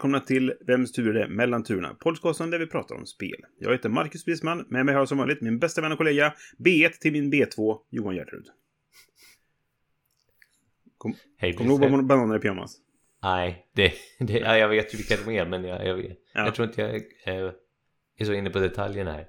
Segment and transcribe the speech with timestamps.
[0.00, 1.28] Välkomna till Vems tur är det?
[1.28, 1.94] Mellan turerna.
[1.94, 3.36] Podcasten där vi pratar om spel.
[3.58, 4.64] Jag heter Marcus Brisman.
[4.68, 8.14] Med mig har som vanligt min bästa vän och kollega B1 till min B2, Johan
[8.14, 8.46] Gertrud.
[10.98, 12.76] Kom, Hej kom du ihåg bananer i pyjamas?
[13.22, 16.00] Nej, det, det, ja, jag vet ju vilka de är men jag, jag,
[16.34, 16.44] Ja.
[16.44, 16.94] jag tror inte jag
[17.44, 17.52] eh,
[18.16, 19.26] är så inne på detaljerna här.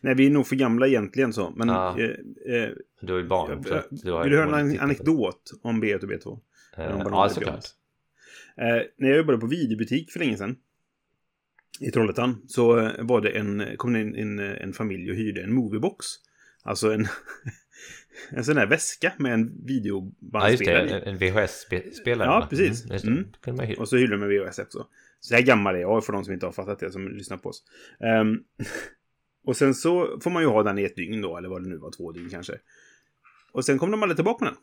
[0.00, 1.50] Nej, vi är nog för gamla egentligen så.
[1.56, 1.68] Men...
[1.68, 1.98] Ja.
[1.98, 2.04] Eh,
[2.54, 3.64] eh, Du är ju barn.
[3.64, 6.38] så jag, att du har vill du höra en anekdot om B1 och B2?
[6.76, 6.86] det.
[6.86, 7.64] om Eh, Ja, i såklart.
[8.58, 10.56] Eh, när jag jobbade på videobutik för länge sedan
[11.80, 15.42] i Trollhättan så eh, var det en, kom det in en, en familj och hyrde
[15.42, 16.06] en moviebox.
[16.62, 17.06] Alltså en,
[18.30, 21.00] en sån där väska med en Ja, just videobandspelare det.
[21.00, 22.28] En en VHS-spelare.
[22.28, 22.84] Ja, precis.
[22.84, 23.50] Mm, det.
[23.50, 23.68] Mm.
[23.68, 23.76] Det.
[23.76, 24.86] Och så hyrde de med VHS också.
[25.20, 27.48] Så här gammal är jag för de som inte har fattat det som lyssnar på
[27.48, 27.62] oss.
[28.00, 28.38] Ehm,
[29.46, 31.68] och sen så får man ju ha den i ett dygn då, eller vad det
[31.68, 32.58] nu var, två dygn kanske.
[33.52, 34.62] Och sen kom de aldrig tillbaka med den.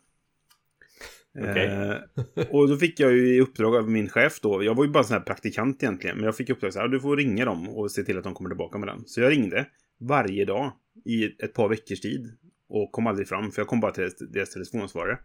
[1.38, 1.66] Okej.
[1.66, 4.90] Eh, och då fick jag ju i uppdrag av min chef då, jag var ju
[4.90, 7.44] bara en sån här praktikant egentligen, men jag fick uppdrag så här, du får ringa
[7.44, 9.02] dem och se till att de kommer tillbaka med den.
[9.06, 9.66] Så jag ringde
[10.00, 10.72] varje dag
[11.04, 12.36] i ett par veckors tid
[12.68, 15.18] och kom aldrig fram, för jag kom bara till deras, telefonsvarare.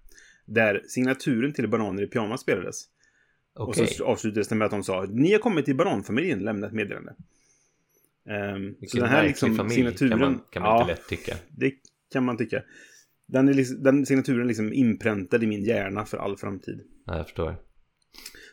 [0.45, 2.85] Där signaturen till Bananer i pyjamas spelades.
[3.53, 3.83] Okej.
[3.83, 6.73] Och så avslutades det med att de sa Ni har kommit till Baronfamiljen, lämna ett
[6.73, 7.15] meddelande.
[8.55, 10.09] Um, så den här liksom, familj signaturen...
[10.09, 11.35] kan man, kan man ja, inte lätt tycka.
[11.49, 11.73] det
[12.11, 12.63] kan man tycka.
[13.31, 16.81] Den, är liksom, den signaturen är liksom inpräntad i min hjärna för all framtid.
[17.05, 17.57] Ja, jag förstår.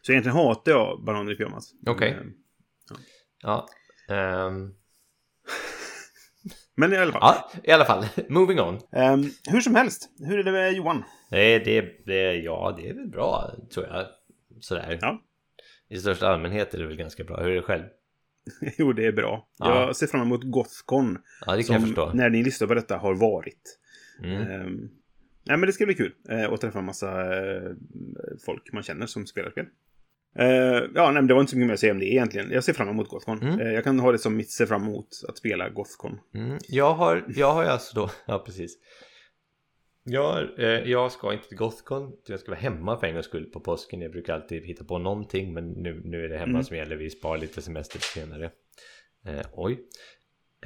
[0.02, 1.72] Så egentligen hatar jag Bananer i pyjamas.
[1.86, 2.10] Okej.
[2.10, 2.32] Ehm,
[3.42, 3.68] Ja.
[4.08, 4.70] ehm,
[6.74, 7.20] Men i alla fall.
[7.22, 8.04] ja, i alla fall.
[8.28, 8.78] Moving on.
[8.92, 11.02] Ehm, hur som helst, hur är det med Johan?
[11.30, 14.06] Det, det, det, ja, det är väl bra, tror jag.
[14.60, 14.98] Sådär.
[15.00, 15.22] Ja.
[15.88, 17.40] I största allmänhet är det väl ganska bra.
[17.42, 17.84] Hur är det själv?
[18.78, 19.48] jo, det är bra.
[19.58, 19.86] Ja.
[19.86, 21.18] Jag ser fram emot Gothcon.
[21.46, 22.10] Ja, det kan jag Som, förstå.
[22.14, 23.78] när ni lyssnar på detta, har varit.
[24.24, 24.42] Mm.
[24.50, 24.88] Ehm,
[25.46, 27.70] nej, men det ska bli kul eh, att träffa en massa eh,
[28.46, 29.66] folk man känner som spelar spel.
[30.38, 30.46] Eh,
[30.94, 32.50] ja, nej, men det var inte så mycket mer att säga om det egentligen.
[32.50, 33.42] Jag ser fram emot Gothcon.
[33.42, 33.60] Mm.
[33.60, 36.18] Eh, jag kan ha det som mitt se fram emot att spela Gothcon.
[36.34, 38.78] Mm, jag har, jag har alltså då, ja precis.
[40.08, 43.44] Jag, eh, jag ska inte till Gothcon, jag ska vara hemma för en gångs skull
[43.44, 44.00] på påsken.
[44.00, 46.62] Jag brukar alltid hitta på någonting, men nu, nu är det hemma Mm.
[46.62, 46.96] som gäller.
[46.96, 48.50] Vi sparar lite semester senare.
[49.26, 49.78] Eh, oj.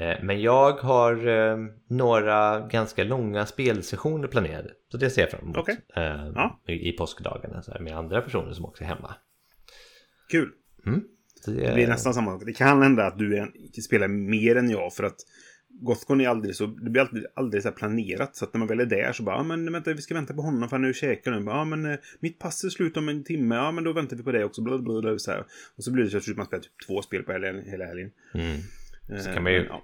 [0.00, 4.70] Eh, men jag har eh, några ganska långa spelsessioner planerade.
[4.88, 5.56] Så det ser jag fram emot.
[5.56, 5.76] Okej.
[5.96, 6.60] Eh, Ja.
[6.66, 9.14] i, påskdagarna så med andra personer som också är hemma.
[10.30, 10.50] Kul.
[10.86, 11.00] Mm.
[11.44, 12.42] Så Det blir nästan samma sak.
[12.46, 15.16] Det kan hända att du är, spelar mer än jag för att
[15.68, 18.36] Gothcon är aldrig så, det blir alltid, aldrig så planerat.
[18.36, 20.34] Så att när man väl är där så bara, ja men vänta vi ska vänta
[20.34, 21.50] på honom för han är och käkar nu.
[21.50, 24.22] Ja men eh, mitt pass är slut om en timme, ja men då väntar vi
[24.22, 24.62] på det också.
[24.62, 25.44] Bla, bla, bla, så här.
[25.76, 28.10] Och så blir det så att man spelar typ två spel på helgen, hela helgen.
[28.34, 28.60] Mm.
[29.18, 29.82] Så Eh, kan man ju ja.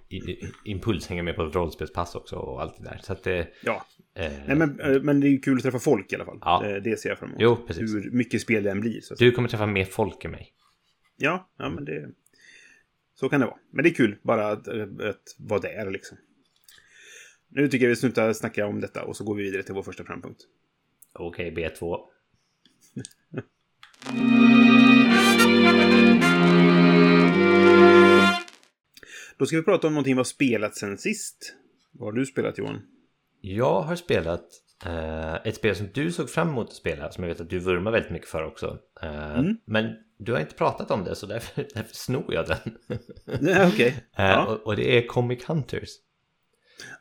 [0.65, 3.01] impuls hänga med på ett rollspelspass också och allt det där.
[3.03, 3.49] Så att det...
[3.63, 3.87] ja.
[4.15, 6.39] Eh, Nej, men, eh, men det är ju kul att träffa folk i alla fall.
[6.41, 6.63] Ja.
[6.65, 7.41] Det, det ser jag fram emot.
[7.43, 7.95] Jo, precis.
[7.95, 9.01] Hur mycket spel det än blir.
[9.01, 9.15] Så.
[9.15, 10.53] Du kommer träffa mer folk än mig.
[11.17, 12.09] Ja, ja, men det...
[13.15, 13.59] Så kan det vara.
[13.71, 16.19] Men det är kul bara att, att vara där liksom.
[17.49, 19.83] Nu tycker jag vi slutar snacka om detta och så går vi vidare till vår
[19.83, 20.41] första programpunkt.
[21.13, 21.99] Okej, B2.
[29.39, 31.55] Då ska vi prata om någonting vi har spelat sen sist.
[31.93, 32.81] Vad har du spelat Johan?
[33.41, 34.45] Jag har spelat
[34.85, 37.59] eh, ett spel som du såg fram emot att spela, som jag vet att du
[37.59, 38.79] vurmar väldigt mycket för också.
[39.03, 39.57] Eh, Mm.
[39.65, 42.79] Men du har inte pratat om det, så därför, därför snor jag den.
[43.41, 43.95] Nej, okej.
[44.19, 44.47] Eh, Ja.
[44.47, 45.89] och, och det är Comic Hunters.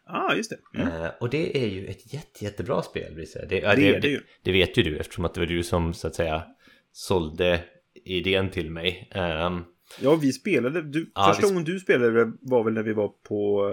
[0.06, 0.81] ah, just det.
[0.81, 1.02] Mm.
[1.03, 3.16] Eh, och det är ju ett jätte, jättebra spel.
[3.16, 4.22] Det, ja, Det är det ju.
[4.41, 6.44] Det vet ju du, eftersom att det var du som så att säga
[6.91, 7.63] sålde
[8.06, 9.09] idén till mig.
[9.12, 9.63] Ehm,
[10.01, 10.81] Ja, vi spelade.
[10.81, 13.70] Du, Ja, första vi- gången du spelade var väl när vi var på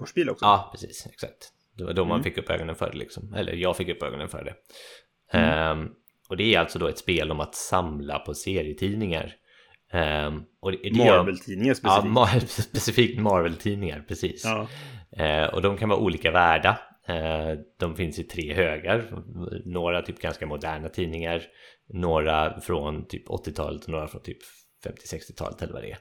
[0.00, 0.44] eh, spel också?
[0.44, 1.06] Ja, precis.
[1.06, 1.52] Exakt.
[1.76, 2.24] Det var då man Mm.
[2.24, 3.34] fick upp ögonen för det liksom.
[3.34, 4.54] Eller jag fick upp ögonen för det.
[5.38, 5.50] Mm.
[5.80, 5.88] Ehm,
[6.28, 9.34] och det är alltså då ett spel om att samla på serietidningar.
[9.92, 12.14] Gör- Marvel-tidningar Ja, specifikt.
[12.14, 14.44] ma- specifikt Marvel-tidningar, precis.
[14.44, 14.68] Ja.
[15.24, 16.78] Eh, och de kan vara olika värda.
[17.08, 19.22] Eh, de finns i tre högar.
[19.64, 21.42] Några typ ganska moderna tidningar.
[21.88, 24.38] Några från typ 80-talet och några från typ
[24.82, 25.98] 50-60-talet eller vad det är.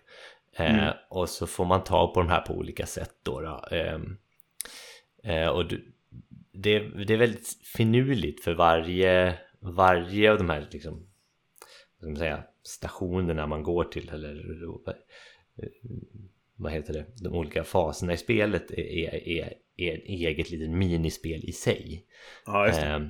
[0.53, 0.93] Eh, Mm.
[1.09, 3.41] Och så får man ta på de här på olika sätt då.
[3.41, 3.65] då.
[3.71, 4.17] Ehm,
[5.23, 5.65] eh, och
[6.51, 12.15] det, det är väldigt finurligt för varje, varje av de här liksom, vad ska man
[12.15, 14.43] säga, stationerna man går till eller
[16.55, 21.43] vad heter det, de olika faserna i spelet är, är, är ett eget litet minispel
[21.43, 22.05] i sig.
[22.45, 22.87] Ja, just det.
[22.87, 23.09] Ehm,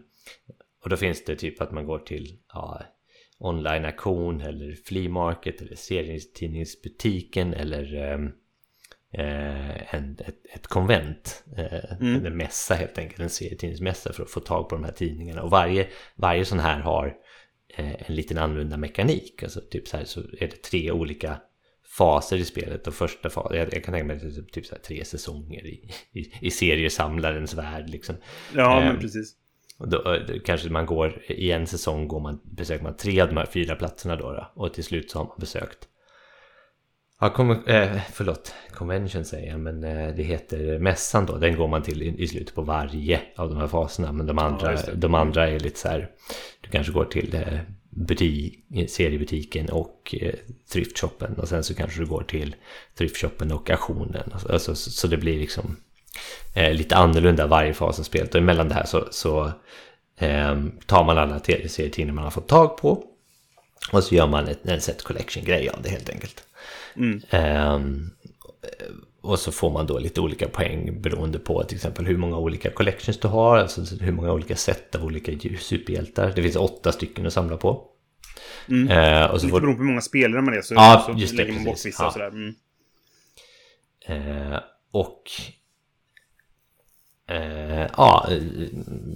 [0.84, 2.82] och då finns det typ att man går till ja,
[3.42, 8.32] online-auktion eller flea market eller serietidningsbutiken eller ehm,
[9.14, 11.44] eh, en, ett, ett konvent.
[11.58, 12.26] Eh, Mm.
[12.26, 15.42] En mässa helt enkelt, en serietidningsmässa för att få tag på de här tidningarna.
[15.42, 17.16] Och varje, varje sån här har
[17.78, 19.44] eh, en liten annorlunda mekanik.
[19.44, 21.42] Alltså typ så här så är det tre olika
[21.98, 22.88] faser i spelet.
[22.88, 24.82] Och första fasen, jag, jag kan tänka mig att det är typ, typ så här
[24.82, 28.16] tre säsonger i, i, i seriesamlarens värld liksom.
[28.56, 29.36] Ja, ehm, men precis.
[29.82, 33.28] Och då, eh, kanske man går, i en säsong går man, besöker man tre av
[33.28, 35.88] de här fyra platserna då, då och till slut så har man besökt
[37.20, 41.38] Ja, kom, eh, förlåt, convention säger jag, men eh, det heter mässan då.
[41.38, 44.12] Den går man till i, i slutet på varje av de här faserna.
[44.12, 44.94] Men de andra, det.
[44.96, 46.10] de andra är lite så här,
[46.62, 50.34] du kanske går till eh, butik, seriebutiken och eh,
[50.74, 51.40] thrift-shoppen.
[51.40, 52.56] Och sen så kanske du går till
[52.98, 54.32] thrift-shoppen och auktionen.
[54.34, 55.76] Alltså, så, så det blir liksom
[56.54, 58.36] eh, lite annorlunda varje fas av spelet.
[58.36, 59.52] Och emellan det här så, så
[60.18, 60.56] eh,
[60.86, 63.04] tar man alla serietidningar man har fått tag på.
[63.92, 66.44] Och så gör man ett, en set collection-grej av det helt enkelt.
[66.96, 67.22] Mm.
[67.30, 68.10] Ehm,
[69.22, 72.72] och så får man då lite olika poäng beroende på till exempel hur många olika
[72.72, 76.34] collections du har, alltså hur många olika set av olika superhjältar.
[76.36, 77.88] Det finns åtta stycken att samla på.
[78.68, 78.90] Mm.
[78.92, 81.20] Ehm, och så Lite får, beroende på hur många spelare man är så, Ja, så
[81.20, 82.08] just det, lägger man bort vissa Ja.
[82.08, 82.28] och sådär.
[82.28, 82.54] Mm.
[84.52, 84.60] Eh,
[84.92, 85.24] och
[87.32, 88.28] eh, ja,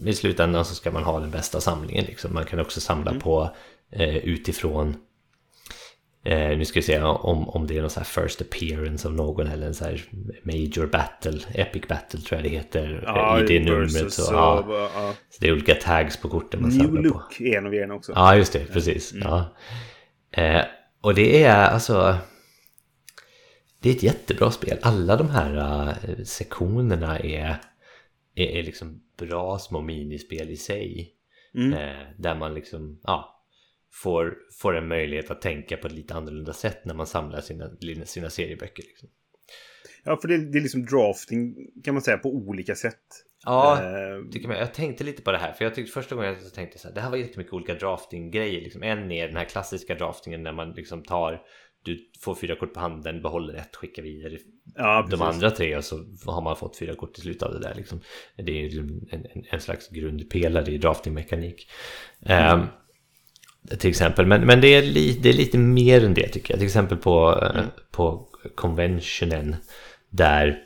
[0.06, 2.06] i slutändan så ska man ha den bästa samlingen.
[2.06, 2.34] Liksom.
[2.34, 3.50] Man kan också samla på
[3.92, 4.96] eh, utifrån
[6.26, 9.14] Eh, nu ska vi se om, om det är någon så här first appearance av
[9.14, 10.04] någon eller en så här
[10.44, 14.14] major battle, epic battle tror jag det heter Ja, eh, i det numret.
[14.14, 15.14] Så, ja, ja.
[15.30, 17.08] så det är olika tags på korten man New samlar på.
[17.08, 18.12] Look är en av grejerna också.
[18.16, 19.14] Ja, just det, precis.
[19.14, 19.56] Ja.
[20.32, 20.62] Eh,
[21.02, 22.18] och det är alltså...
[23.80, 24.78] Det är ett jättebra spel.
[24.82, 27.56] Alla de här eh, sektionerna är,
[28.36, 31.12] är, är liksom bra små minispel i sig.
[31.56, 31.74] Mm.
[31.74, 33.46] Eh, där man liksom, ja,
[33.92, 37.70] får, får en möjlighet att tänka på ett lite annorlunda sätt när man samlar sina,
[38.06, 38.84] sina serieböcker.
[38.84, 39.10] Liksom.
[40.04, 43.02] Ja, för det, det är liksom drafting kan man säga på olika sätt.
[43.46, 46.40] Ja, Eh, tycker man, jag tänkte lite på det här, för jag tyckte första gången
[46.40, 48.62] så tänkte jag så här, det här var jättemycket olika drafting-grejer.
[48.62, 48.84] Liksom.
[48.84, 51.42] En är den här klassiska draftingen när man liksom tar,
[51.86, 54.38] du får fyra kort på handen, behåller ett, skickar vidare
[54.76, 55.96] ja, de andra tre och så
[56.26, 57.74] har man fått fyra kort till slut av det där.
[57.76, 58.02] Liksom.
[58.38, 61.70] Det är en, en, en slags grundpelare i draftingmekanik.
[62.26, 62.66] Ehm,
[63.80, 66.60] till exempel, men, men det, är li, det är lite mer än det tycker jag.
[66.60, 69.56] Till exempel på, eh, på conventionen
[70.10, 70.64] där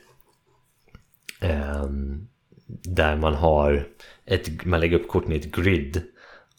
[1.42, 2.28] ehm,
[2.70, 3.88] där man har
[4.26, 6.02] ett, man lägger upp korten i ett grid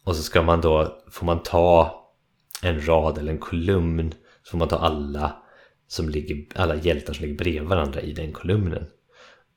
[0.04, 1.96] och så ska man då, får man ta
[2.62, 4.14] en rad eller en kolumn
[4.50, 5.42] så får man ta alla
[5.86, 8.86] som ligger, alla hjältar som ligger bredvid varandra i den kolumnen.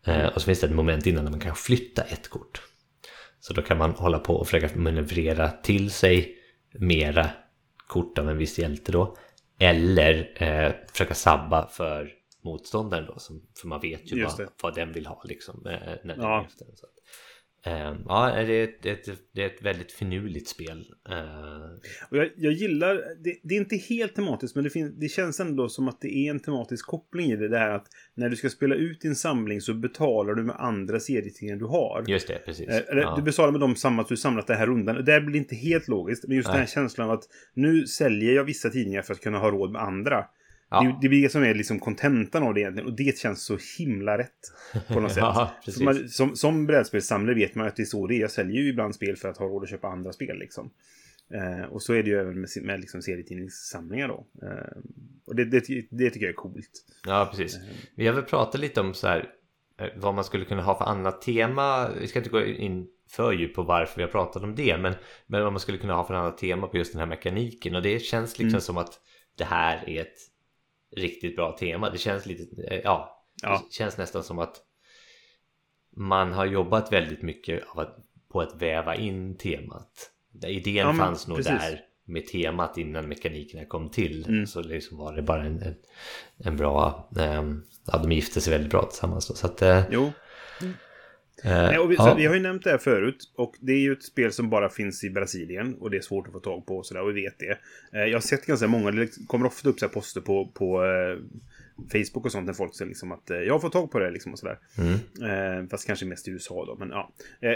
[0.05, 2.61] Eh, och så finns det ett moment innan där man kan flytta ett kort.
[3.39, 6.37] Så då kan man hålla på och försöka manövrera till sig
[6.73, 7.29] mera
[7.87, 9.17] kort av en viss hjälte då.
[9.59, 12.11] Eller eh, försöka sabba för
[12.43, 13.19] motståndaren då.
[13.19, 15.67] Som, för man vet ju vad, vad den vill ha liksom.
[15.67, 16.45] Eh, när den Ja.
[16.45, 16.65] efter.
[16.75, 16.85] Så
[18.07, 20.85] ja, det är, ett, ett, det är ett väldigt finurligt spel.
[21.09, 21.17] Eh,
[22.09, 25.39] Och jag, jag gillar, det, det är inte helt tematiskt men det, finns, det känns
[25.39, 27.57] ändå som att det är en tematisk koppling i det.
[27.57, 31.55] Här att när du ska spela ut din samling så betalar du med andra serietidningar
[31.59, 32.03] du har.
[32.07, 32.69] just det, precis.
[32.69, 33.13] Eh, Eller ja.
[33.15, 34.97] du betalar med de samma att du samlat den här rundan.
[34.97, 36.27] Och Det blir inte helt logiskt.
[36.27, 36.67] Men just den här Nej.
[36.73, 40.25] känslan av att nu säljer jag vissa tidningar för att kunna ha råd med andra.
[40.73, 40.83] Ja.
[40.83, 42.89] Det, det blir det som är liksom kontentan av det egentligen.
[42.89, 44.39] Och det känns så himla rätt.
[44.87, 45.21] På något sätt.
[45.21, 45.51] Ja,
[45.81, 48.19] man, som, som brädspelssamlare vet man att det är så det är.
[48.19, 50.37] Jag säljer ju ibland spel för att ha råd att köpa andra spel.
[50.39, 50.71] Liksom.
[51.33, 54.27] Eh, och så är det ju även med, med liksom serietidningssamlingar då.
[54.41, 54.77] Eh,
[55.27, 56.85] och det, det, det tycker jag är coolt.
[57.05, 57.59] Ja, precis.
[57.95, 59.29] Vi har väl pratat lite om så här
[59.79, 61.89] eh, vad man skulle kunna ha för annat tema.
[62.01, 64.93] Vi ska inte gå in för djupt på varför vi har pratat om det, men,
[65.27, 67.75] men vad man skulle kunna ha för annat tema på just den här mekaniken.
[67.75, 68.61] Och det känns liksom Mm.
[68.61, 68.99] som att
[69.37, 70.17] det här är ett
[70.95, 71.89] riktigt bra tema.
[71.89, 73.63] Det känns lite, eh, ja, Ja.
[73.67, 74.55] det känns nästan som att
[75.95, 77.97] man har jobbat väldigt mycket att,
[78.31, 80.09] på att väva in temat.
[80.47, 81.51] Idén Ja, men fanns nog precis.
[81.51, 84.25] där med temat innan mekanikerna kom till.
[84.27, 84.47] Mm.
[84.47, 85.75] Så liksom var det bara en, en,
[86.37, 87.09] en bra...
[87.19, 89.27] ehm, ja, de gifte sig väldigt bra tillsammans.
[89.27, 89.61] Då, så att...
[89.61, 90.11] eh, Jo.
[91.43, 93.31] Eh, vi, ja, vi har ju nämnt det här förut.
[93.35, 95.75] Och det är ju ett spel som bara finns i Brasilien.
[95.79, 97.01] Och det är svårt att få tag på och sådär.
[97.01, 97.57] Och vi vet det.
[97.99, 98.91] Eh, jag har sett ganska många.
[98.91, 101.17] Det kommer ofta upp så här poster på, på eh,
[101.91, 102.45] Facebook och sånt.
[102.45, 104.59] När folk säger liksom att eh, jag har fått tag på det liksom och sådär.
[104.77, 106.75] mm, fast kanske mest i USA då.
[106.79, 107.11] Men, ja.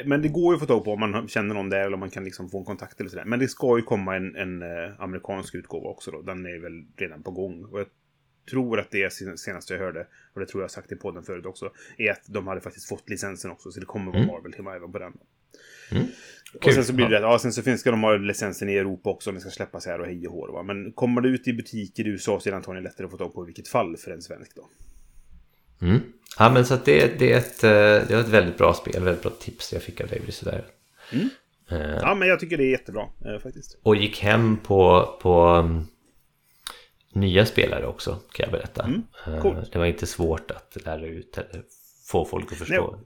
[0.05, 1.79] men det går ju att få tag på om man känner någon där.
[1.79, 3.25] Eller om man kan liksom få en kontakt eller sådär.
[3.25, 4.63] Men det ska ju komma en, en
[4.99, 6.21] amerikansk utgåva också då.
[6.21, 7.65] Den är väl redan på gång.
[7.65, 7.87] Och jag
[8.49, 10.95] tror att det är sen- senaste jag hörde, och det tror jag har sagt i
[10.95, 14.17] podden förut också, är att de hade faktiskt fått licensen också, så det kommer vara
[14.23, 14.27] Mm.
[14.33, 15.13] Marvel-tema även på den.
[15.91, 16.03] Mm.
[16.53, 16.73] Och Kul.
[16.73, 17.17] sen så blir det Ja.
[17.17, 19.49] att, ja, sen så finns ska de ha licensen i Europa också om det ska
[19.49, 20.51] släppas här och hej och hå.
[20.51, 20.63] Va?
[20.63, 23.17] Men kommer det ut i butiker i USA så är det antagligen lättare att få
[23.17, 24.67] tag på i vilket fall för en svensk då.
[25.81, 25.99] Mm.
[26.39, 27.69] Ja men så att det, det, är ett, eh,
[28.07, 30.65] det var ett väldigt bra spel, väldigt bra tips jag fick av dig sådär.
[31.13, 31.29] Mm.
[31.69, 33.77] Eh, Ja, men jag tycker det är jättebra eh, faktiskt.
[33.83, 35.87] Och gick hem på, på um,
[37.19, 38.83] nya spelare också kan jag berätta.
[38.83, 39.71] Mm, Eh, coolt.
[39.73, 41.63] Det var inte svårt att lära ut eller
[42.11, 42.99] få folk att förstå.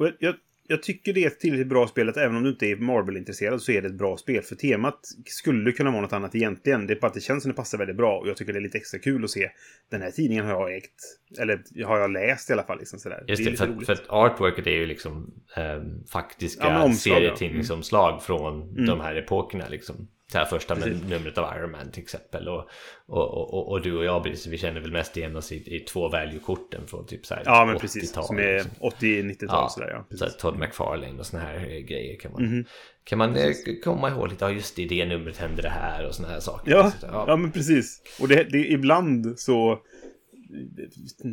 [0.00, 0.16] Nej.
[0.18, 0.34] Jag-
[0.66, 3.62] jag, tycker det är ett tillräckligt bra spel att även om du inte är Marvel-intresserad
[3.62, 4.42] så är det ett bra spel.
[4.42, 6.86] För temat skulle kunna vara något annat egentligen.
[6.86, 8.18] Det är bara att det känns som det passar väldigt bra.
[8.18, 9.50] Och jag tycker det är lite extra kul att se.
[9.90, 10.92] Den här tidningen har jag ägt.
[11.38, 12.78] Eller har jag läst i alla fall.
[12.78, 13.24] Liksom sådär.
[13.28, 15.82] Just det, lite för, för att artworket är ju liksom eh,
[16.12, 17.18] faktiska Ja, men omslag, ja.
[17.18, 17.36] Mm.
[17.36, 20.08] serietidningsomslag från de här epokerna liksom.
[20.32, 22.48] Det här första med numret av Iron Man till exempel.
[22.48, 22.68] Och,
[23.06, 25.80] och, och, och, du och jag, precis, vi känner väl mest igen oss i, i
[25.80, 28.12] två value-korten från typ så här Ja, men precis.
[28.12, 28.70] 80-tal, Som är liksom.
[28.80, 30.04] 80-90-tal Ja, sådär ja.
[30.10, 30.36] så Precis.
[30.36, 32.64] Todd McFarlane och såna här eh, grejer kan man,
[33.04, 33.52] kan man eh,
[33.84, 34.44] komma ihåg lite.
[34.44, 36.70] Ja, just det, i det numret hände det här och såna här saker.
[36.72, 37.36] Ja, Så, ja.
[37.36, 38.02] men precis.
[38.20, 39.78] Och det, det, ibland så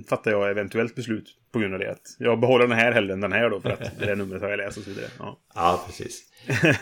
[0.09, 1.91] fattar jag eventuellt beslut på grund av det.
[1.91, 4.41] Att jag behåller den här hellre än den här då för att det där numret
[4.41, 5.05] har jag läst och så vidare.
[5.19, 5.39] Ja.
[5.55, 6.25] Ja, precis.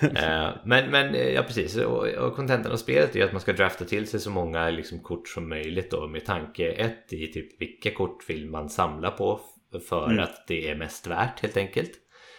[0.02, 1.78] Eh, men, men eh, ja, precis.
[1.78, 5.28] Och, kontentan av spelet är att man ska drafta till sig så många liksom, kort
[5.28, 9.42] som möjligt då med tanke ett i typ vilka kort vill man samla på
[9.90, 11.92] för att det är mest värt helt enkelt.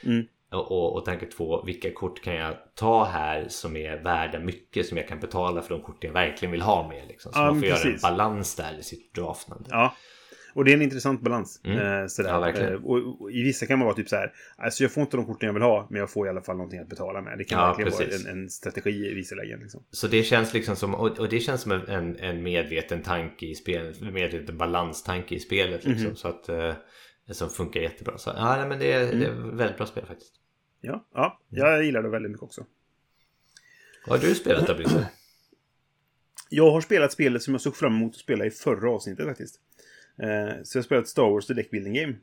[0.05, 0.27] Mm.
[0.53, 4.87] Och, och, och tanke två, vilka kort kan jag ta här som är värda mycket
[4.87, 7.09] som jag kan betala för de kort jag verkligen vill ha med.
[7.09, 7.33] Liksom.
[7.33, 8.03] Så Ja, man får göra en precis.
[8.03, 9.65] balans där i sitt draftande.
[9.71, 9.95] ja.
[10.55, 11.61] Och det är en intressant balans.
[11.65, 11.79] Mm.
[12.03, 12.31] Eh, sådär.
[12.31, 12.49] Ja.
[12.51, 14.33] Eh, och, och I vissa kan man vara typ så här.
[14.57, 15.87] Alltså jag får inte de korten jag vill ha.
[15.91, 17.39] Men jag får i alla fall någonting att betala med.
[17.39, 18.25] Det kan Ja, verkligen precis.
[18.25, 19.61] vara en, en strategi i vissa lägen.
[19.61, 19.85] Liksom.
[19.91, 23.55] Så det känns liksom som, och, det känns som en- en, en medveten tanke i
[23.55, 26.07] spelet, en medveten balanstanke i spelet liksom.
[26.07, 26.17] Mhm.
[26.17, 26.75] Så att, eh,
[27.31, 28.19] som funkar jättebra.
[28.19, 29.49] Så ja, men det är, det är Mm.
[29.49, 30.35] ett väldigt bra spel faktiskt.
[30.81, 32.67] Ja, ja, jag gillar det väldigt mycket också.
[34.07, 35.09] Har du spelat då Brisse?
[36.51, 39.61] Jag har spelat spelet som jag såg fram emot att spela i förra avsnittet faktiskt.
[40.23, 42.15] Eh, så jag har spelat Star Wars The Deck Building Game.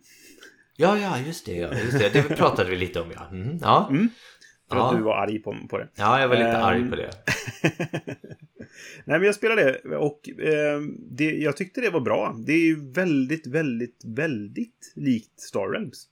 [0.78, 1.56] Ja, ja, just det.
[1.56, 2.10] Ja, just det.
[2.14, 3.30] det pratade vi lite om ja.
[3.32, 3.88] Mhm, ja.
[3.90, 4.10] Mm.
[4.70, 4.98] För att Ja.
[4.98, 5.88] du var arg på, på det.
[5.96, 7.12] ja, jag var lite Ehm, arg på det.
[9.06, 12.36] Nej, men jag spelade det och eh, det, jag tyckte det var bra.
[12.46, 16.08] Det är ju väldigt, väldigt, väldigt likt Star Realms.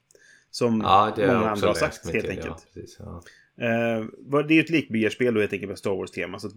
[0.53, 2.29] Som Ja, många andra har sagt, helt till.
[2.29, 2.48] enkelt.
[2.48, 3.24] Ja, precis, ja.
[3.57, 4.05] Eh,
[4.48, 6.39] det är ju ett lekbyggarspel då helt enkelt med Star Wars-tema.
[6.39, 6.50] Så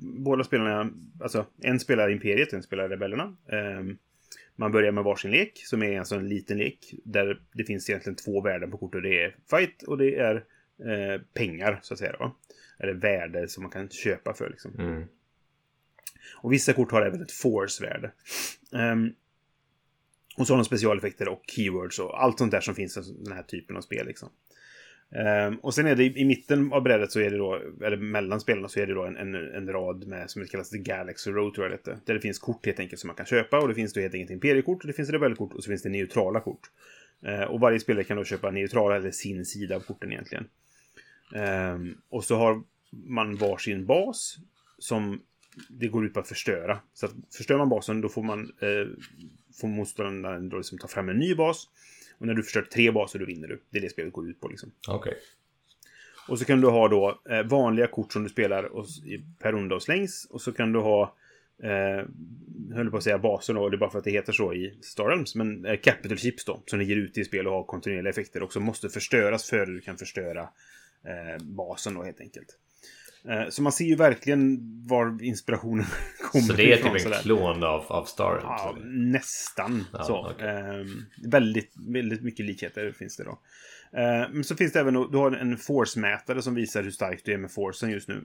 [0.00, 3.36] båda spelarna, alltså en spelar Imperiet och en spelar Rebellerna.
[3.52, 3.96] Eh,
[4.56, 6.94] man börjar med varsin lek som är alltså en liten lek.
[7.04, 9.02] Där det finns egentligen två värden på kortet.
[9.02, 10.34] Det är fight och det är
[10.84, 12.16] eh, pengar så att säga.
[12.18, 12.36] Då.
[12.78, 14.74] Eller värde som man kan köpa för liksom.
[14.78, 15.04] Mm.
[16.42, 18.10] Och vissa kort har även ett force-värde.
[18.72, 19.12] Ehm,
[20.36, 23.32] och så har de specialeffekter och keywords och allt sånt där som finns i den
[23.32, 24.06] här typen av spel.
[24.06, 24.28] Liksom.
[25.48, 27.96] Um, och sen är det i, i mitten av brädet så är det då, eller
[27.96, 30.78] mellan spelarna så är det då en, en, en rad med som det kallas The
[30.78, 31.98] Galaxy Road tror jag det heter.
[32.04, 34.14] Där det finns kort helt enkelt som man kan köpa och det finns då helt
[34.14, 36.70] enkelt imperiekort, och det finns rebellkort och så finns det neutrala kort.
[37.26, 40.44] Uh, och varje spelare kan då köpa neutrala eller sin sida av korten egentligen.
[41.74, 44.36] Um, och så har man varsin bas
[44.78, 45.20] som
[45.68, 46.78] det går ut på att förstöra.
[46.94, 48.86] Så att förstör man basen då får man eh,
[49.60, 51.68] får motståndaren då liksom ta fram en ny bas.
[52.18, 53.60] Och när du förstört tre baser då vinner du.
[53.70, 54.72] Det är det spelet går ut på liksom.
[54.88, 55.14] Okej.
[56.28, 58.70] Och så kan du ha då eh, vanliga kort som du spelar
[59.38, 60.26] per runda och slängs.
[60.30, 61.14] Och så kan du ha
[61.62, 62.04] Eh,
[62.74, 64.78] höll på att säga basen då, det är bara för att det heter så i
[64.80, 65.34] Star Realms.
[65.34, 68.52] Men eh, Capital Chips då, som ligger ute i spel och har kontinuerliga effekter och
[68.52, 70.48] som måste förstöras före du kan förstöra
[71.04, 72.58] eh, basen då helt enkelt.
[73.28, 75.84] Eh, så man ser ju verkligen var inspirationen
[76.32, 77.22] kommer Så det är ifrån, typ en sådär.
[77.22, 78.40] klon av, av Star?
[78.42, 78.86] Ja, eller?
[78.86, 80.30] nästan Ja, så.
[80.30, 80.48] okej.
[80.48, 80.86] Ehm,
[81.30, 83.38] väldigt, väldigt mycket likheter finns det då.
[83.98, 87.32] Ehm, men så finns det även, du har en force-mätare som visar hur stark du
[87.32, 88.24] är med forcen just nu.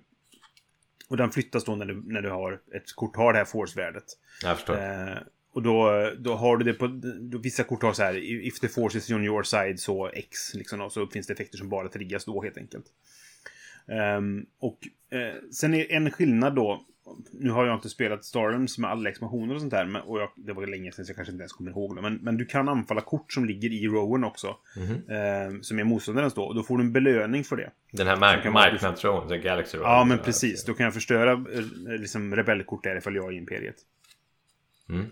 [1.09, 4.03] Och den flyttas då när du, när du har ett kort har det här force-värdet.
[4.43, 4.75] Jag förstår.
[4.75, 5.17] Eh,
[5.53, 6.87] och då, då har du det på...
[7.31, 8.17] Då vissa kort har så här,
[8.47, 11.57] if the force is on your side så X, liksom då, så finns det effekter
[11.57, 12.85] som bara triggas då helt enkelt.
[13.87, 16.85] Ehm, och eh, sen är en skillnad då,
[17.31, 20.19] nu har jag inte spelat Star Realms med alla expansioner och sånt där, men, och
[20.21, 22.37] jag, det var länge sedan så jag kanske inte ens kommer ihåg det, men, men
[22.37, 25.09] du kan anfalla kort som ligger i rowen också, Mhm.
[25.17, 27.71] ehm, som är motståndarens då, och då får du en belöning för det.
[27.91, 29.87] Den här mark vara- marknadsron, den Galaxy Road.
[29.87, 30.65] Ja, men precis.
[30.65, 33.75] Då kan jag förstöra eh, liksom, rebellkort där ifall jag är i Imperiet.
[34.89, 35.05] Mm.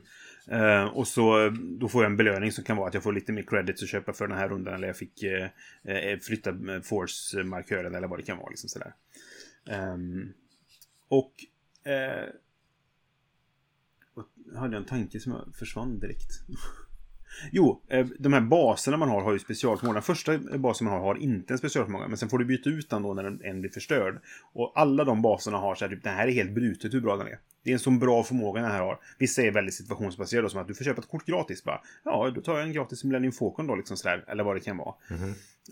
[0.51, 3.32] Eh, och så då får jag en belöning som kan vara att jag får lite
[3.32, 4.74] mer credits att köpa för den här rundan.
[4.74, 5.50] Eller jag fick eh,
[5.84, 8.50] eh flytta eh, Force-markören eller vad det kan vara.
[8.50, 8.94] Liksom sådär.
[9.70, 10.27] Ehm, eh,
[11.08, 11.34] och,
[11.84, 12.29] eh,
[14.53, 16.32] Jag hade en tanke som försvann direkt.
[17.52, 19.94] Jo, eh, de här baserna man har har ju specialförmåga.
[19.94, 22.08] Den första basen man har har inte en specialförmåga.
[22.08, 24.22] Men sen får du byta ut den då när den en blir förstörd.
[24.54, 27.18] Och alla de baserna har så här, typ, den här är helt brutet hur bra
[27.18, 27.40] den är.
[27.64, 29.00] Det är en sån bra förmåga den här har.
[29.18, 31.82] Vissa är väldigt situationsbaserade, som att du får köpa ett kort gratis bara.
[32.04, 34.26] Ja, då tar jag en gratis Millennium Falcon då, liksom sådär.
[34.28, 34.96] Eller vad det kan vara.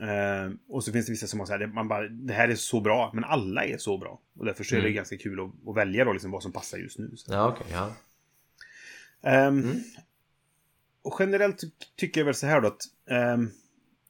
[0.01, 2.55] Eh, och så finns det vissa som har så här, man bara, det här är
[2.55, 4.19] så bra, men alla är så bra.
[4.39, 6.77] Och därför så är det ganska kul att, att välja då, liksom vad som passar
[6.77, 7.11] just nu.
[7.15, 7.33] Så.
[7.33, 7.67] Ja, okej.
[7.71, 7.91] ja.
[9.21, 9.83] Ehm,
[11.07, 13.49] Och generellt ty- tycker jag väl så här då att ehm,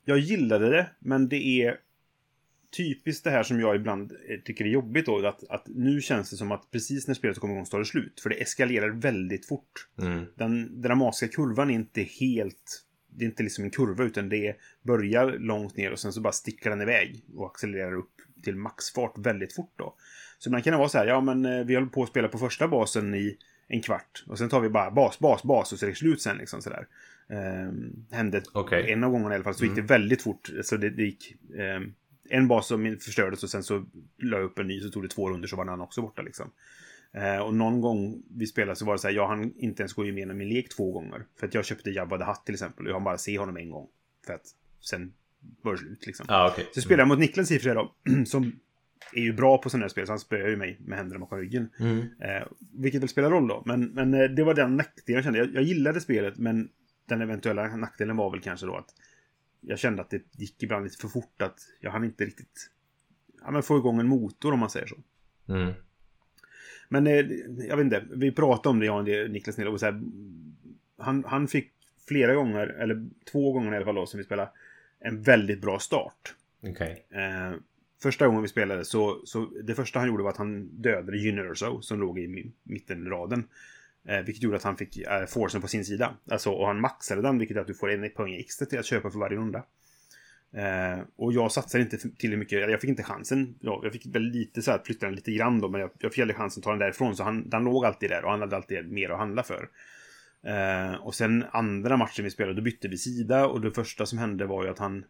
[0.06, 1.80] jag gillade det, men det är
[2.77, 5.27] typiskt det här som jag ibland eh, tycker är jobbigt då.
[5.27, 7.86] Att, att nu känns det som att precis när spelet kommer igång så tar det
[7.86, 8.20] slut.
[8.20, 9.88] För det eskalerar väldigt fort.
[10.01, 10.25] Mm.
[10.36, 12.84] Den dramatiska kurvan är inte helt...
[13.10, 16.34] Det är inte liksom en kurva utan det börjar långt ner och sen så bara
[16.34, 18.13] sticker den iväg och accelererar upp
[18.44, 19.96] till maxfart väldigt fort då.
[20.38, 22.27] Så ibland kan det vara så här, ja men eh, vi håller på att spela
[22.27, 25.79] på första basen i en kvart och sen tar vi bara bas, bas, bas och
[25.79, 26.88] så är det slut sen liksom sådär.
[27.29, 28.91] Um, hände Okej.
[28.91, 30.50] en av gångerna i alla fall så gick det väldigt fort.
[30.63, 31.36] Så det, det gick...
[31.57, 31.93] ehm,
[32.29, 33.86] en bas som förstördes och sen så
[34.17, 36.21] la jag upp en ny så tog det två runder så var den också borta
[36.21, 36.51] liksom.
[37.13, 39.93] Eh, och någon gång vi spelade så var det så här, jag hann inte ens
[39.93, 41.25] gå igenom min lek två gånger.
[41.39, 43.57] För att jag köpte Jabba the Hutt till exempel och jag hann bara se honom
[43.57, 43.88] en gång.
[44.25, 44.45] För att
[44.81, 45.13] sen
[45.62, 46.25] var det slut liksom.
[46.29, 46.69] Ja, okej.
[46.74, 47.93] Så spelade jag mot Niklas i och för sig då,
[48.25, 48.59] som
[49.13, 51.39] är ju bra på sådana här spel, så han spöar ju mig med händerna bakom
[51.39, 51.70] ryggen.
[51.80, 52.00] Mm.
[52.00, 53.63] Eh, vilket väl spelar roll då.
[53.66, 55.39] Men, men eh, det var den nackdelen jag kände.
[55.39, 56.70] Jag, jag gillade spelet, men
[57.06, 58.89] den eventuella nackdelen var väl kanske då att
[59.62, 61.42] jag kände att det gick ibland lite för fort.
[61.42, 62.70] Att jag hann inte riktigt
[63.42, 64.98] ja, men få igång en motor om man säger så.
[65.50, 65.74] Mm.
[66.89, 67.25] Men eh,
[67.68, 70.01] jag vet inte, vi pratade om det, jag och Niklas Nille, och så här,
[70.98, 71.74] han, han fick
[72.08, 74.50] flera gånger, eller två gånger i alla fall då, som vi spelade,
[75.00, 76.36] en väldigt bra start.
[76.63, 77.06] Okej.
[78.01, 81.82] Första gången vi spelade så, så det första han gjorde var att han dödade Universo
[81.82, 83.44] som låg i mittenraden.
[84.08, 86.18] Eh, vilket gjorde att han fick eh, forcen på sin sida.
[86.32, 88.86] Alltså, och han maxade den, vilket är att du får en poäng extra till att
[88.86, 89.63] köpa för varje runda.
[90.53, 93.55] Eh, och jag satsade inte tillräckligt mycket, jag fick inte chansen.
[93.60, 96.14] Ja, jag fick väl lite så här, flytta den lite grann då, men jag, jag
[96.14, 97.16] fick aldrig chansen att ta den därifrån.
[97.16, 99.70] Så han, den låg alltid där och han hade alltid mer att handla för.
[100.44, 104.20] Eh, och sen andra matchen vi spelade, då bytte vi sida och det första som
[104.20, 105.05] hände var ju att han...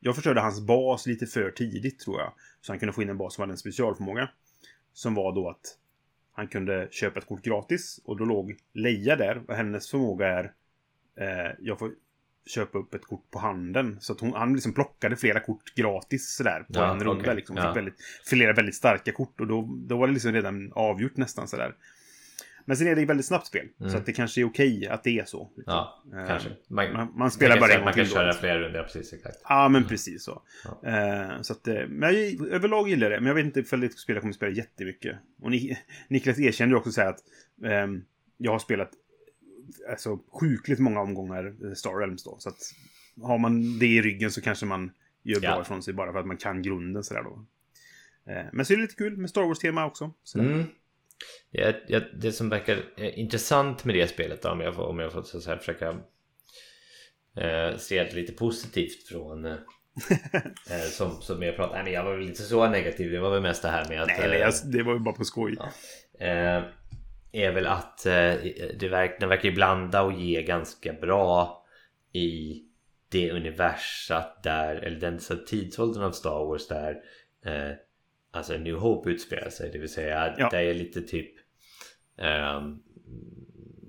[0.00, 2.32] Jag förstörde hans bas lite för tidigt tror jag.
[2.60, 4.28] Så han kunde få in en bas som hade en specialförmåga.
[4.92, 5.76] Som var då att
[6.32, 10.52] han kunde köpa ett kort gratis och då låg Leia där och hennes förmåga är
[11.20, 11.90] eh, jag får
[12.46, 13.96] köpa upp ett kort på handen.
[14.00, 17.22] Så att hon, han liksom plockade flera kort gratis sådär på Ja, en runda.
[17.22, 17.34] okej.
[17.36, 17.56] Liksom.
[17.56, 17.62] Ja.
[17.68, 21.48] Fick väldigt, flera väldigt starka kort och då, då var det liksom redan avgjort nästan
[21.48, 21.74] sådär.
[22.68, 23.66] Men sen är det ett väldigt snabbt spel.
[23.80, 23.90] Mm.
[23.92, 25.50] Så att det kanske är okej att det är så.
[25.66, 26.50] Ja, Eh, kanske.
[26.68, 28.38] Man, Man, man spelar man bara en gång Man kan köra då.
[28.38, 29.36] flera runder, precis exakt.
[29.48, 30.42] Ja, men precis så.
[30.82, 30.88] Ja.
[30.90, 33.16] Eh, så att, eh, men jag, överlag gillar det.
[33.20, 35.16] Men jag vet inte ifall det spelet kommer att spela jättemycket.
[35.42, 35.78] Och ni,
[36.08, 37.18] Niklas erkände också så att
[37.64, 38.04] ehm,
[38.36, 38.90] jag har spelat
[39.90, 42.36] alltså, sjukligt många omgångar Star Realms då.
[42.38, 42.58] Så att
[43.22, 44.90] har man det i ryggen så kanske man
[45.22, 45.60] gör bra Ja.
[45.62, 47.44] ifrån sig bara för att man kan grunden sådär då.
[48.52, 50.12] Men så är det lite kul med Star Wars-tema också.
[50.34, 50.64] Mm.
[51.50, 54.98] Ja, ja, det som verkar eh, intressant med det spelet då, om jag får, om
[54.98, 55.88] jag får så säga, försöka
[57.36, 59.52] eh, se det lite positivt från eh,
[60.70, 63.30] eh, som, som jag pratade, nej men jag var väl inte så negativ, det var
[63.30, 65.24] väl mest det här med att Nej, nej, eh, alltså, det var ju bara på
[65.24, 65.56] skoj.
[65.58, 66.26] Ja.
[66.26, 66.64] eh,
[67.32, 68.02] är väl att
[68.78, 71.64] det verk, den verkar ju blanda och ge ganska bra
[72.12, 72.62] i
[73.10, 76.96] det universat där, eller den så tidsåldern av Star Wars där
[78.30, 80.48] alltså New Hope utspelar sig, det vill säga Ja.
[80.50, 81.30] det är lite typ
[82.18, 82.78] ehm,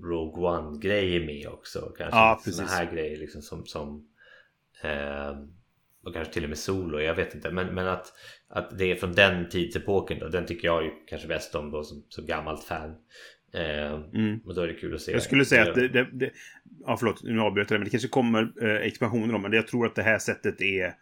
[0.02, 1.80] Rogue One-grejer med också.
[1.98, 2.76] Kanske Ja, såna precis.
[2.78, 4.08] här grejer liksom som, som
[4.82, 5.36] ehm,
[6.04, 7.50] och kanske till och med solo, jag vet inte.
[7.50, 8.12] Men, men att,
[8.48, 11.82] att det är från den tidsepoken då, den tycker jag ju kanske bäst om då
[11.84, 12.94] som, som gammalt fan.
[13.52, 14.40] Ehm, Mm.
[14.46, 15.12] och då är det kul att se.
[15.12, 16.30] Jag skulle säga att det, det, det...
[16.86, 17.22] Ja, förlåt.
[17.22, 17.78] Nu avbröt jag det.
[17.78, 19.42] Men det kanske kommer eh, expansioner om.
[19.42, 20.94] Men jag tror att det här sättet är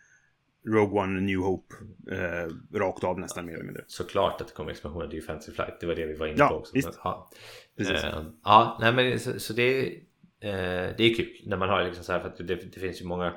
[0.67, 1.75] Rogue One New Hope.
[2.11, 3.85] Eh, rakt av nästan mer eller mindre.
[3.87, 6.27] Såklart att det kommer expansioner, det är ju Fantasy Flight, det var det vi var
[6.27, 6.75] inne Ja, på också.
[6.75, 6.99] visst.
[7.05, 7.31] Ja.
[7.77, 8.05] Precis.
[8.05, 9.87] Eh, ja, nej men så, så det,
[10.41, 13.01] eh, det är kul när man har liksom så här för att det, det finns
[13.01, 13.35] ju många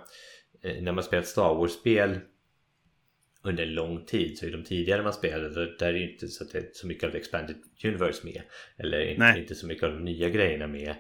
[0.62, 2.19] eh, när man spelar ett Star Wars-spel
[3.43, 6.51] under lång tid så är de tidigare man spelade där, är det inte så att
[6.51, 8.41] det är så mycket av expanded universe med
[8.77, 10.95] eller inte, inte så mycket av de nya grejerna med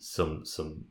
[0.00, 0.86] som, som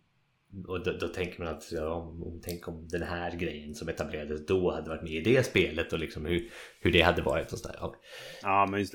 [0.68, 3.90] och då, då tänker man att ja, om, om, tänk om den här grejen som
[3.90, 7.52] etablerades då hade varit med i det spelet och liksom hur, hur det hade varit
[7.54, 7.76] och sådär.
[7.80, 7.96] Ja,
[8.42, 8.94] Ja, men just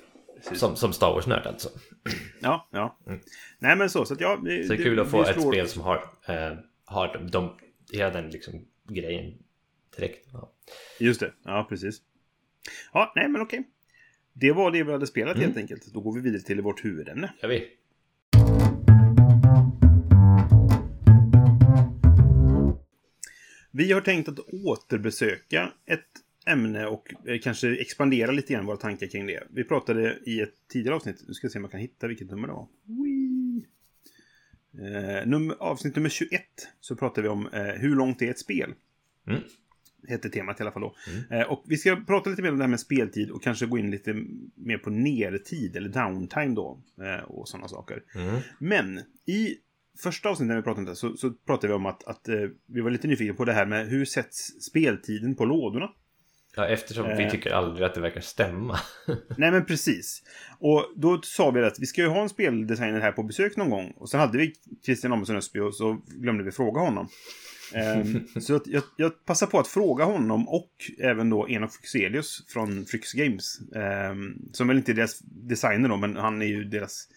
[0.51, 0.57] det.
[0.57, 1.69] Som, som Star Wars-nörd alltså.
[2.43, 2.99] Ja, ja.
[3.07, 3.21] Mm.
[3.59, 4.05] Nej, men så.
[4.05, 4.41] Så att ja.
[4.45, 5.97] Det, Så det är kul att få ett slår- spel som har,
[6.29, 6.53] eh,
[6.85, 7.57] har de, de,
[7.93, 9.35] hela den liksom grejen
[9.97, 10.29] direkt.
[10.33, 10.53] Ja.
[11.01, 11.33] Just det.
[11.45, 12.03] Ja, precis.
[12.93, 13.65] Ja, nej, men okej.
[14.33, 15.45] Det var det vi hade spelat Mm.
[15.47, 15.87] helt enkelt.
[15.95, 17.33] Då går vi vidare till vårt huvudämne.
[17.43, 17.69] Gör vi?
[23.77, 26.01] Vi har tänkt att återbesöka ett
[26.47, 29.43] ämne och eh, kanske expandera lite grann våra tankar kring det.
[29.51, 32.49] Vi pratade i ett tidigare avsnitt, nu ska se om jag kan hitta vilket nummer
[32.49, 32.69] det var.
[34.79, 36.43] Eh, num avsnitt nummer 21
[36.81, 38.75] så pratade vi om eh, hur långt är ett spel.
[39.27, 39.41] Mm.
[40.09, 40.97] Hette temat i alla fall då.
[41.31, 43.79] Eh, och vi ska prata lite mer om det här med speltid och kanske gå
[43.79, 46.81] in lite mer på nertid eller downtime då.
[47.01, 48.03] Eh, och sådana saker.
[48.15, 48.41] Mm.
[48.59, 49.57] Men i
[49.99, 52.35] första avsnittet när vi pratade om det så, så pratade vi om att, att eh,
[52.67, 55.89] vi var lite nyfikna på det här med hur sätts speltiden på lådorna.
[56.57, 57.31] Ja, eftersom vi Eh.
[57.31, 58.79] tycker aldrig att det verkar stämma.
[59.39, 60.23] Nej men precis.
[60.59, 63.71] Och då sa vi att vi ska ju ha en speldesigner här på besök någon
[63.71, 63.91] gång.
[63.97, 64.55] Och så hade vi
[64.85, 67.09] Christian Amundsen Ösby och så glömde vi fråga honom.
[67.75, 72.85] Ehm, så jag, jag passar på att fråga honom och även då Enoch Fryxelius från
[72.87, 73.61] Fryx Games.
[73.75, 77.16] ehm, som väl inte är deras designer då, men han är ju deras eh,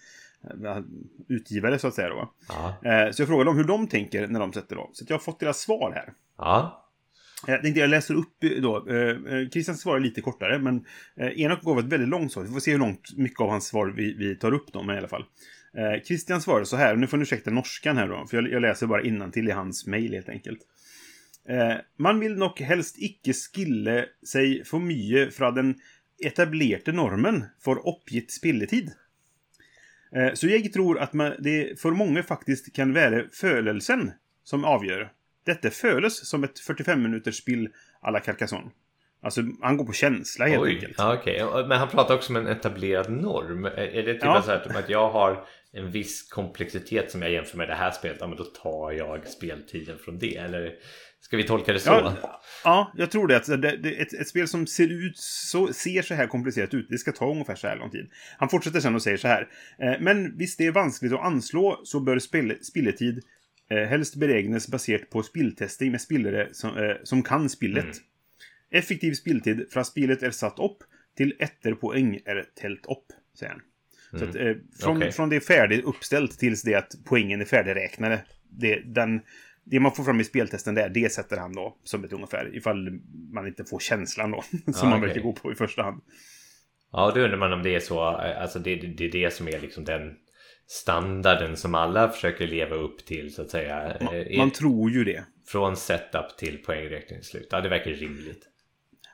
[1.28, 2.34] utgivare så att säga då.
[2.48, 2.92] Ja.
[2.92, 4.90] Eh, så jag frågade dem hur de tänker när de sätter då.
[4.94, 6.14] Så jag har fått deras svar här.
[6.38, 6.86] Ja.
[7.48, 8.90] Jag tänkte jag läser upp då.
[8.90, 12.44] Eh, eh, Christian svarar lite kortare, men eh, Enoch gav ett väldigt långt svar.
[12.44, 14.98] Vi får se hur långt mycket av hans svar vi, vi tar upp men i
[14.98, 15.26] alla fall.
[15.78, 18.62] Eh, Christian svarar så här, nu får ni ursäkta norskan här då, för jag, jag
[18.62, 20.60] läser bara innantill i hans mail helt enkelt.
[21.50, 25.76] Eh, man vill nok helst icke skille sig for mye fra den
[26.26, 28.92] etablerte normen for oppgitt spilletid.
[30.16, 34.12] Eh, så jeg tror at man, det for mange faktisk kan være følelsen
[34.44, 35.10] som avgjør.
[35.48, 37.68] Dette føles som ett 45 minuters spill
[38.02, 38.72] à la Carcassonne.
[39.22, 40.96] Alltså, han går på känsla helt Oj, enkelt.
[40.98, 41.18] ja.
[41.26, 43.66] Ja, Men han pratar också om en etablerad norm.
[43.66, 44.42] Är är det typ Ja.
[44.42, 47.92] så här, typ att jag har en viss komplexitet som jag jämför med det här
[47.92, 48.18] spelet?
[48.20, 50.36] Ja, men då tar jag speltiden från det.
[50.36, 50.74] Eller
[51.22, 51.90] ska vi tolka det så?
[51.90, 53.38] Ja, ja, jag tror det.
[53.38, 56.88] Att det, det, ett, ett spel som ser ut så, ser så här komplicerat ut,
[56.90, 58.10] det ska ta ungefär så här lång tid.
[58.38, 59.48] Han fortsätter sen och säger så här.
[59.80, 63.24] Eh, men visst det är vanskligt att anslå så bör spel, spilletid
[63.70, 67.84] eh, helst beregnes baserat på spilltesting med spillere som, eh, som kan spillet.
[67.84, 67.98] Mm.
[68.72, 70.78] Effektiv spilltid fra spillet är satt upp
[71.18, 73.06] till etter poäng är tält upp,
[73.40, 73.62] säger han.
[74.20, 75.12] Så att, eh, från, Okej.
[75.12, 78.22] från det är färdigt uppställt tills det att poängen är färdigräknade.
[78.50, 79.22] Det, den,
[79.72, 82.56] det man får fram i speltesten där, det sätter han då som ett ungefär.
[82.56, 83.00] Ifall
[83.34, 84.42] man inte får känslan då.
[84.52, 85.02] som Ja, man okej.
[85.02, 86.02] brukar gå på i första hand.
[86.92, 88.02] Ja, då undrar man om det är så.
[88.02, 90.16] Alltså det, det är det som är liksom den
[90.68, 93.98] standarden som alla försöker leva upp till så att säga.
[94.02, 95.24] Man, Eh, man tror ju det.
[95.48, 97.48] Från setup till poängräkningsslut.
[97.52, 98.46] Ja, det verkar rimligt.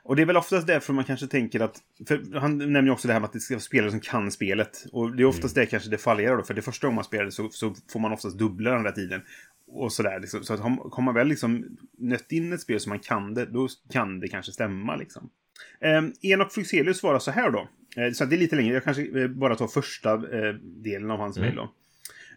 [0.04, 1.78] Och det är väl oftast därför man kanske tänker att...
[2.08, 4.30] För han nämner ju också det här med att det ska vara spelare som kan
[4.30, 4.84] spelet.
[4.92, 6.42] Och det är oftast det kanske det fallerar då.
[6.42, 9.22] För det första gången man spelar så, så får man oftast dubbla den där tiden.
[9.68, 10.20] Och sådär.
[10.20, 10.44] Liksom.
[10.44, 13.68] Så att har man väl liksom nött in ett spel som man kan det, då
[13.92, 15.30] kan det kanske stämma liksom.
[15.80, 16.02] Eh,
[16.32, 17.68] Enoch Fryxelius svarar så här då.
[17.96, 18.74] Eh, så det är lite längre.
[18.74, 21.46] Jag kanske eh, bara tar första eh, delen av hans Mm.
[21.46, 21.72] mejl då.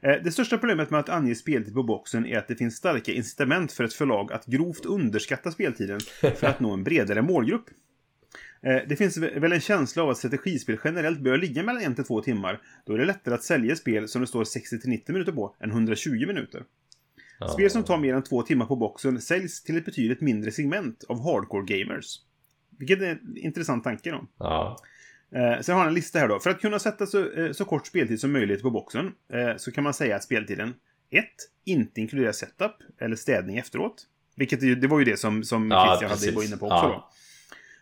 [0.10, 3.12] Eh, Det största problemet med att ange speltid på boxen är att det finns starka
[3.12, 7.66] incitament för ett förlag att grovt underskatta speltiden för att nå en bredare målgrupp.
[8.62, 11.96] Eh, Det finns vä- väl en känsla av att strategispel generellt bör ligga mellan 1
[11.96, 12.62] till 2 timmar.
[12.86, 15.56] Då är det lättare att sälja spel som det står 60 till 90 minuter på
[15.60, 16.64] än 120 minuter.
[17.40, 17.48] Ja.
[17.48, 21.04] Spel som tar mer än 2 timmar på boxen säljs till ett betydligt mindre segment
[21.10, 22.16] av hardcore gamers.
[22.80, 24.28] Vilket är en intressant tanke då.
[24.40, 24.78] Ja.
[25.36, 26.40] Eh, sen har han en lista här då.
[26.40, 29.72] För att kunna sätta så, eh, så kort speltid som möjligt på boxen eh, så
[29.72, 30.74] kan man säga att speltiden
[31.10, 31.26] 1.
[31.66, 34.04] Inte inkluderar setup eller städning efteråt.
[34.36, 36.36] Vilket ju, det var ju det som, som Ja, Christian hade precis.
[36.36, 37.12] var inne på också Ja.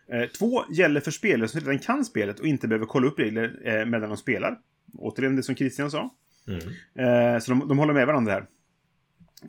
[0.08, 0.26] då.
[0.38, 4.08] Två, gäller för spelare som redan kan spelet och inte behöver kolla upp regler medan
[4.08, 4.58] de spelar.
[4.94, 6.14] Återigen det som Christian sa.
[6.48, 7.40] Mm.
[7.40, 8.46] Så de, de håller med varandra här.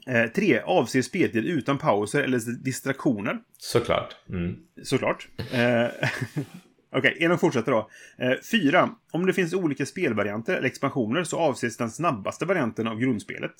[0.07, 3.39] Eh, tre, avser speltid utan pauser eller distraktioner.
[3.57, 4.15] Såklart.
[4.29, 4.55] Mm.
[4.83, 5.27] Såklart.
[5.51, 5.85] Eh,
[6.91, 7.89] Okej, Enoch fortsätter då.
[8.17, 8.89] Eh, fyra.
[9.11, 13.55] Om det finns olika spelvarianter eller expansioner så avses den snabbaste varianten av grundspelet.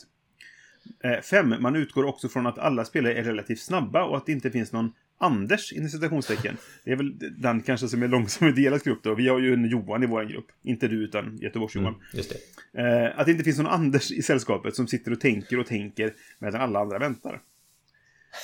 [1.04, 1.56] Eh, fem.
[1.60, 4.72] Man utgår också från att alla spelare är relativt snabba och att det inte finns
[4.72, 6.58] någon Anders inom citationstecken.
[6.84, 9.16] Det är väl den kanske som är långsam i deras grupp då.
[9.16, 10.46] Vi har ju en Johan i vår grupp.
[10.64, 11.94] Inte du utan Göteborgs-Johan.
[11.94, 12.06] Mm.
[12.14, 12.34] Just
[12.74, 12.82] det.
[12.82, 16.14] Eh, att det inte finns någon Anders i sällskapet som sitter och tänker och tänker
[16.40, 17.42] medan alla andra väntar.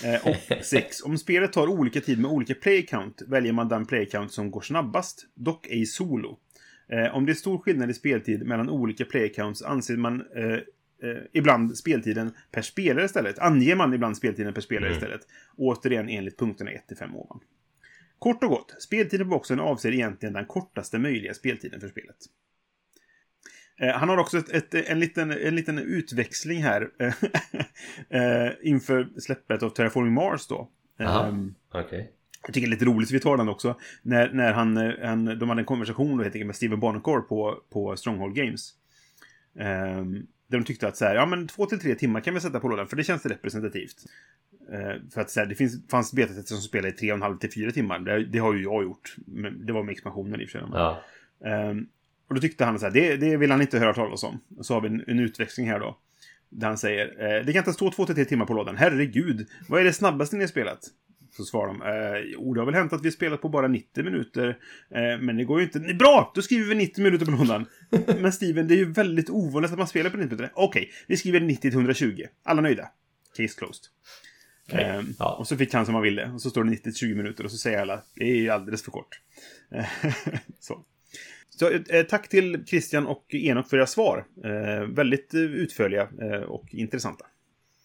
[0.04, 1.02] Eh, och 6.
[1.02, 4.52] Om spelet tar olika tid med olika play count väljer man den play count som
[4.52, 6.40] går snabbast, dock ej solo.
[6.90, 10.24] Eh, om det är stor skillnad i speltid mellan olika play counts anser man
[11.04, 13.40] eh, eh, ibland speltiden per spelare istället.
[13.40, 14.98] Anger man ibland speltiden per spelare Mm.
[14.98, 15.22] istället.
[15.58, 17.40] Återigen enligt punkterna 1-5 ovan.
[18.20, 22.16] Kort och gott, speltiden på boxen avser egentligen den kortaste möjliga speltiden för spelet.
[23.80, 26.90] Eh, Han har också ett, ett, en, liten, en liten utväxling här
[28.10, 30.70] eh, inför släppet av Terraforming Mars då.
[31.00, 31.28] Aha.
[31.28, 32.12] Ehm, Okej.
[32.46, 33.80] jag tycker det är lite roligt, vi tar den också.
[34.02, 37.22] När, när han, eh, han, de hade en konversation då, helt enkelt med Steven Barnacore
[37.22, 38.74] på, på Stronghold Games.
[39.60, 42.40] Ehm, där de tyckte att så här, ja men två till tre timmar kan vi
[42.40, 44.06] sätta på lådan, för det känns representativt.
[44.72, 47.72] Eh, för att så här, det finns, fanns betatester som spelar i 3,5 till 4
[47.72, 48.00] timmar.
[48.00, 49.16] Det, det, har ju jag gjort.
[49.26, 50.68] Men det var med expansionen i och för sig.
[50.74, 51.02] Ja.
[51.40, 51.88] Um,
[52.28, 54.40] och då tyckte han så här, det, det vill han inte höra talas om.
[54.58, 55.98] Och så har vi en, en utväxling här då.
[56.50, 58.78] Där han säger, eh, det kan inte stå 2-3 timmar på lådan.
[58.78, 60.80] Herregud, vad är det snabbaste ni har spelat?
[61.38, 64.04] Så svarar de, eh, jo det har väl hänt att vi spelat på bara 90
[64.04, 64.48] minuter.
[64.90, 65.80] Eh, men det går ju inte.
[65.80, 66.32] Bra!
[66.36, 67.66] Då skriver vi 90 minuter på lådan.
[68.20, 70.52] men Steven, det är ju väldigt ovanligt att man spelar på 90 minuter.
[70.56, 72.24] Okej, okay, vi skriver 90 till 120.
[72.44, 72.90] Alla nöjda.
[73.38, 73.86] Case closed.
[74.68, 74.84] Okay.
[74.84, 75.36] Eh, ja.
[75.40, 76.32] Och så fick han som han ville.
[76.32, 78.50] Och så står det 90 till 20 minuter och så säger alla, det är ju
[78.50, 79.22] alldeles för kort.
[80.60, 80.86] så.
[81.50, 84.26] Så, eh, tack till Christian och Enok för era svar.
[84.44, 87.26] Eh, väldigt eh, utförliga eh, och intressanta.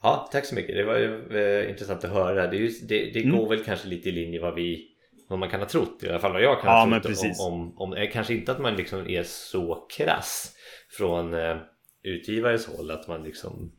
[0.02, 0.74] Ja, tack så mycket.
[0.74, 2.46] Det var ju eh, intressant att höra.
[2.46, 3.38] Det, just, det, det mm.
[3.38, 4.86] går väl kanske lite i linje vad vi
[5.28, 6.02] vad man kan ha trott.
[6.02, 7.18] I alla fall vad jag kan ha trott.
[7.40, 10.56] Om, om, om, eh, kanske inte att man liksom är så krass
[10.98, 11.56] från eh,
[12.02, 12.90] utgivares håll.
[12.90, 13.72] Att man liksom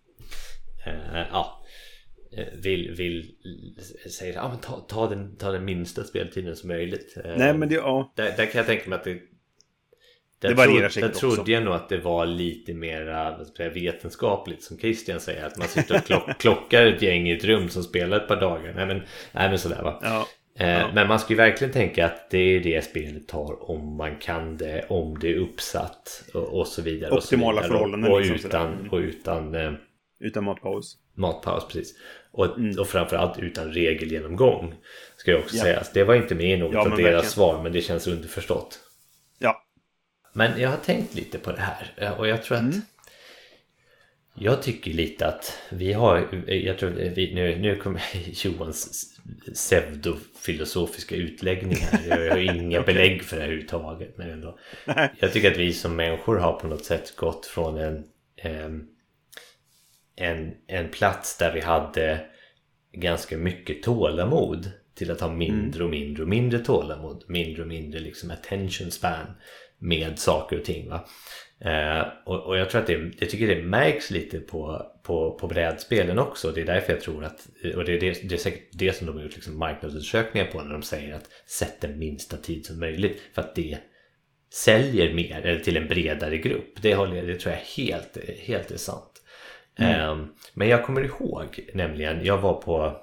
[0.86, 1.64] eh, ja,
[2.64, 3.36] vill, vill
[4.12, 7.18] säga ja, men ta, ta, den, ta den minsta speltiden som möjligt.
[7.38, 8.14] Nej, men det, ja.
[8.16, 9.20] där, där kan jag tänka mig att det
[10.48, 15.20] det varierar tro, Där trodde jag nog att det var lite mer vetenskapligt som Christian
[15.20, 15.46] säger.
[15.46, 18.42] Att man sitter och klock, klockar ett gäng i ett rum som spelar ett par
[18.42, 18.74] dagar.
[18.76, 19.02] Nej men,
[19.32, 20.00] nej, men sådär va.
[20.02, 20.28] Ja.
[20.60, 20.90] Eh, ja.
[20.94, 24.58] Men man ska ju verkligen tänka att det är det spelet tar om man kan
[24.58, 27.12] det, om det är uppsatt och, och så vidare.
[27.12, 28.12] Optimala och så förhållanden.
[28.12, 29.72] Och, liksom utan, och utan, eh,
[30.20, 30.98] utan matpaus.
[31.14, 31.96] Matpaus, precis.
[32.32, 32.80] Och, mm.
[32.80, 34.74] och framförallt utan regelgenomgång.
[35.18, 35.64] Ska jag också ja.
[35.64, 35.84] säga.
[35.94, 37.24] Det var inte med i något ja, av deras verkligen.
[37.24, 38.80] svar men det känns underförstått.
[40.34, 42.82] Men jag har tänkt lite på det här eh, och jag tror att mm.
[44.34, 48.02] Jag tycker lite att vi har, jag tror vi, nu, nu kommer
[48.46, 49.06] Johans
[49.54, 52.26] pseudofilosofiska utläggning här.
[52.26, 54.18] Jag har inga belägg för det här överhuvudtaget.
[54.18, 54.58] Men ändå.
[55.20, 58.06] Jag tycker att vi som människor har på något sätt gått från en,
[60.16, 62.26] en, en plats där vi hade
[62.92, 67.24] ganska mycket tålamod till att ha mindre och mindre och mindre tålamod.
[67.28, 69.28] Mindre och mindre liksom attention span
[69.82, 70.90] med saker och ting.
[70.90, 71.06] Va?
[71.66, 75.48] Eh, och, och, jag tror att det, jag tycker det märks lite på, på, på
[75.48, 76.52] brädspelen också.
[76.52, 79.08] Det är därför jag tror att, och det är, det, det är säkert det som
[79.08, 82.80] de har gjort liksom marknadsundersökningar på när de säger att sätt den minsta tid som
[82.80, 83.22] möjligt.
[83.34, 83.78] För att det
[84.54, 86.82] säljer mer, eller till en bredare grupp.
[86.82, 89.22] Det, håller, det tror jag helt, helt är sant.
[89.78, 89.92] Mm.
[89.92, 93.02] Eh, men jag kommer ihåg nämligen, jag var på,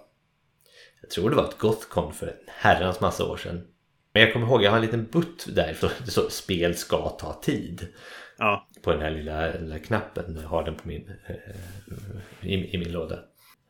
[1.00, 3.66] jag tror det var ett Gothcon för en herrans massa år sedan.
[4.18, 7.40] Men jag kommer ihåg, jag har en liten butt där det står spel ska ta
[7.42, 7.86] tid.
[8.38, 8.68] Ja.
[8.82, 10.38] På den här lilla, lilla knappen.
[10.42, 13.18] Jag har den på min, eh, i, i min låda.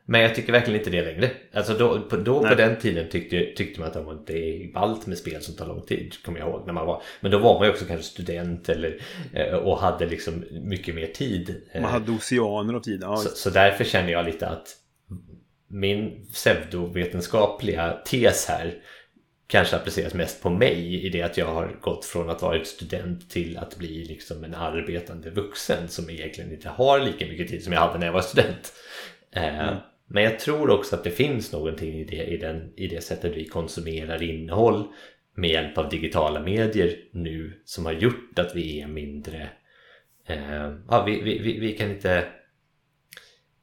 [0.05, 1.31] Men jag tycker verkligen inte det längre.
[1.53, 5.19] Alltså då, på, då på den tiden tyckte, tyckte man att det är ballt med
[5.19, 6.15] spel som tar lång tid.
[6.25, 6.67] Kommer jag ihåg.
[6.67, 9.01] När man var, men då var man ju också kanske student eller,
[9.33, 11.63] eh, och hade liksom mycket mer tid.
[11.75, 13.01] Man hade oceaner av tid.
[13.03, 13.17] Ja.
[13.17, 14.69] Så, så därför känner jag lite att
[15.71, 18.75] min pseudovetenskapliga tes här
[19.49, 22.67] kanske appliceras mest på mig i det att jag har gått från att vara ett
[22.67, 27.65] student till att bli liksom en arbetande vuxen som egentligen inte har lika mycket tid
[27.65, 28.73] som jag hade när jag var student.
[29.33, 29.77] Eh, mm.
[30.07, 33.37] Men jag tror också att det finns någonting i det, i, den, i det sättet
[33.37, 34.87] vi konsumerar innehåll
[35.35, 39.51] med hjälp av digitala medier nu som har gjort att vi är mindre
[40.27, 42.25] eh, ja, vi, vi, vi, kan inte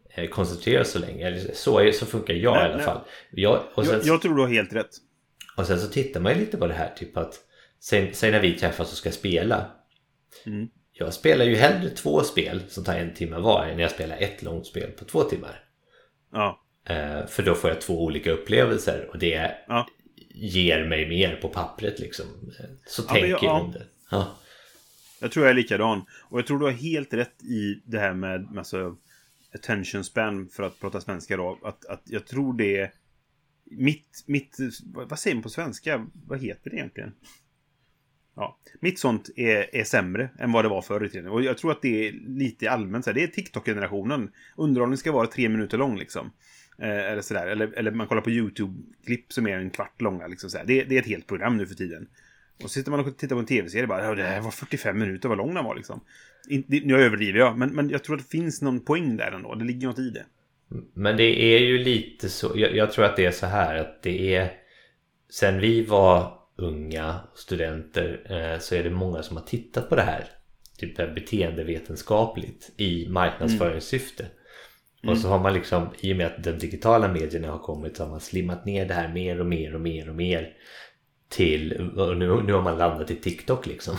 [0.09, 1.39] eh, koncentrera oss så länge.
[1.53, 3.01] så, så funkar jag nej, i alla fall.
[3.31, 4.91] Jag, sen, jag, jag tror du har helt rätt.
[5.55, 7.41] Och sen så tittar man ju lite på det här typ att
[7.79, 9.71] Säg, säg när vi träffas och ska spela
[10.45, 10.67] mm.
[10.91, 14.43] Jag spelar ju hellre två spel som tar en timme var än jag spelar ett
[14.43, 15.63] långt spel på två timmar
[16.31, 19.87] Ja eh, För då får jag två olika upplevelser och det ja.
[20.29, 22.25] ger mig mer på pappret liksom
[22.87, 23.59] Så ja, tänker jag ja.
[23.61, 24.37] om det ja.
[25.21, 28.13] Jag tror jag är likadan Och jag tror du har helt rätt i det här
[28.13, 28.95] med alltså,
[29.55, 32.91] Attention span för att prata svenska då att, att jag tror det
[33.71, 36.07] mitt, mitt, vad säger man på svenska?
[36.27, 37.13] Vad heter det egentligen?
[38.35, 41.31] Ja, mitt sånt är, är sämre än vad det var förr i tiden.
[41.31, 43.15] Och jag tror att det är lite allmänt så här.
[43.15, 44.31] Det är TikTok-generationen.
[44.57, 46.31] Underhållning ska vara tre minuter lång liksom.
[46.77, 47.47] Eh, eller sådär.
[47.47, 50.27] Eller, eller man kollar på YouTube-klipp som är en kvart långa.
[50.27, 52.07] Liksom så det, det, är ett helt program nu för tiden.
[52.55, 54.15] Och så sitter man och tittar på en tv-serie bara.
[54.15, 56.01] Det här var 45 minuter, vad lång den var liksom.
[56.67, 59.55] nu överdriver jag, men, men jag tror att det finns någon poäng där ändå.
[59.55, 60.25] Det ligger något i det.
[60.93, 64.03] Men det är ju lite så, jag, jag, tror att det är så här att
[64.03, 64.51] det är
[65.29, 70.01] Sen vi var unga studenter eh, så är det många som har tittat på det
[70.01, 70.25] här.
[70.77, 74.25] Typ beteendevetenskapligt i marknadsföringssyfte.
[75.03, 75.13] Mm.
[75.13, 78.03] Och så har man liksom i och med att de digitala medierna har kommit så
[78.03, 80.53] har man slimmat ner det här mer och mer och mer och mer
[81.29, 83.97] Till, och nu, nu har man landat i TikTok liksom.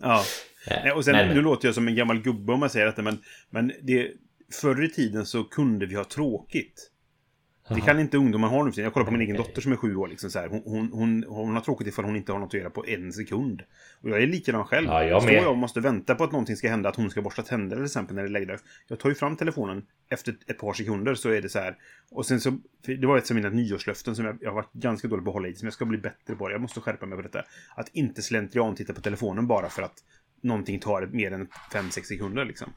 [0.00, 0.24] Ja.
[0.66, 3.02] Eh, och sen, men, nu låter jag som en gammal gubbe om jag säger detta
[3.02, 3.18] men,
[3.50, 4.10] men det,
[4.52, 6.90] förr i tiden så kunde vi ha tråkigt.
[7.68, 8.70] Det kan inte ungdomar ha nu.
[8.76, 10.08] Jag kollar på min egen dotter som är sju år.
[10.08, 10.48] Liksom, så här.
[10.48, 13.12] Hon, hon, hon, hon har tråkigt ifall hon inte har något att göra på en
[13.12, 13.62] sekund.
[14.00, 14.86] Och jag är likadan själv.
[14.86, 17.22] Ja, jag Står jag och måste vänta på att någonting ska hända, att hon ska
[17.22, 18.62] borsta tänder till exempel när det är läggdags.
[18.88, 21.76] Jag tar ju fram telefonen efter ett par sekunder så är det så här.
[22.10, 25.08] Och sen så, det var ett av mina nyårslöften som jag, jag har varit ganska
[25.08, 25.54] dålig på att hålla i.
[25.54, 26.48] Som jag ska bli bättre på.
[26.48, 26.54] det.
[26.54, 27.44] Jag måste skärpa mig på detta.
[27.76, 30.04] Att inte slentrian titta på telefonen bara för att
[30.40, 32.72] någonting tar mer än 5-6 sekunder liksom.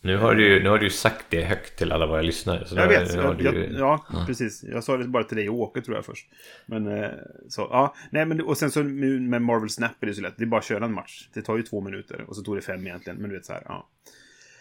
[0.00, 2.66] Nu har, du, nu har du sagt det högt till alla våra lyssnare.
[2.70, 4.64] Jag nu- vet, nu jag, du, jag, ja, precis.
[4.64, 6.26] Jag sa det bara till dig och Åke tror jag först.
[6.66, 7.10] Men eh,
[7.48, 7.94] så, ja.
[8.10, 10.34] Nej, men och sen så med Marvel Snap är det så lätt.
[10.36, 11.28] Det är bara att köra en match.
[11.34, 13.18] Det tar ju två minuter och så tog det fem egentligen.
[13.18, 13.88] Men du vet så här, ja.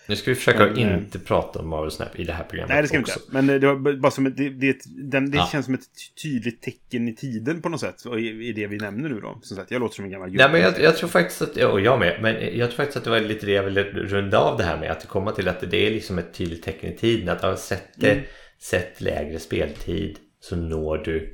[0.08, 2.70] Nu ska vi försöka Men, eh, inte prata om Marvel Snap i det här programmet
[2.74, 3.20] Nej, det ska vi inte.
[3.30, 4.78] Men eh, det var bara som det, det,
[5.12, 5.50] den, det Ja.
[5.52, 5.88] känns som ett
[6.24, 8.06] tydligt tecken i tiden på något sätt.
[8.06, 9.40] Och i, i det vi nämner nu då.
[9.42, 10.32] Som sagt, jag låter som en gammal.
[10.32, 13.04] Nej, men jag, jag tror faktiskt att, och jag med, men jag tror faktiskt att
[13.04, 14.92] det var lite det jag ville runda av det här med.
[14.92, 17.30] Att komma till att det är liksom ett tydligt tecken i tiden.
[17.30, 18.24] Att ja, sätt, det, Mm.
[18.60, 21.34] sätt lägre speltid så når du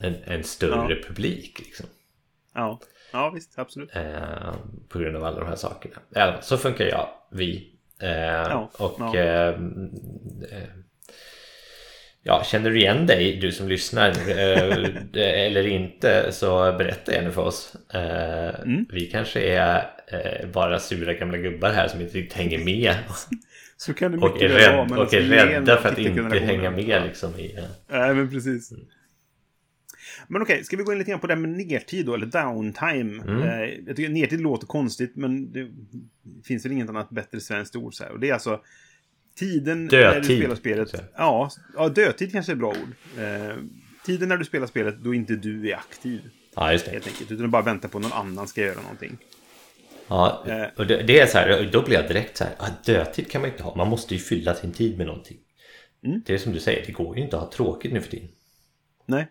[0.00, 1.58] en, en större publik.
[1.58, 1.86] Liksom.
[2.54, 2.80] Ja.
[3.12, 3.58] ja, visst.
[3.58, 3.90] Absolut.
[3.96, 4.54] Eh,
[4.88, 5.94] på grund av alla de här sakerna.
[6.10, 7.74] Ja, så funkar jag, vi.
[8.02, 9.16] Eh, och ja.
[9.16, 10.68] eh, eh,
[12.22, 17.42] ja, känner du igen dig, du som lyssnar, eh, eller inte, så berätta gärna för
[17.42, 17.76] oss.
[17.94, 18.86] Mm.
[18.92, 19.82] Vi kanske är
[20.52, 22.94] bara sura gamla gubbar här som inte riktigt hänger med
[23.76, 25.88] Så kan det och mycket är, rädd, och alltså, är vi är en rädda för
[25.88, 27.04] att inte hänga med Ja.
[27.04, 27.58] liksom i...
[27.90, 28.72] Nej, men precis.
[30.28, 32.26] Men okej, ska vi gå in lite grann på det här med nertid då, eller
[32.26, 33.22] downtime?
[33.22, 33.42] Mm.
[33.42, 35.68] Eh, jag tycker nertid låter konstigt, men det
[36.44, 38.12] finns väl inget annat bättre svenskt ord så här.
[38.12, 38.60] Och det är alltså
[39.38, 40.88] tiden när du spelar spelet.
[40.88, 41.04] säga.
[41.16, 43.18] Ja, ja, dödtid kanske är ett bra ord.
[43.24, 43.56] Eh,
[44.06, 46.20] tiden när du spelar spelet då inte du är aktiv,
[46.54, 46.90] Ja, just det.
[46.90, 47.30] helt enkelt.
[47.32, 49.16] Utan bara väntar på att någon annan ska göra någonting.
[50.08, 50.66] Ja, Eh.
[50.76, 53.40] och det, det är så här, då blir jag direkt så här, ah, dödtid kan
[53.40, 55.36] man inte ha, man måste ju fylla sin tid med någonting.
[56.04, 56.22] Mm.
[56.26, 58.28] Det är som du säger, det går ju inte att ha tråkigt nu för tiden.
[59.06, 59.26] Nej.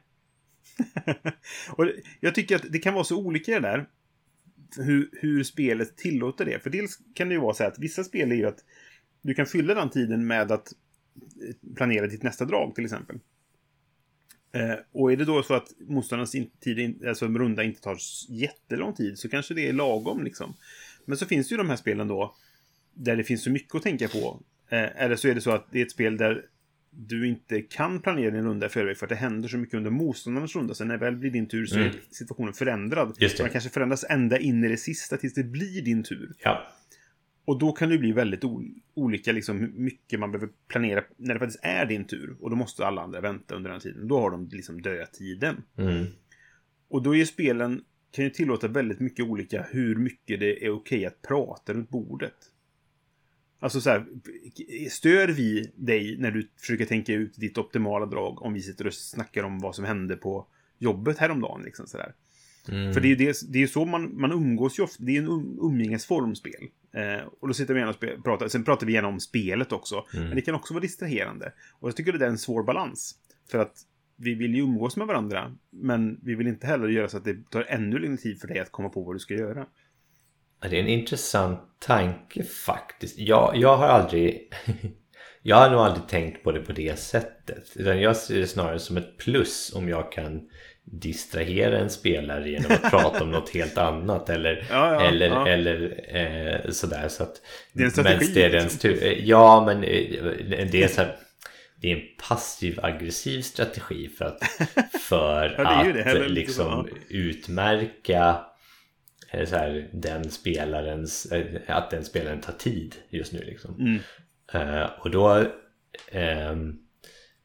[1.69, 1.87] och
[2.19, 3.85] jag tycker att det kan vara så olika det där.
[4.77, 6.59] Hur, hur spelet tillåter det.
[6.59, 8.59] För dels kan det ju vara så att vissa spel är ju att
[9.21, 10.73] du kan fylla den tiden med att
[11.47, 13.19] eh, planera ditt nästa drag till exempel.
[14.51, 17.97] Eh, och är det då så att motståndarens tid, alltså en runda inte tar
[18.29, 20.53] jättelång tid så kanske det är lagom liksom.
[21.05, 22.35] Men så finns det ju de här spelen då
[22.93, 24.41] där det finns så mycket att tänka på.
[24.69, 26.45] Eh, eller så är det så att det är ett spel där
[26.99, 29.91] du inte kan planera din runda i förväg för att det händer så mycket under
[29.91, 30.73] motståndarens runda.
[30.73, 31.93] Sen när det väl blir din tur så är Mm.
[32.11, 33.15] situationen förändrad.
[33.19, 33.43] Just det.
[33.43, 36.33] Den kanske förändras ända in i det sista tills det blir din tur.
[36.39, 36.67] Ja,
[37.45, 41.33] Och då kan det bli väldigt ol- olika liksom hur mycket man behöver planera när
[41.33, 42.35] det faktiskt är din tur.
[42.39, 44.07] Och då måste alla andra vänta under den tiden.
[44.07, 45.63] Då har de liksom dödtiden.
[45.77, 46.05] mm.
[46.89, 47.81] Och då är spelen
[48.11, 52.33] kan ju tillåta väldigt mycket olika hur mycket det är okej att prata runt bordet.
[53.59, 54.05] Alltså så här,
[54.89, 58.93] stör vi dig när du försöker tänka ut ditt optimala drag om vi sitter och
[58.93, 60.47] snackar om vad som hände på
[60.79, 61.61] jobbet häromdagen?
[61.63, 61.97] Liksom så.
[62.69, 62.93] Mm.
[62.93, 65.03] För det är ju det, det är så man, man umgås ju ofta.
[65.03, 66.67] Det är en um, umgängesform spel.
[66.91, 68.47] Eh, och då sitter vi gärna och pratar.
[68.47, 70.05] Sen pratar vi gärna om spelet också.
[70.13, 70.25] Mm.
[70.25, 71.53] Men det kan också vara distraherande.
[71.79, 73.15] Och jag tycker det är en svår balans.
[73.51, 73.73] För att
[74.15, 75.55] vi vill ju umgås med varandra.
[75.69, 78.59] Men vi vill inte heller göra så att det tar ännu längre tid för dig
[78.59, 79.65] att komma på vad du ska göra.
[80.61, 83.19] Det är en intressant tanke faktiskt.
[83.19, 84.53] Jag, jag har aldrig...
[85.41, 87.71] Jag har nog aldrig tänkt på det på det sättet.
[87.75, 90.49] Utan jag ser det snarare som ett plus om jag kan
[90.83, 95.47] distrahera en spelare genom att prata om något helt annat eller, Ja, ja, eller, ja.
[95.47, 97.07] eller eh, sådär.
[97.07, 97.41] Så att,
[97.73, 98.79] Det är en strategi, det är liksom.
[98.79, 99.21] tur.
[99.23, 101.15] Ja, men eh, det är så här,
[101.81, 104.43] Det är en passiv aggressiv strategi för att,
[105.01, 108.37] för att liksom utmärka
[109.31, 113.75] så här, den spelarens, eh, att den spelaren tar tid just nu liksom.
[113.79, 113.99] Mm.
[114.53, 115.45] Eh, och då
[116.11, 116.79] ehm,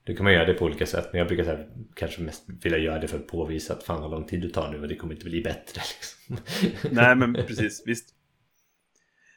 [0.05, 2.45] då kan man göra det på olika sätt men jag brukar så här, kanske mest
[2.63, 4.89] vilja göra det för att påvisa att fan vad lång tid du tar nu och
[4.89, 6.37] det kommer inte bli bättre liksom.
[6.91, 7.83] Nej, men precis.
[7.87, 8.15] Visst.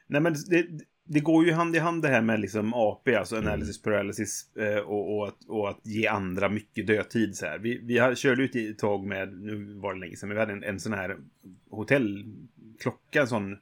[0.07, 0.67] Nej, men det,
[1.07, 4.77] det går ju hand i hand det här med liksom AP, alltså analysis paralysis, eh,
[4.77, 7.35] och, och, att, och att ge andra mycket dödtid.
[7.35, 7.57] Så här.
[7.59, 10.53] Vi, vi körde ut ett tag med, nu var det länge sedan, men vi hade
[10.53, 11.17] en, en sån här
[11.69, 13.57] hotellklocka, en sån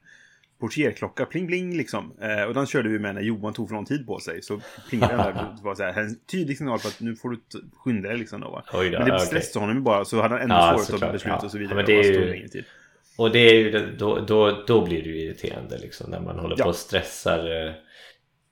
[0.59, 2.13] portierklocka, pling pling liksom.
[2.21, 4.41] Eh, och den körde vi med när Johan tog för lång tid på sig.
[4.41, 7.29] Så plingade den där, det var så här, en tydlig signal på att nu får
[7.29, 7.39] du
[7.73, 8.49] skynda dig liksom då.
[8.49, 8.63] Va?
[8.73, 11.01] Oj då, men det stressade honom ju bara, så hade han ännu Ja, svårare att
[11.01, 11.45] ta beslut Ja.
[11.45, 11.75] och så Ja, vidare.
[11.75, 12.03] men det är
[12.55, 12.63] ju-.
[13.17, 16.55] Och det är ju, då, då, då blir det ju irriterande liksom när man håller
[16.59, 16.63] Ja.
[16.63, 17.65] på och stressar.
[17.67, 17.73] eh.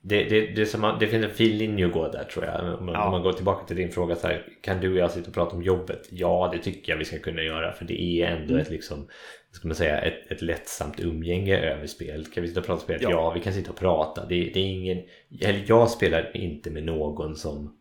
[0.04, 2.78] Det, det, det, är som det finns en fin linje att gå där tror jag.
[2.78, 3.10] Om man, Ja.
[3.10, 5.56] man går tillbaka till din fråga så här, kan du och jag sitta och prata
[5.56, 6.08] om jobbet?
[6.10, 8.62] Ja, det tycker jag vi ska kunna göra för det är ändå Mm.
[8.62, 9.08] ett liksom,
[9.50, 12.26] ska man säga, ett, ett lättsamt umgänge över spel.
[12.26, 12.98] Kan vi sitta och prata om spel?
[13.02, 13.10] Ja.
[13.10, 13.30] Ja.
[13.30, 14.26] vi kan sitta och prata.
[14.26, 14.98] Det, det är ingen,
[15.40, 17.76] eller jag spelar inte med någon som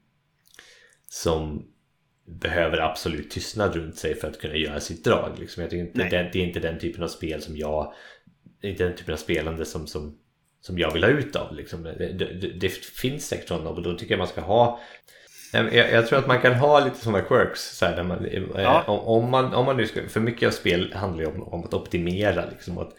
[1.09, 1.70] som
[2.39, 5.39] behöver absolut tystnad runt sig för att kunna göra sitt drag.
[5.39, 5.61] Liksom.
[5.61, 7.93] Jag tycker inte, det, det, är inte den typen av spel som jag...
[8.63, 10.17] Inte den typen av spelande som, som,
[10.61, 11.55] som jag vill ha ut av.
[11.55, 11.83] Liksom.
[11.83, 14.79] Det, det, det finns säkert sådana och då tycker jag man ska ha
[15.53, 17.77] jag, jag, tror att man kan ha lite sådana quirks.
[17.77, 18.83] Så här, man, eh, ja.
[18.87, 21.63] om, om, man, om man nu ska, för mycket av spel handlar ju om, om
[21.63, 22.45] att optimera.
[22.45, 22.93] Liksom, att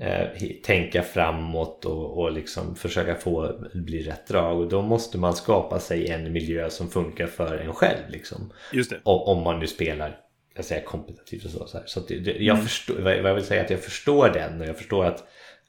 [0.00, 0.26] eh,
[0.64, 4.60] tänka framåt och, och liksom försöka få bli rätt drag.
[4.60, 8.08] Och då måste man skapa sig en miljö som funkar för en själv.
[8.08, 8.52] Liksom.
[9.02, 10.18] Om, om man nu spelar
[10.54, 11.66] jag säger kompetitivt och så.
[11.66, 12.66] så, så det, det, jag, mm.
[12.66, 15.24] förstår, vad jag vill säga är att jag förstår den och jag förstår att,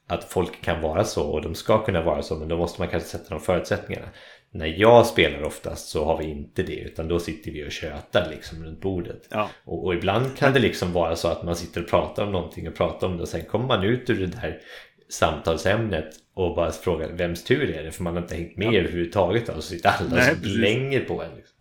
[0.06, 2.88] att folk kan vara så och de ska kunna vara så men då måste man
[2.88, 4.08] kanske sätta de förutsättningarna
[4.54, 8.30] när jag spelar oftast så har vi inte det utan då sitter vi och tjötar
[8.30, 9.28] liksom runt bordet.
[9.30, 9.50] Ja.
[9.64, 12.68] Och, och, ibland kan det liksom vara så att man sitter och pratar om någonting
[12.68, 14.60] och pratar om det och sen kommer man ut ur det där
[15.08, 18.78] samtalsämnet och bara frågar vems tur är det för man har inte hängt med ja.
[18.78, 21.36] överhuvudtaget och så sitter alla Nej, och slänger på en.
[21.36, 21.56] Liksom.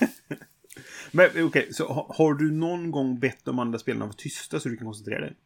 [1.10, 4.60] Men okej, okay, så har du någon gång bett de andra spelarna att vara tysta
[4.60, 5.36] så du kan koncentrera dig?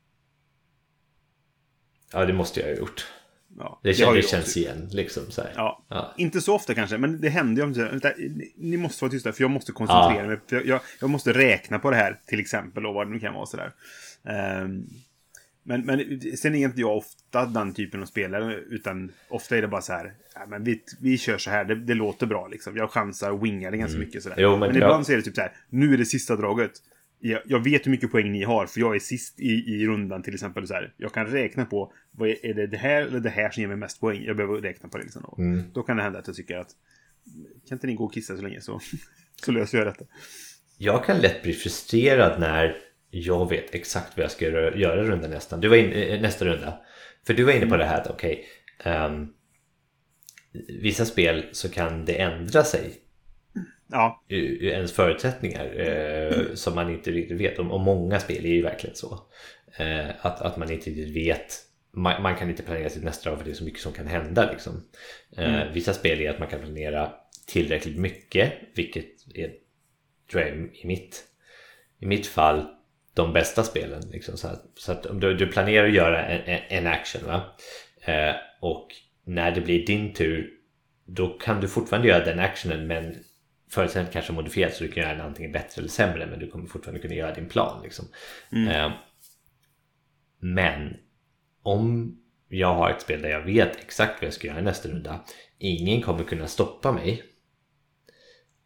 [2.12, 3.06] Ja, det måste jag ha gjort.
[3.58, 5.22] Ja, det, det, känns, det känns igen liksom.
[5.28, 5.84] Så ja.
[5.88, 6.14] ja.
[6.16, 8.00] Inte så ofta kanske, men det händer ju.
[8.56, 10.28] Ni måste vara tysta för jag måste koncentrera ja.
[10.28, 10.38] mig.
[10.48, 13.34] Jag, jag, jag, måste räkna på det här till exempel och vad det nu kan
[13.34, 13.72] vara sådär.
[14.62, 14.86] Um,
[15.62, 18.54] men, men sen är inte jag ofta den typen av spelare.
[18.54, 20.14] Utan ofta är det bara så här.
[20.34, 21.64] Ja, men vi, vi kör så här.
[21.64, 22.76] Det, det låter bra liksom.
[22.76, 24.06] Jag chansar och wingar det ganska mm.
[24.06, 24.24] mycket.
[24.36, 25.52] Jo, men, men ibland så är det typ så här.
[25.68, 26.72] Nu är det sista draget
[27.20, 30.22] jag, jag, vet hur mycket poäng ni har, för jag är sist i, i rundan
[30.22, 30.66] till exempel.
[30.66, 30.94] Så här.
[30.96, 33.68] Jag kan räkna på, vad är, är det det här eller det här som ger
[33.68, 34.24] mig mest poäng?
[34.24, 35.04] Jag behöver räkna på det.
[35.04, 35.34] Liksom.
[35.38, 35.72] Mm.
[35.72, 36.70] Då kan det hända att jag tycker att,
[37.68, 38.80] kan inte ni gå och kissa så länge så,
[39.44, 40.04] så löser jag detta.
[40.78, 42.76] Jag kan lätt bli frustrerad när
[43.10, 45.60] jag vet exakt vad jag ska göra, göra runda nästan.
[45.60, 46.80] Du var in, eh, nästa runda.
[47.26, 48.44] För du var inne på det här att okej,
[48.80, 49.28] okay, um, ehm,
[50.82, 52.99] vissa spel så kan det ändra sig
[53.90, 54.22] ja.
[54.28, 57.58] ens förutsättningar eh, som man inte riktigt vet.
[57.58, 59.18] Och, och många spel är ju verkligen så.
[59.76, 61.56] Eh, att, att man inte riktigt vet.
[61.92, 64.06] Man, man, kan inte planera sitt nästa drag för det är så mycket som kan
[64.06, 64.50] hända.
[64.50, 64.82] Liksom.
[65.36, 65.72] Eh, mm.
[65.72, 67.12] Vissa spel är att man kan planera
[67.46, 69.50] tillräckligt mycket, vilket är
[70.30, 71.24] tror jag, i, mitt,
[72.00, 72.66] i mitt fall
[73.14, 74.02] de bästa spelen.
[74.12, 77.42] Liksom, så, att, så att om du, du, planerar att göra en, en action va?
[78.04, 78.88] Eh, och
[79.24, 80.50] när det blir din tur
[81.04, 83.16] då kan du fortfarande göra den actionen men
[83.70, 86.66] förutsättningarna kanske modifierat så du kan göra den antingen bättre eller sämre men du kommer
[86.66, 87.82] fortfarande kunna göra din plan.
[87.82, 88.04] Liksom.
[88.52, 88.68] Mm.
[88.68, 88.92] Eh,
[90.40, 90.96] men
[91.62, 92.16] om
[92.48, 95.20] jag har ett spel där jag vet exakt vad jag ska göra i nästa runda
[95.58, 97.22] ingen kommer kunna stoppa mig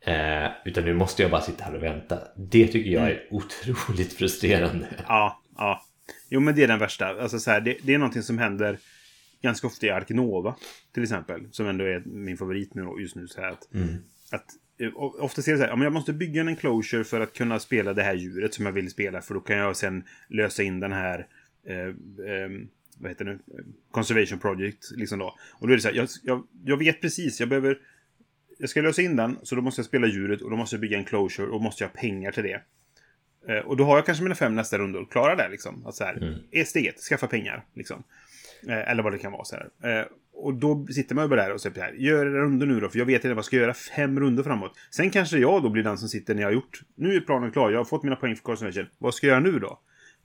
[0.01, 2.19] eh, utan nu måste jag bara sitta här och vänta.
[2.37, 3.27] Det tycker jag är mm.
[3.31, 4.87] otroligt frustrerande.
[5.09, 5.83] Ja, ja.
[6.29, 7.07] Jo men det är den värsta.
[7.07, 8.79] Alltså, så här, det, det är någonting som händer
[9.43, 10.57] ganska ofta i Arkinova
[10.95, 11.49] till exempel.
[11.51, 13.29] Som ändå är min favorit nu just nu.
[13.29, 13.89] Så här, att, mm.
[14.31, 14.47] att
[14.95, 18.03] ofta ser det så här, jag måste bygga en enclosure för att kunna spela det
[18.03, 19.21] här djuret som jag vill spela.
[19.21, 21.27] För då kan jag sen lösa in den här,
[21.67, 22.51] eh, eh,
[22.99, 23.39] vad heter det nu,
[23.91, 24.91] Conservation Project.
[24.97, 25.37] Liksom då.
[25.53, 27.79] Och då är det så här, jag, jag, jag vet precis, jag behöver,
[28.59, 30.81] jag ska lösa in den, så då måste jag spela djuret och då måste jag
[30.81, 32.61] bygga en enclosure och måste jag ha pengar till det.
[33.49, 35.87] Eh, och då har jag kanske mina fem nästa rundor och klarar det liksom.
[35.87, 36.35] Att så här, mm.
[36.51, 37.65] är steget, skaffa pengar.
[37.75, 38.05] Liksom.
[38.69, 39.45] Eh, eller vad det kan vara.
[39.45, 40.01] Så här.
[40.01, 42.89] Eh, och då sitter man ju bara där och säger här, gör runder nu då,
[42.89, 44.73] för jag vet inte vad jag ska göra fem runder framåt.
[44.91, 47.51] Sen kanske jag då blir den som sitter när jag har gjort, nu är planen
[47.51, 48.91] klar, jag har fått mina poäng för Concentration.
[48.99, 49.79] Vad ska jag göra nu då?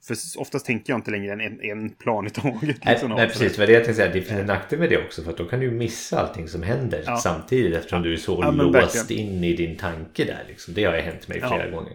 [0.06, 2.84] För oftast tänker jag inte längre än en, en plan i taget.
[2.84, 3.56] Liksom, nej, precis.
[3.56, 5.22] För det jag tänkte säga, det finns en nackdel med det också.
[5.22, 7.16] För att då kan du missa allting som händer ja.
[7.16, 7.76] samtidigt.
[7.76, 9.26] Eftersom du är så ja, låst verkligen.
[9.26, 10.44] in i din tanke där.
[10.48, 10.74] Liksom.
[10.74, 11.76] Det har ju hänt mig flera ja.
[11.76, 11.92] gånger.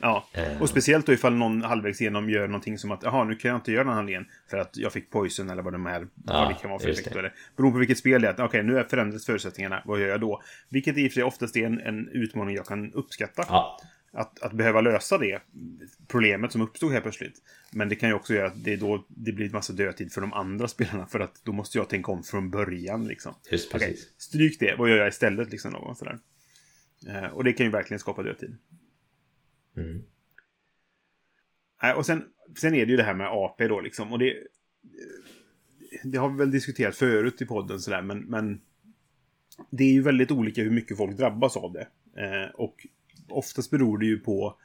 [0.00, 0.62] Ja, eh.
[0.62, 3.58] och speciellt då ifall någon halvvägs igenom gör någonting som att jaha, nu kan jag
[3.58, 6.32] inte göra den här handlingen för att jag fick poison eller vad de här ja,
[6.32, 7.12] vad det kan vara för effekt.
[7.12, 8.32] Beroende på vilket spel det är.
[8.32, 9.82] Okej, okay, nu har förändrats förutsättningarna.
[9.84, 10.42] Vad gör jag då?
[10.68, 13.44] Vilket i och för sig oftast är en, en utmaning jag kan uppskatta.
[13.48, 13.80] Ja.
[14.12, 15.42] Att, att behöva lösa det
[16.08, 17.42] problemet som uppstod helt plötsligt.
[17.70, 20.20] Men det kan ju också göra att det, då, det blir en massa dödtid för
[20.20, 21.06] de andra spelarna.
[21.06, 23.04] För att då måste jag tänka om från början.
[23.08, 23.34] Liksom.
[23.50, 23.74] Just.
[23.74, 25.50] Okay, stryk det, vad gör jag istället?
[25.50, 26.18] Liksom, och, sådär.
[27.08, 28.56] Eh, och det kan ju verkligen skapa dödtid.
[29.80, 30.02] Mm.
[31.96, 32.24] Och sen,
[32.56, 34.12] sen är det ju det här med AP då liksom.
[34.12, 34.34] Och det,
[36.04, 38.02] det har vi väl diskuterat förut i podden sådär.
[38.02, 38.60] Men, men
[39.70, 41.88] det är ju väldigt olika hur mycket folk drabbas av det.
[42.22, 42.86] Eh, och
[43.28, 44.58] oftast beror det ju på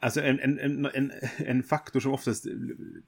[0.00, 2.46] Alltså en, en, en, en faktor som oftast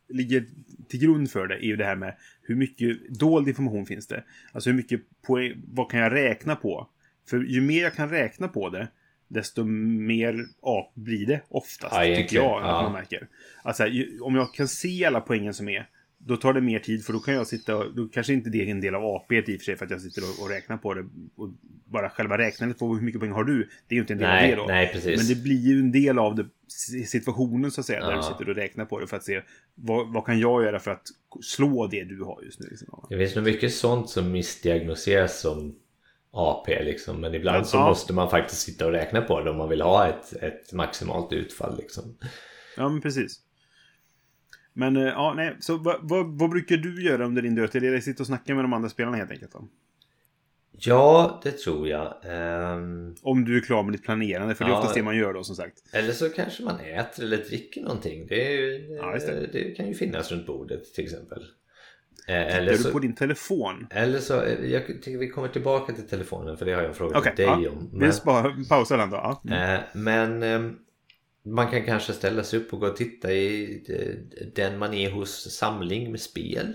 [0.08, 0.46] ligger
[0.88, 4.24] till grund för det är ju det här med hur mycket dold information finns det.
[4.52, 6.88] Alltså hur mycket på, vad kan jag räkna på?
[7.30, 8.88] För ju mer jag kan räkna på det,
[9.28, 12.60] desto mer A blir det oftast, ja, tycker jag.
[12.62, 12.82] Ja.
[12.82, 13.28] man märker.
[13.62, 13.84] Alltså,
[14.22, 17.18] om jag kan se alla poängen som är, då tar det mer tid för då
[17.18, 19.44] kan jag sitta och, då kanske inte det är en del av AP i och
[19.44, 21.04] för sig för att jag sitter och, och räknar på det.
[21.36, 21.48] Och
[21.84, 24.28] bara själva räknandet på hur mycket poäng har du, det är ju inte en del
[24.28, 24.66] Nej, av det då.
[24.66, 25.16] nej, precis.
[25.18, 26.46] Men det blir ju en del av det,
[27.06, 28.16] situationen så att säga, där Ja.
[28.16, 29.42] du sitter och räknar på det för att se
[29.74, 31.06] vad, vad kan jag göra för att
[31.42, 32.66] slå det du har just nu.
[32.70, 33.06] Liksom.
[33.10, 35.74] Det finns nog mycket sånt som missdiagnoseras som
[36.39, 37.20] AP liksom.
[37.20, 37.84] Men ibland så Ja.
[37.89, 41.32] måste man faktiskt sitta och räkna på det om man vill ha ett, ett maximalt
[41.32, 42.16] utfall liksom.
[42.76, 43.41] Ja, men precis.
[44.72, 47.95] Men eh, ja, nej, så vad, vad, vad brukar du göra under din dödtid?
[47.95, 49.53] Att sitta och snacka med de andra spelarna helt enkelt?
[49.53, 49.68] Då?
[50.80, 52.14] Ja, det tror jag.
[52.24, 54.78] Ehm, Om du är klar med ditt planerande, för det är Ja.
[54.78, 55.82] oftast det man gör då som sagt.
[55.93, 58.26] eller så kanske man äter eller dricker någonting.
[58.26, 59.47] Det, är, Ja, det.
[59.53, 61.45] det kan ju finnas runt bordet till exempel.
[62.28, 63.86] Eh, Eller Eller du på din telefon?
[63.90, 66.94] eller så, eh, jag tycker vi kommer tillbaka till telefonen för det har jag en
[66.94, 67.70] fråga Okej, till dig ja.
[67.70, 67.90] om.
[68.00, 69.40] Vi spar, pausar den då.
[69.44, 69.74] Mm.
[69.74, 70.70] Eh, Men eh,
[71.44, 73.82] man kan kanske ställa sig upp och gå och titta i
[74.54, 76.74] den man är hos samling med spel.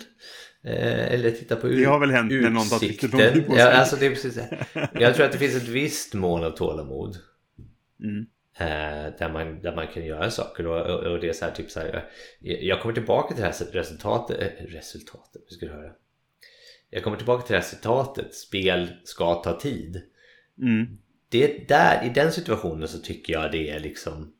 [0.65, 3.09] Eller titta på Det har väl hänt när någon tar utsikten.
[3.11, 3.59] titeln på sig.
[3.61, 4.39] Ja, alltså det är precis.
[4.93, 7.15] Jag tror att det finns ett visst mån av tålamod.
[8.03, 8.25] Mm.
[8.57, 11.51] Eh, där, man, där man kan göra saker och, och, och det är så här
[11.51, 12.09] typ så här.
[12.39, 14.39] Jag, jag kommer tillbaka till det här resultatet.
[14.41, 15.91] Eh, resultatet, vi ska höra.
[16.89, 18.33] Jag kommer tillbaka till det här citatet.
[18.35, 20.01] Spel ska ta tid
[20.61, 20.97] Mm.
[21.29, 24.33] det där, i den situationen så tycker jag det är liksom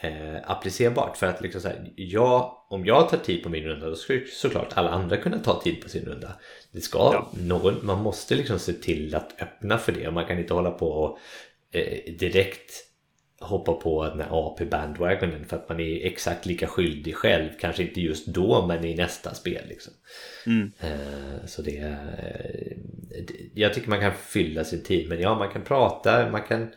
[0.00, 1.16] eh, applicerbart.
[1.16, 4.20] För att liksom så här, jag, om jag tar tid på min runda då ska
[4.32, 6.32] såklart alla andra kunna ta tid på sin runda.
[6.72, 7.30] Det ska Ja.
[7.42, 10.10] någon, man måste liksom se till att öppna för det.
[10.10, 11.18] Man kan inte hålla på och
[11.78, 12.72] eh, direkt
[13.40, 17.48] hoppa på den här AP-bandwagonen för att man är exakt lika skyldig själv.
[17.60, 19.92] Kanske inte just då men i nästa spel liksom.
[20.46, 20.72] Mm.
[20.80, 21.96] Eh, Så det är...
[23.26, 26.68] det- Jag tycker man kan fylla sin tid men ja man kan prata, man kan...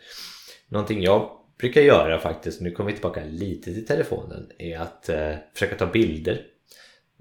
[0.68, 5.34] Någonting jag brukar göra faktiskt, nu kommer vi tillbaka lite till telefonen, är att eh,
[5.54, 6.42] försöka ta bilder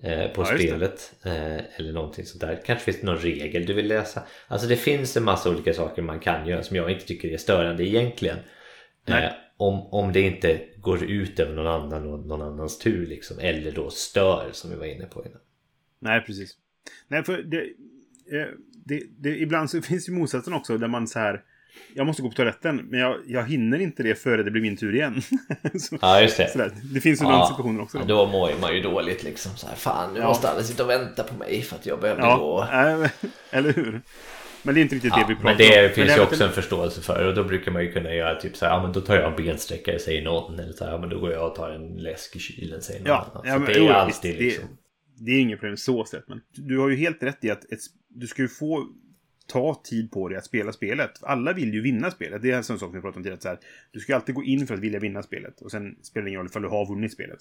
[0.02, 2.60] eh, på Ja, spelet eh, eller någonting sånt där.
[2.66, 4.22] Kanske finns det någon regel du vill läsa.
[4.48, 7.36] Alltså det finns en massa olika saker man kan göra som jag inte tycker är
[7.36, 8.36] störande egentligen.
[9.18, 13.38] Eh, om, om det inte går ut över någon annan och någon annans tur liksom.
[13.38, 15.40] Eller då stör som vi var inne på innan.
[15.98, 16.56] Nej, precis.
[17.08, 17.58] Nej, för det,
[18.38, 18.46] eh,
[18.84, 21.42] det, det, ibland så finns ju motsatsen också där man så här.
[21.94, 24.76] Jag måste gå på toaletten, men jag, jag hinner inte det före det blir min
[24.76, 25.22] tur igen.
[25.80, 26.50] så, Ja just det.
[26.50, 26.72] sådär.
[26.94, 27.98] Det finns ju den situationen också.
[27.98, 28.14] Ja, Då.
[28.26, 30.26] då mår man ju dåligt liksom så här, Fan nu Ja.
[30.28, 32.68] måste alla sitta och vänta på mig för att jag behövde gå.
[32.72, 33.10] Ja, äh,
[33.50, 34.00] eller hur?
[34.62, 35.94] Men det är inte riktigt det Ja, vi pratar men det om.
[35.94, 38.56] finns är ju också en förståelse för och då brukar man ju kunna göra typ
[38.56, 40.98] så här, ja men då tar jag en bensträckare säger någon eller så här, ja
[40.98, 43.42] men då går jag och tar en läsk i kylen säger någon Ja, annan.
[43.46, 44.64] ja men, det är jo, alltid det, liksom.
[45.18, 46.28] det är inget problem så sett.
[46.28, 48.86] Men du har ju helt rätt i att ett, du ska ju få
[49.52, 51.10] ta tid på dig att spela spelet.
[51.22, 52.42] Alla vill ju vinna spelet.
[52.42, 53.40] Det är en sån sak vi pratade om tidigare.
[53.40, 53.58] Så här,
[53.92, 55.60] du ska alltid gå in för att vilja vinna spelet.
[55.60, 57.38] Och sen spelar det ingen roll ifall du har vunnit spelet.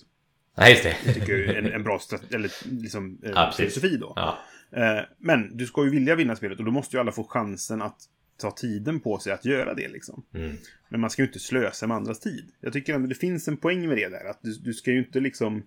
[0.57, 1.13] Nej just det.
[1.13, 1.99] tycker jag är en, en bra
[2.33, 2.51] eller,
[2.81, 3.73] liksom, eh, Ja, precis.
[3.73, 4.13] filosofi då.
[4.15, 4.39] Ja.
[4.71, 7.81] Eh, men du ska ju vilja vinna spelet och då måste ju alla få chansen
[7.81, 7.97] att
[8.37, 9.87] ta tiden på sig att göra det.
[9.87, 10.23] Liksom.
[10.33, 10.55] Mm.
[10.89, 12.51] Men man ska ju inte slösa med andras tid.
[12.61, 14.29] Jag tycker ändå det finns en poäng med det där.
[14.29, 15.63] Att du, du ska ju inte liksom...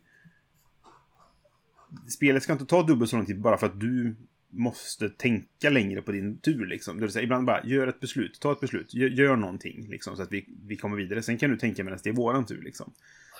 [2.09, 4.15] Spelet ska inte ta dubbelt så lång tid bara för att du
[4.51, 6.67] måste tänka längre på din tur.
[6.67, 6.97] Liksom.
[6.97, 8.41] Det vill säga, ibland bara, gör ett beslut.
[8.41, 8.95] Ta ett beslut.
[8.95, 9.87] Gör, gör någonting.
[9.91, 11.23] Liksom, så att vi, vi kommer vidare.
[11.23, 12.63] Sen kan du tänka medan det är våran tur.
[12.63, 12.93] Liksom.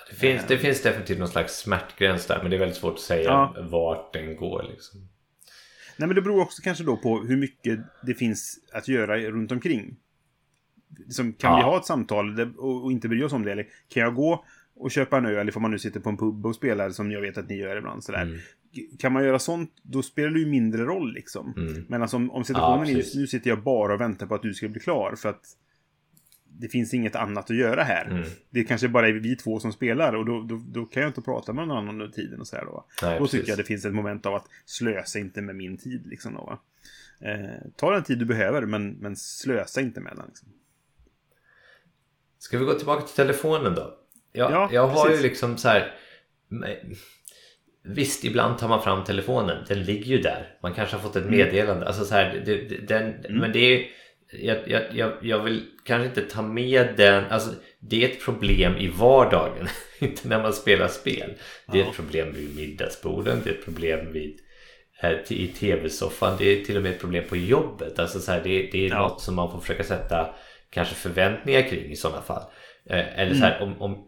[0.09, 2.99] Det, finns, det finns definitivt någon slags smärtgräns där men det är väldigt svårt att
[2.99, 3.55] säga Ja.
[3.71, 5.09] vart den går liksom.
[5.97, 9.51] Nej, men det beror också kanske då på hur mycket det finns att göra runt
[9.51, 9.95] omkring.
[11.09, 11.57] Som, kan Ja.
[11.57, 13.51] vi ha ett samtal och, och inte bry oss om det?
[13.51, 16.17] Eller kan jag gå och köpa en öl, eller får man nu sitta på en
[16.17, 18.03] pub och spela, som jag vet att ni gör ibland.
[18.03, 18.21] Sådär.
[18.21, 18.39] Mm.
[18.99, 21.53] Kan man göra sånt, då spelar det ju mindre roll liksom.
[21.57, 21.85] Mm.
[21.89, 24.41] Men alltså, om, om situationen Ja, är nu sitter jag bara och väntar på att
[24.41, 25.15] du ska bli klar.
[25.15, 25.41] För att
[26.63, 28.05] det finns inget annat att göra här.
[28.05, 28.23] Mm.
[28.49, 31.21] Det kanske bara är vi två som spelar och då, då, då kan jag inte
[31.21, 32.85] prata med någon annan under tiden och sådär då.
[33.01, 33.39] Nej, Då precis.
[33.39, 36.07] tycker jag det finns ett moment av att slösa inte med min tid.
[36.07, 36.59] Liksom, då?
[37.27, 40.25] Eh, ta den tid du behöver, men, men slösa inte med den.
[40.27, 40.49] Liksom.
[42.39, 43.97] Ska vi gå tillbaka till telefonen då?
[44.31, 45.19] Jag, Ja, jag har precis.
[45.19, 45.93] ju liksom så här.
[47.83, 49.65] Visst, ibland tar man fram telefonen.
[49.67, 50.57] Den ligger ju där.
[50.61, 51.85] Man kanske har fått ett meddelande.
[51.87, 53.85] Alltså så här, det, den, Men det är
[54.41, 57.25] jag, jag, jag, vill kanske inte ta med den.
[57.25, 59.67] Alltså, det är ett problem i vardagen.
[59.99, 61.33] inte när man spelar spel.
[61.71, 63.41] Det är ett problem vid middagsborden.
[63.43, 64.39] Det är ett problem vid
[65.01, 66.35] eh, i tv-soffan.
[66.37, 67.99] Det är till och med ett problem på jobbet.
[67.99, 68.99] Alltså så här, det, det är Ja.
[68.99, 70.35] något som man får försöka sätta
[70.69, 72.43] kanske förväntningar kring i sådana fall.
[72.89, 74.07] Eh, eller så här, om, om,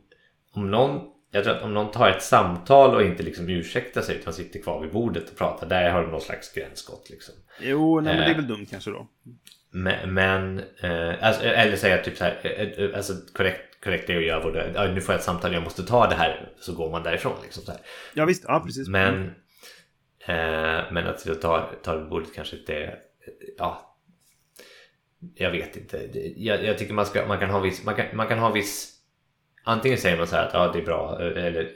[0.54, 4.16] om någon jag tror att om någon tar ett samtal och inte liksom ursäktar sig
[4.16, 5.68] utan sitter kvar vid bordet och pratar.
[5.68, 7.36] Där har du någon slags gränsskott liksom.
[7.62, 8.36] Jo, nej, men det är Eh.
[8.36, 9.08] väl dumt kanske då.
[9.76, 14.18] Men, men eh, alltså, eller säga typ så här, eh, eh, alltså korrekt, korrekt är
[14.18, 16.76] att göra både, ja, nu får jag ett samtal, jag måste ta det här, så
[16.76, 17.82] går man därifrån liksom så här.
[18.14, 18.46] Ja, visst.
[18.48, 18.88] Ja, precis.
[18.88, 19.32] Men
[20.28, 22.98] Eh, men att jag tar, tar bordet kanske inte.
[23.58, 23.98] Ja,
[25.36, 26.10] jag vet inte.
[26.36, 28.92] Jag, jag tycker man, ska, man, kan ha viss, man, kan, man kan ha viss...
[29.64, 31.72] Antingen säger man så här att ja, det är bra, eller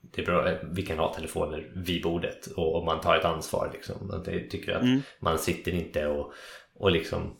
[0.00, 3.70] det är bra, vi kan ha telefoner vid bordet och, och man tar ett ansvar.
[3.72, 4.22] Liksom.
[4.26, 5.02] Jag tycker att Mm.
[5.20, 6.32] man sitter inte och,
[6.74, 7.36] och liksom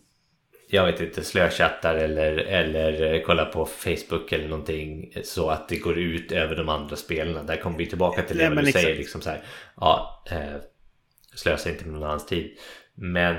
[0.68, 5.99] jag vet inte, slöchattar eller, eller kollar på Facebook eller någonting så att det går
[5.99, 7.43] ut över de andra spelarna.
[7.43, 9.43] Där kommer vi tillbaka till det Nej, du säger liksom så här.
[9.76, 10.57] Ja, eh,
[11.35, 12.59] slösa inte med någon annans tid.
[12.95, 13.37] Men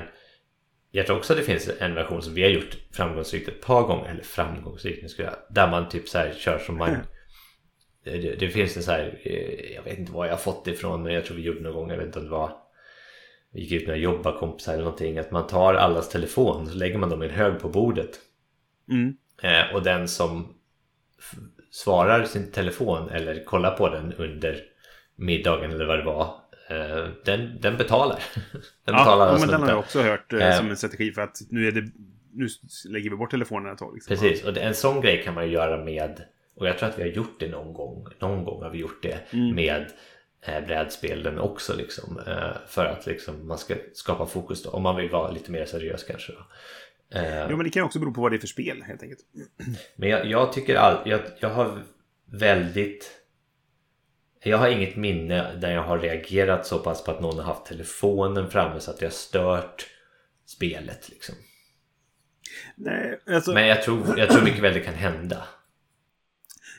[0.90, 3.82] jag tror också att det finns en version som vi har gjort framgångsrikt ett par
[3.82, 6.96] gånger, eller framgångsrikt, nu ska jag, där man typ så här kör som man
[8.04, 10.70] det, det finns en så här, eh, jag vet inte var jag har fått det
[10.70, 12.52] ifrån men jag tror vi gjorde någon gång, jag vet inte om det var
[13.56, 17.22] gick ut med jobbarkompisar eller någonting, att man tar allas telefon så lägger man dem
[17.22, 18.10] i en hög på bordet
[18.90, 19.16] Mm.
[19.42, 20.54] eh, och den som
[21.70, 24.60] svarar sin telefon eller kollar på den under
[25.16, 26.34] middagen eller vad det var
[26.70, 28.18] eh, den, den betalar.
[28.84, 30.56] den betalar Ja, men den har jag också hört eh, Eh.
[30.58, 31.84] som en strategi för att nu är det...
[32.38, 32.48] Nu
[32.88, 33.94] lägger vi bort telefonen ett tag.
[33.94, 34.16] Liksom.
[34.16, 36.20] Precis, och det- en sån grej kan man ju göra med
[36.56, 38.06] och jag tror att vi har gjort det någon gång.
[38.20, 39.54] Någon gång har vi gjort det Mm.
[39.54, 39.86] med
[40.66, 42.18] brädspelen också liksom.
[42.26, 44.70] Eh, för att liksom man ska skapa fokus då.
[44.70, 46.32] Om man vill vara lite mer seriös kanske.
[46.32, 46.38] Då.
[47.18, 49.20] Eh, Jo, men det kan också bero på vad det är för spel, helt enkelt.
[49.96, 51.82] Men jag, jag tycker all, jag, jag har
[52.32, 53.10] väldigt
[54.42, 57.66] Jag har inget minne där jag har reagerat så pass på att någon har haft
[57.66, 59.86] telefonen framme så att jag har stört
[60.46, 61.34] spelet liksom.
[62.74, 63.52] Nej, alltså...
[63.52, 65.44] Men jag tror, jag tror mycket väl det kan hända.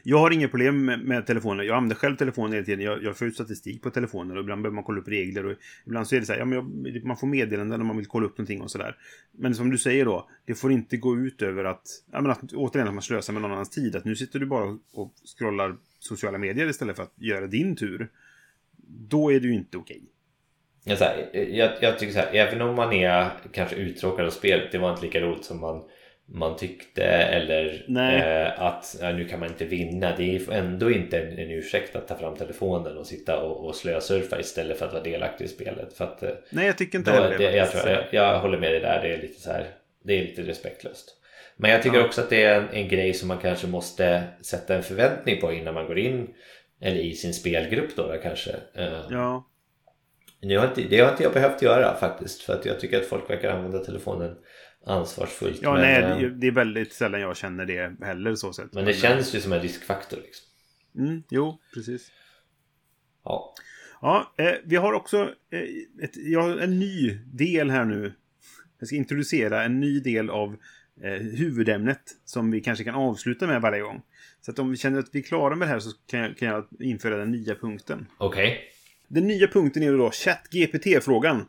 [0.10, 1.64] Jag har inga problem med, med telefoner.
[1.64, 2.86] Jag använder själv telefonen hela tiden.
[2.86, 5.46] Jag, jag får ut statistik på telefoner och ibland behöver man kolla upp regler.
[5.46, 5.56] Och
[5.86, 8.06] ibland så är det så här, ja, men jag, man får meddelanden när man vill
[8.06, 8.96] kolla upp någonting och sådär.
[9.32, 11.82] Men som du säger då, det får inte gå ut över att,
[12.12, 13.96] ja, men att återigen att man slösar med någon annans tid.
[13.96, 18.10] Att nu sitter du bara och scrollar sociala medier istället för att göra din tur.
[18.88, 20.02] Då är det ju inte okej.
[20.84, 24.72] Jag, här, jag, jag tycker så här, även om man är kanske uttråkad av spelet,
[24.72, 25.84] det var inte lika roligt som man,
[26.30, 30.16] man tyckte eller eh, att ja, nu kan man inte vinna.
[30.18, 33.76] Det är ändå inte en, en ursäkt att ta fram telefonen och sitta och, och
[33.76, 35.94] slösurfa istället för att vara delaktig i spelet.
[35.94, 38.58] För att, eh, Nej, jag tycker inte då, heller det, jag, tror, jag, jag håller
[38.58, 39.66] med dig där, det är lite så här,
[40.04, 41.14] det är lite respektlöst.
[41.58, 42.06] Men jag tycker Ja.
[42.06, 45.54] också att det är en, en grej som man kanske måste sätta en förväntning på
[45.54, 46.28] innan man går in
[46.82, 48.52] eller i sin spelgrupp då, då kanske.
[48.76, 49.48] Eh, Ja,
[50.42, 53.06] nu har inte, det har inte jag behövt göra faktiskt för att jag tycker att
[53.06, 54.36] folk verkar använda telefonen
[54.88, 55.62] ansvarsfullt.
[55.62, 58.74] ja men, nej, eh, det, är väldigt sällan jag känner det heller så sett.
[58.74, 60.18] men det känns ju som en riskfaktor.
[60.18, 60.46] Liksom.
[60.98, 62.12] Mm, jo, precis.
[63.24, 63.54] Ja.
[64.02, 65.18] Ja, eh, vi har också
[65.52, 68.14] eh, ett, har en ny del här nu.
[68.80, 70.58] Jag ska introducera en ny del av
[71.04, 74.02] eh, huvudämnet som vi kanske kan avsluta med varje gång.
[74.42, 76.38] Så att om vi känner att vi är klara med det här så kan jag,
[76.38, 78.06] kan jag införa den nya punkten.
[78.18, 78.60] Okej.
[79.08, 81.46] Den nya punkten är då ChatGPT-frågan.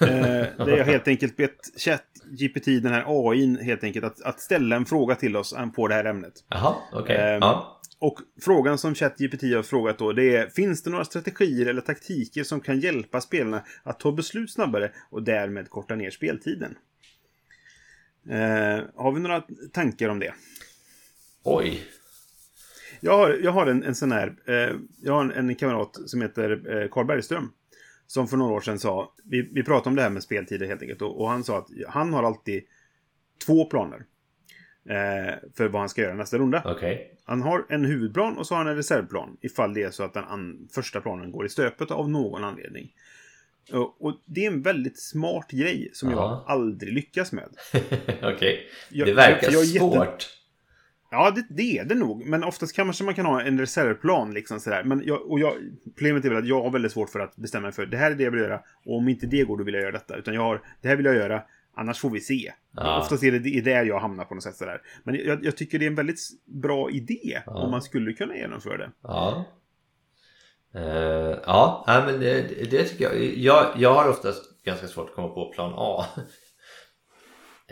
[0.00, 0.08] Eh,
[0.66, 4.84] där jag helt enkelt bett ChatGPT, den här AIn, helt enkelt att, att ställa en
[4.86, 6.32] fråga till oss eh, på det här ämnet.
[6.48, 7.16] Jaha, okej.
[7.16, 7.78] Ehm, Ja.
[7.98, 12.44] Och frågan som ChatGPT har frågat då, det är Finns det några strategier eller taktiker
[12.44, 16.76] som kan hjälpa spelarna att ta beslut snabbare och därmed korta ner speltiden?
[18.30, 19.42] Eh, har vi några
[19.72, 20.32] tankar om det?
[21.42, 21.82] Oj.
[23.00, 26.22] Jag har, jag har en, en sån här, eh, jag har en, en kamrat som
[26.22, 27.52] heter eh, Carl Bergström.
[28.12, 30.82] Som för några år sedan sa, vi, vi pratade om det här med speltider helt
[30.82, 31.02] enkelt.
[31.02, 32.62] Och, och han sa att han har alltid
[33.46, 34.04] två planer.
[34.88, 36.62] Eh, för vad han ska göra nästa runda.
[36.64, 37.14] Okej.
[37.24, 39.36] Han har en huvudplan och så har han en reservplan.
[39.40, 42.92] Ifall det är så att den an- första planen går i stöpet av någon anledning.
[43.72, 46.44] Och, och det är en väldigt smart grej som jag Ja.
[46.48, 47.48] aldrig lyckas med.
[48.22, 48.66] Okej.
[48.90, 50.38] Jag- Det verkar jag- jag är jätte- svårt.
[51.12, 52.26] Ja, det, det är det nog.
[52.26, 54.34] Men oftast kanske man kan ha en reservplan.
[54.34, 54.84] Liksom sådär.
[54.84, 55.54] Men jag, och jag,
[55.96, 58.10] problemet är väl att jag har väldigt svårt för att bestämma mig för det här
[58.10, 58.60] är det jag vill göra.
[58.86, 60.16] Och om inte det går, då vill jag göra detta.
[60.16, 61.42] Utan jag har, det här vill jag göra,
[61.76, 62.52] annars får vi se.
[62.76, 63.00] Ja.
[63.00, 64.56] Oftast är det, det är där jag hamnar på något sätt.
[64.56, 64.80] Sådär.
[65.04, 67.42] Men jag, jag tycker det är en väldigt bra idé.
[67.46, 67.52] Ja.
[67.52, 68.90] Om man skulle kunna genomföra det.
[69.02, 69.44] Ja.
[70.74, 73.24] Eh, ja, men det, det tycker jag.
[73.36, 73.66] jag.
[73.76, 76.04] Jag har oftast ganska svårt att komma på plan A.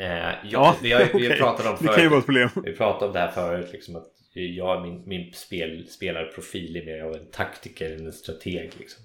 [0.01, 1.39] Eh, jag, vi har, vi har okej.
[1.39, 2.65] pratat om Det kan ju vara förut, ett problem.
[2.73, 7.03] vi pratade om det här förut liksom att jag, min, min spel, spelarprofil är mer
[7.03, 9.03] av en taktiker än en strateg liksom.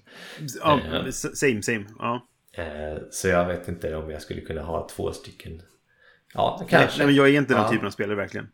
[0.62, 1.10] Ja, Eh.
[1.12, 1.86] same, same.
[2.00, 2.28] Ja.
[2.58, 5.62] Eh, så jag vet inte om jag skulle kunna ha två stycken.
[6.34, 6.98] Ja, kanske.
[6.98, 7.70] nej, men jag är inte den Ja.
[7.72, 8.48] typen av spelare verkligen.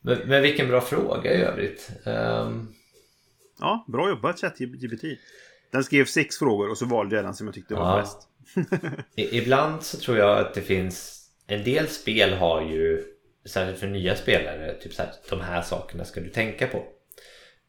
[0.00, 1.90] Men, men vilken bra fråga i övrigt.
[2.06, 2.68] Ehm,
[3.60, 5.04] Ja, bra jobbat ChatGPT.
[5.72, 8.00] Den skrev sex frågor och så valde jag den som jag tyckte var Ja.
[8.00, 8.28] bäst.
[9.34, 13.04] Ibland så tror jag att det finns En del spel har ju
[13.44, 16.76] Särskilt för nya spelare Typ så här, de här sakerna ska du tänka på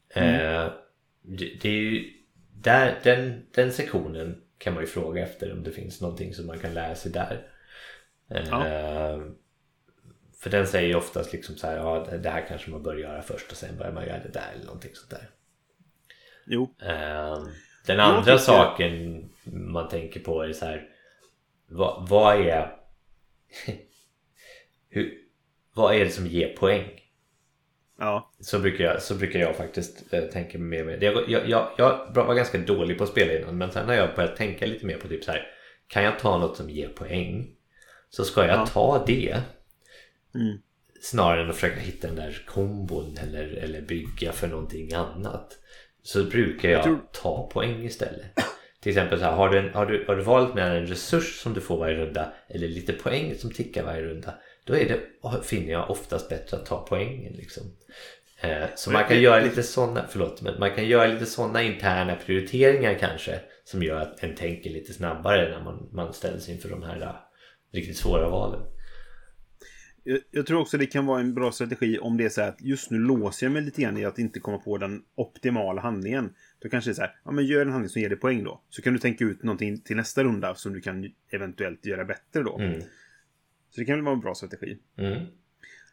[0.10, 0.72] eh,
[1.22, 2.12] det, det är ju
[2.54, 6.60] där, den, den sektionen kan man ju fråga efter om det finns någonting som man
[6.60, 7.48] kan lära sig där.
[8.30, 8.66] Eh, Ja.
[10.40, 13.22] För den säger ju oftast liksom så här, ja det här kanske man bör göra
[13.22, 15.30] först och sen börjar man göra det där eller någonting sånt där.
[16.46, 16.76] Jo.
[16.82, 17.48] Eh,
[17.86, 20.90] Den andra saken man tänker på är så här,
[21.68, 22.76] vad, vad är
[24.90, 25.14] hur,
[25.76, 27.02] vad är det som ger poäng?
[28.00, 28.32] Ja.
[28.40, 31.04] Så brukar jag, så brukar jag faktiskt eh, tänka mer med.
[31.04, 34.16] Jag, jag, jag, jag var ganska dålig på att spela innan men sen har jag
[34.16, 35.48] börjat tänka lite mer på typ så här.
[35.88, 37.56] Kan jag ta något som ger poäng
[38.10, 38.66] så ska jag Ja.
[38.66, 39.42] ta det
[40.36, 40.58] Mm.
[41.02, 45.58] snarare än att försöka hitta den där kombon eller, eller bygga för någonting annat.
[46.04, 48.32] Så brukar jag tror- ta poäng istället.
[48.86, 51.40] Till exempel så här, har, du en, har, du, har du valt med en resurs
[51.42, 54.34] som du får varje runda eller lite poäng som tickar varje runda
[54.66, 57.64] då är det, finner jag oftast bättre att ta poängen liksom.
[58.42, 62.16] Eh, Så man kan göra lite sådana, förlåt, men man kan göra lite sådana interna
[62.16, 66.84] prioriteringar kanske som gör att en tänker lite snabbare när man, man ställs inför de
[66.84, 67.16] här eh,
[67.74, 68.62] riktigt svåra valen.
[70.04, 72.50] Jag, jag tror också det kan vara en bra strategi om det är så här
[72.50, 75.82] att just nu låser jag mig lite grann i att inte komma på den optimala
[75.82, 76.34] handlingen.
[76.66, 78.44] Då kanske det är så här, ja men gör en handling som ger dig poäng
[78.44, 78.62] då.
[78.70, 82.44] Så kan du tänka ut någonting till nästa runda som du kan eventuellt göra bättre
[82.44, 82.60] då.
[82.60, 82.82] Mm.
[83.70, 84.78] Så det kan väl vara en bra strategi.
[84.98, 85.26] Mm.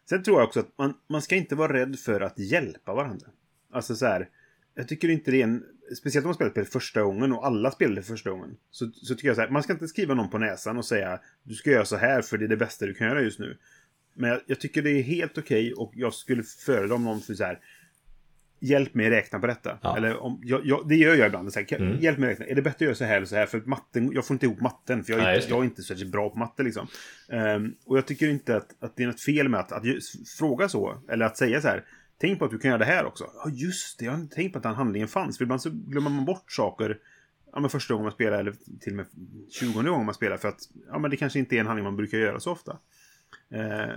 [0.08, 3.26] Sen tror jag också att man, man ska inte vara rädd för att hjälpa varandra.
[3.72, 4.28] Alltså så här.
[4.74, 5.64] Jag tycker inte det är en...
[5.96, 8.56] Speciellt om man spelar spel första gången och alla spelar det första gången.
[8.70, 9.48] Så, så tycker jag så här.
[9.48, 12.38] Man ska inte skriva någon på näsan och säga du ska göra så här för
[12.38, 13.58] det är det bästa du kan göra just nu.
[14.14, 17.34] Men jag, jag tycker det är helt okej och jag skulle föredra om någon för
[17.34, 17.60] så här.
[18.64, 19.78] Hjälp mig räkna på detta.
[19.82, 19.96] Ja.
[19.96, 21.52] Eller om, jag, jag, det gör jag ibland.
[21.52, 22.00] Så här, Mm.
[22.00, 22.44] Hjälp mig räkna.
[22.46, 23.46] Är det bättre att göra så här eller så här?
[23.46, 25.04] För matten, jag får inte ihop matten.
[25.04, 26.86] För jag, är Nej, inte- jag är inte särskilt bra på matte liksom.
[27.28, 29.82] Ehm, och jag tycker inte att, att det är något fel med att, att
[30.38, 31.02] fråga så.
[31.08, 31.84] Eller att säga så här.
[32.20, 33.24] Tänk på att du kan göra det här också.
[33.44, 34.04] Ja, just det.
[34.04, 35.38] Jag har inte tänkt på att den handlingen fanns.
[35.38, 36.98] För ibland så glömmer man bort saker.
[37.52, 39.06] Ja, men första gången man spelar eller till och med
[39.50, 40.36] tjugonde gången man spelar.
[40.36, 42.78] För att ja, men det kanske inte är en handling man brukar göra så ofta.
[43.50, 43.94] Eh,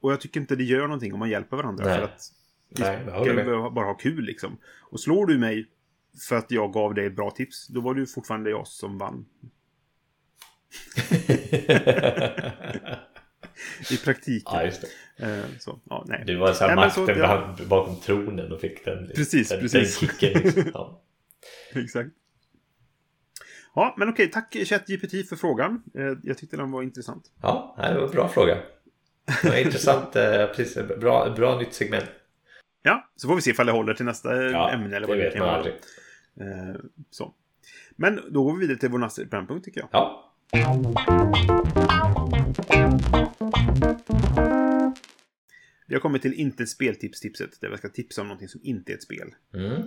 [0.00, 1.84] och jag tycker inte det gör någonting om man hjälper varandra.
[1.84, 1.96] Nej.
[1.96, 2.32] För att
[2.68, 3.72] Nej, jag ska håller ju med.
[3.72, 4.58] bara ha kul liksom.
[4.90, 5.68] Och slår du mig
[6.28, 7.66] för att jag gav dig bra tips.
[7.68, 9.26] Då var det ju fortfarande jag som vann.
[13.90, 14.52] I praktiken.
[14.54, 14.84] ja, just
[15.16, 15.26] det.
[15.26, 16.24] Eh, så, ja, nej.
[16.26, 17.54] Du var så här Nej, men så- makten ja.
[17.58, 19.98] bak- bakom tronen och fick den, Precis, den, precis.
[20.00, 20.42] den kicken.
[20.42, 20.64] Liksom.
[20.74, 21.02] Ja.
[21.74, 22.10] Exakt.
[23.74, 24.30] Ja, men okej.
[24.30, 25.82] Tack ChatGPT för frågan.
[25.94, 27.24] Eh, jag tyckte den var intressant.
[27.42, 28.58] ja, det var en bra fråga.
[29.42, 30.76] Det var intressant, eh, precis.
[31.00, 32.04] Bra, bra nytt segment.
[32.88, 35.06] Ja, så får vi se ifall det håller till nästa eh, Ja, ämne eller det
[35.06, 35.68] vad det vet kan vara.
[36.40, 36.76] Eh,
[37.10, 37.34] så.
[37.96, 39.88] Men då går vi vidare till vår nästa programpunkt tycker jag.
[39.92, 40.32] Ja,
[45.86, 47.60] Vi har kommit till inte ett speltips-tipset.
[47.60, 49.34] Där vi ska tipsa om någonting som inte är ett spel.
[49.54, 49.82] mm.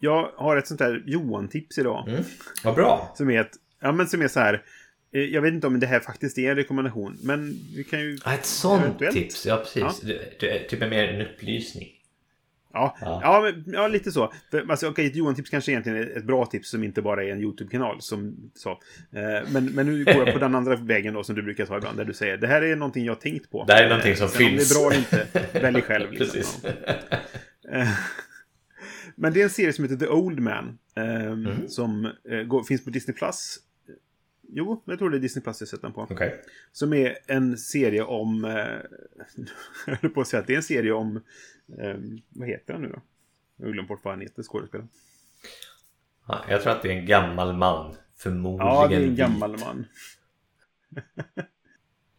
[0.00, 2.08] Jag har ett sånt här Johan-tips idag.
[2.08, 2.24] Mm.
[2.64, 3.12] vad bra.
[3.16, 3.52] Som är ett...
[3.80, 4.64] Ja, men som är så här...
[5.12, 7.18] eh, Jag vet inte om det här faktiskt är en rekommendation.
[7.22, 8.18] Men vi kan ju...
[8.24, 9.14] Ja, ett sånt Eventuellt.
[9.14, 10.00] tips, ja precis.
[10.00, 11.88] Det, det är typ mer en upplysning.
[12.74, 13.20] Ja, Ja.
[13.22, 13.40] ja.
[13.40, 14.32] men, ja lite så.
[14.50, 17.28] För, alltså, okej, ett Johan-tips kanske egentligen är ett bra tips som inte bara är
[17.32, 17.96] en YouTube-kanal.
[18.00, 18.70] Som så.
[18.70, 21.76] Eh, men, men nu går jag på den andra vägen då som du brukar ta
[21.76, 21.96] ibland.
[21.96, 23.64] Där du säger det här är någonting jag har tänkt på.
[23.64, 24.76] Det här är någonting som Eh, finns.
[24.76, 26.10] Om det är bra eller inte, välj själv.
[26.12, 26.26] Liksom.
[26.40, 26.64] Precis.
[27.72, 27.88] Eh,
[29.16, 30.78] Men det är en serie som heter The Old Man.
[30.96, 31.04] eh,
[31.34, 31.68] Mhm.
[31.68, 32.12] Som
[32.46, 33.16] går, finns på Disney+.
[33.16, 33.58] Plus.
[34.48, 36.06] Jo, jag tror det är Disney Plus jag sett den på.
[36.10, 36.42] Okej.
[36.72, 38.44] Som är en serie om...
[38.44, 38.50] Eh,
[39.86, 41.16] jag höll på att säga att det är en serie om...
[41.78, 41.96] Eh,
[42.28, 43.02] vad heter han nu då?
[43.56, 44.88] Jag har glömt bort vad han heter, skådespelaren.
[46.28, 47.94] Ja, jag tror att det är en gammal man.
[48.16, 48.66] Förmodligen.
[48.66, 49.84] Ja, det är en gammal man.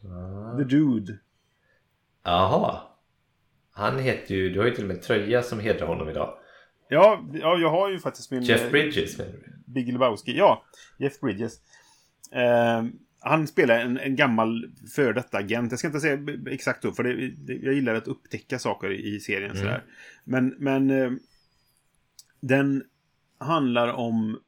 [0.01, 0.57] Ja.
[0.57, 1.17] The Dude.
[2.24, 2.82] Jaha.
[3.71, 6.38] Han heter ju, du har ju till och med tröja som hedrar honom idag.
[6.89, 8.43] Ja, ja, jag har ju faktiskt min...
[8.43, 9.53] Jeff eh, Bridges menar du?
[9.65, 10.38] Big Lebowski.
[10.38, 10.65] Ja,
[10.97, 11.59] Jeff Bridges.
[12.34, 12.84] Eh,
[13.26, 15.72] han spelar en, en gammal före detta agent.
[15.72, 16.20] Jag ska inte säga
[16.50, 19.52] exakt då, för det, det, jag gillar att upptäcka saker i serien.
[19.52, 19.58] Mm.
[19.58, 19.84] Sådär.
[20.24, 21.12] Men, men eh,
[22.40, 22.84] den
[23.38, 24.40] handlar om...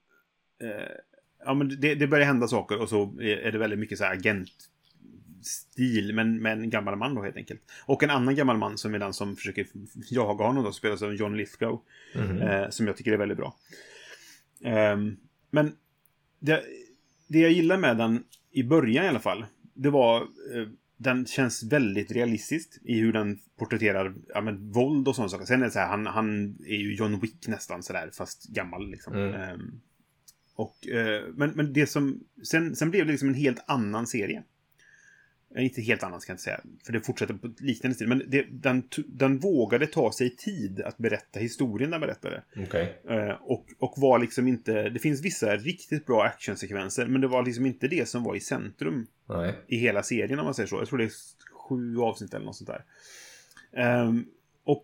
[0.62, 0.92] Eh,
[1.46, 4.14] ja, men det, det börjar hända saker och så är, det väldigt mycket så här
[4.14, 7.62] agentstil, men med en gammal man då helt enkelt.
[7.86, 9.68] Och en annan gammal man som är den som försöker
[10.10, 11.82] jaga honom då, spelas av John Lithgow.
[12.16, 12.42] Mhm.
[12.42, 13.56] Eh, som jag tycker är väldigt bra.
[14.64, 15.18] Ehm,
[15.52, 15.76] men
[16.40, 16.64] det,
[17.28, 20.22] det jag gillar med den, i början i alla fall, det var...
[20.22, 20.68] Eh,
[20.98, 25.46] den känns väldigt realistiskt i hur den porträtterar ja, men, våld och sådana saker.
[25.46, 28.90] Sen är det så här, han, han är ju John Wick nästan sådär, fast gammal
[28.90, 29.14] liksom.
[29.14, 29.34] Mm.
[29.34, 29.82] Ehm,
[30.56, 32.20] och, eh, men, men det som...
[32.44, 34.44] Sen, sen blev det liksom en helt annan serie.
[35.58, 38.08] Inte helt annan ska jag inte säga, för det fortsätter på liknande stil.
[38.08, 42.44] Men det, den, den vågade ta sig tid att berätta historien den berättade.
[42.58, 43.02] Okej.
[43.10, 44.90] Eh, och, och var liksom inte...
[44.90, 48.40] Det finns vissa riktigt bra actionsekvenser, men det var liksom inte det som var i
[48.40, 49.54] centrum Nej.
[49.68, 50.76] i hela serien om man säger så.
[50.76, 51.12] Jag tror det är
[51.70, 52.84] sju avsnitt eller något sånt där.
[53.74, 54.26] Ehm,
[54.64, 54.84] och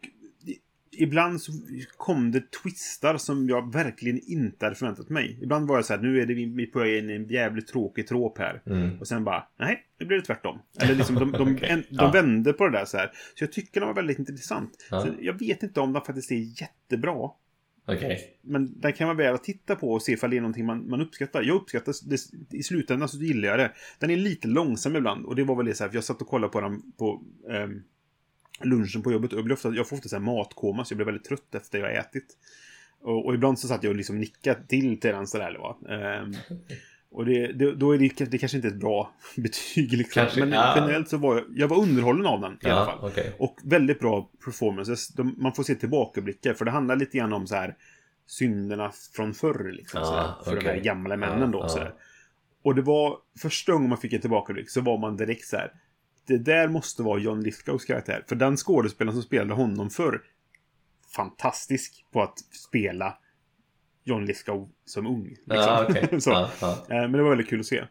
[0.92, 1.52] ibland så
[1.98, 5.40] kom det twistar som jag verkligen inte hade förväntat mig.
[5.42, 7.68] Ibland var jag så här, nu är det vi på väg in i en jävligt
[7.68, 8.62] tråkig tråp här.
[8.66, 9.00] Mm.
[9.00, 10.60] Och sen bara, nej, nu blir det tvärtom.
[10.82, 11.70] Eller liksom, de, de, Okej.
[11.70, 12.12] en, de Ja.
[12.12, 13.12] vände på det där så här.
[13.36, 14.88] Så jag tycker de var väldigt intressant.
[14.92, 15.08] Ja.
[15.22, 17.30] Jag vet inte om de faktiskt är jättebra.
[17.88, 18.20] Okej.
[18.42, 20.90] Men den kan vara värd att titta på och se ifall det är någonting man,
[20.90, 21.44] man uppskattar.
[21.44, 22.18] Jag uppskattar det,
[22.58, 23.72] I slutändan så gillar jag det.
[24.00, 25.26] Den är lite långsam ibland.
[25.26, 27.24] Och det var väl det så här, för jag satt och kollade på den på
[27.52, 27.82] ehm,
[28.66, 29.34] lunchen på jobbet.
[29.34, 31.56] Och jag, blev ofta, jag får ofta så här matkoma, så jag blev väldigt trött
[31.56, 32.26] efter jag ätit.
[33.02, 35.58] Och, och ibland så satt jag och liksom nickade till till den sådär.
[35.60, 35.78] Va?
[35.96, 36.34] Ehm,
[37.12, 39.94] och det, det, då är det, det kanske inte ett bra betyg.
[39.94, 40.22] Liksom.
[40.22, 40.74] Kanske, Men ja.
[40.76, 43.00] generellt så var jag, jag var underhållen av den i alla fall.
[43.02, 43.36] Ja, okej.
[43.40, 45.08] Och väldigt bra performances.
[45.08, 46.54] De, man får se tillbakablickar.
[46.54, 47.76] För det handlar lite grann om så här
[48.28, 49.72] synderna från förr.
[49.72, 50.74] Liksom, Ja, så här, för de okej.
[50.76, 51.60] här gamla männen då.
[51.60, 51.84] Ja, Så ja.
[51.84, 51.94] här.
[52.64, 55.72] Och det var första gången man fick en tillbakablick så var man direkt så här.
[56.32, 58.24] Det där måste vara John Lithgows karaktär.
[58.28, 60.22] För den skådespelaren som spelade honom förr.
[61.16, 63.18] Fantastisk på att spela
[64.04, 65.24] John Lithgow som ung.
[65.30, 65.46] Liksom.
[65.56, 66.22] Ja, okej.
[66.22, 66.30] så.
[66.62, 66.72] Ja.
[66.72, 67.84] Eh, Men det var väldigt kul att se.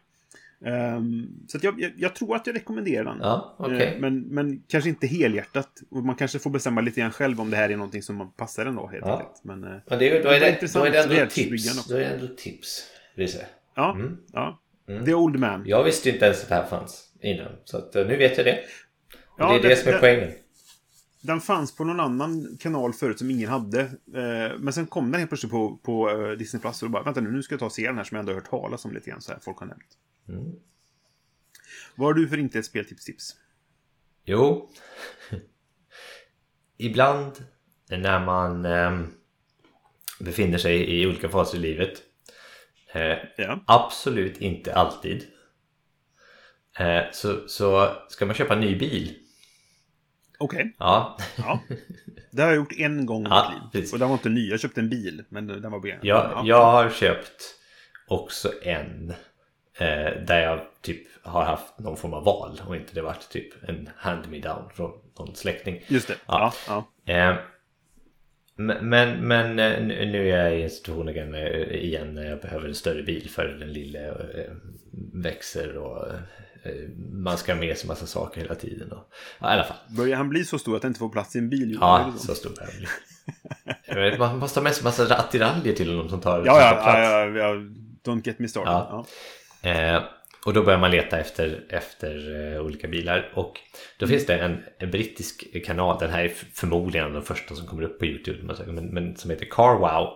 [0.65, 3.17] Ehm, så jag, jag, jag tror att jag rekommenderar den.
[3.21, 3.81] Ja, okej.
[3.95, 5.69] Eh, Men, men kanske inte helhjärtat.
[5.91, 8.31] Och man kanske får bestämma lite grann själv om det här är någonting som man
[8.31, 9.11] passar ändå helt Ja.
[9.17, 9.43] enkelt.
[9.43, 11.87] Men eh, Men det är, då, är det, intressant då är det ändå tips.
[11.87, 12.83] Då är det ändå tips.
[13.75, 14.17] Ja, Mm.
[14.33, 14.61] ja.
[14.89, 15.05] Mm.
[15.05, 15.63] The Old Man.
[15.65, 17.51] Jag visste inte ens att det här fanns innan.
[17.65, 18.59] Så att, eh, nu vet jag det.
[19.37, 20.31] Ja, det är det, det- som är det- poängen.
[21.23, 23.79] Den fanns på någon annan kanal förut som ingen hade.
[23.81, 27.03] Eh, men sen kom den helt plötsligt på, på eh, Disney Plus och då bara,
[27.03, 28.85] vänta nu, nu ska jag ta och se den här som jag ändå hört talas
[28.85, 29.21] om lite grann.
[29.21, 29.97] Så här, folk har nämnt.
[30.29, 30.51] Mm.
[31.95, 33.35] Vad har du för inte ett speltips-tips?
[34.25, 34.69] Jo.
[36.77, 37.33] Ibland
[37.89, 39.07] när man ehm,
[40.19, 42.01] befinner sig i olika faser i livet.
[42.93, 43.63] Eh, Ja.
[43.67, 45.27] absolut inte alltid.
[46.81, 49.13] Eh, så, så ska man köpa en ny bil.
[50.39, 50.75] Okej.
[50.79, 51.59] Ja, Ja.
[52.31, 53.69] Det har jag gjort en gång i Ja, mitt liv.
[53.81, 53.93] precis.
[53.93, 54.49] Och den var inte ny.
[54.49, 55.23] Jag köpte en bil.
[55.29, 56.07] Men den var begränsad.
[56.07, 57.55] jag, jag har köpt
[58.07, 59.09] också en.
[59.77, 63.69] Eh, där jag typ har haft någon form av val och inte det varit typ
[63.69, 65.83] en hand-me-down från någon släkting.
[65.87, 66.15] Just det.
[66.25, 66.53] Ja.
[66.67, 66.85] Ja.
[67.05, 67.13] ja.
[67.13, 67.35] Eh,
[68.55, 72.67] men men, eh, nu är jag i en situation igen, eh, igen när jag behöver
[72.67, 74.13] en större bil för den lille
[75.13, 76.07] växer och
[77.11, 78.91] man ska ha med sig massa saker hela tiden.
[78.91, 79.77] Och, ja, I alla fall.
[79.89, 81.77] Börjar han bli så stor att han inte får plats i en bil?
[81.81, 82.67] Ja, så stor är
[83.85, 84.17] jag bli.
[84.19, 86.97] Man måste ha med sig massa attiraljer till honom som tar, Ja, som tar plats.
[86.97, 87.53] ja, ja, ja.
[88.03, 88.73] Don't get me started.
[88.73, 89.05] Ja.
[89.69, 90.03] Eh,
[90.45, 93.59] och då börjar man leta efter, efter eh, olika bilar och
[93.97, 97.55] då finns det en, en brittisk kanal, den här är förmodligen en av de första
[97.55, 100.09] som kommer upp på Youtube, men, men, som heter CarWow.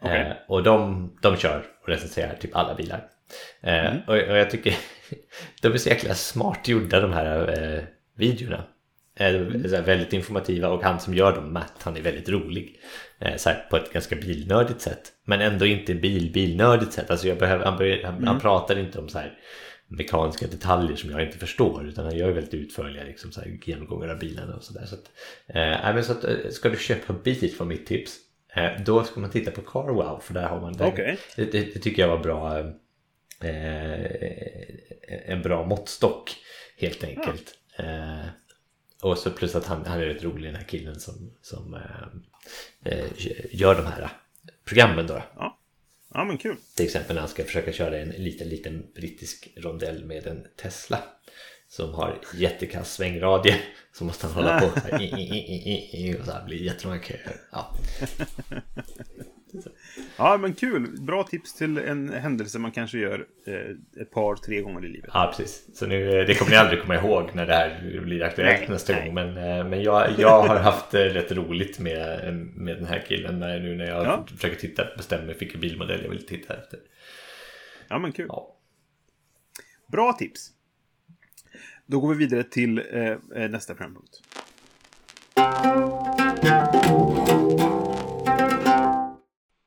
[0.00, 0.20] Okej.
[0.20, 3.08] eh, och de, de kör och recenserar typ alla bilar.
[3.60, 4.76] Eh, och, och jag tycker
[5.62, 7.84] de är så jäkla smart gjorda de här eh,
[8.16, 8.64] videorna.
[9.16, 12.80] Här väldigt informativa och han som gör dem, Matt, han är väldigt rolig.
[13.18, 15.12] Eh, här, på ett ganska bilnördigt sätt.
[15.24, 17.10] Men ändå inte bil, bilnördigt sätt.
[17.10, 19.38] Alltså jag behöver, han, börjar, han, han pratar inte om så här
[19.88, 21.88] mekaniska detaljer som jag inte förstår.
[21.88, 24.86] Utan han gör väldigt utförliga liksom, så här, genomgångar av bilarna och sådär.
[24.86, 25.10] Så att,
[25.46, 28.16] eh, så att, eh, ska du köpa bil från mitt tips.
[28.54, 30.20] Eh, då ska man titta på CarWow.
[30.20, 31.18] För där har man där, Okej.
[31.36, 32.58] det, det, det tycker jag var bra.
[33.44, 34.04] Eh,
[35.26, 36.36] en bra måttstock
[36.76, 37.54] helt enkelt.
[37.76, 38.26] Eh,
[39.02, 41.74] och så plus att han, han är rätt rolig den här killen som, som
[42.84, 43.06] eh,
[43.50, 44.08] gör de här
[44.64, 45.22] programmen då.
[45.36, 45.58] Ja.
[46.14, 46.56] ja, men kul.
[46.76, 50.98] Till exempel när han ska försöka köra en liten, liten brittisk rondell med en Tesla
[51.68, 53.60] som har jättekass svängradie
[53.92, 56.44] så måste han hålla på så här, i, i, i, i, i, och så här
[56.44, 57.36] blir jättemånga köer.
[57.52, 57.76] Ja.
[60.16, 61.00] Ja, men kul.
[61.00, 65.10] Bra tips till en händelse man kanske gör eh, ett par, tre gånger i livet.
[65.12, 65.76] ja, precis.
[65.78, 68.68] Så nu, eh, det kommer ni aldrig komma ihåg när det här blir aktuellt Nej,
[68.70, 69.04] nästa nej.
[69.04, 69.14] gång.
[69.14, 73.38] Men, eh, men jag, jag har haft eh, rätt roligt med, med den här killen
[73.38, 74.26] när, nu när jag Ja.
[74.36, 76.78] försöker titta, bestämma vilken bilmodell jag vill titta efter.
[77.88, 78.26] Ja, men kul.
[78.28, 78.56] Ja.
[79.86, 80.50] Bra tips.
[81.86, 83.16] Då går vi vidare till eh,
[83.50, 84.20] nästa programpunkt.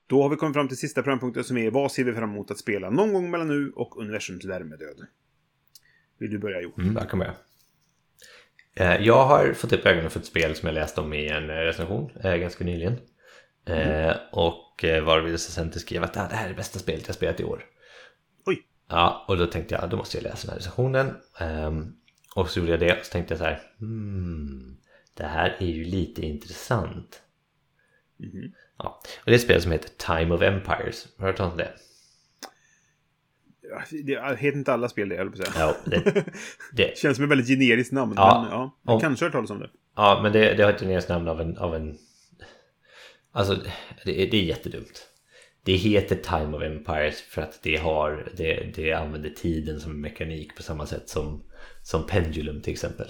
[0.08, 2.52] Då har vi kommit fram till sista programpunkten som är vad ser vi fram emot
[2.52, 5.08] att spela någon gång mellan nu och universums värmedöd.
[6.18, 6.82] Vill du börja Johan?
[6.82, 7.36] Mm, där kommer jag.
[8.96, 11.50] Eh, Jag har fått upp ögonen för ett spel som jag läste om i en
[11.50, 12.94] eh, recension eh, ganska nyligen.
[13.66, 17.40] Eh, Och varvid recensenten skrev att "Ah, det här är det bästa spelet jag spelat
[17.40, 17.66] i år.
[18.46, 18.64] Oj!
[18.90, 21.16] Ja, och då tänkte jag, då måste jag läsa den här recensionen.
[21.40, 21.94] Ehm,
[22.36, 24.78] och så gjorde jag det och så tänkte jag så här, hmm,
[25.14, 27.22] det här är ju lite intressant.
[28.18, 28.52] Mhm.
[28.78, 31.08] Ja, och det är ett spel som heter Time of Empires.
[31.18, 31.74] Har du hört talas om det?
[34.38, 35.50] Heter inte alla spel det, jag på säga.
[35.58, 36.24] Ja, det,
[36.74, 38.14] det, Känns som ett väldigt generiskt namn.
[38.18, 38.42] Ja.
[38.42, 39.70] Men ja, jag Om- kanske har hört talas om det.
[39.96, 41.98] ja men det, det har ett generiskt namn av en, av en...
[43.32, 43.56] Alltså,
[44.06, 45.08] det, är- det är jättedumt.
[45.64, 50.02] Det heter Time of Empires för att det har, det, det använder tiden som en
[50.02, 51.44] mekanik på samma sätt som,
[51.84, 53.08] som Pendulum till exempel.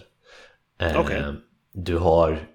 [0.79, 1.23] Eh, Okej.
[1.73, 2.47] Du har,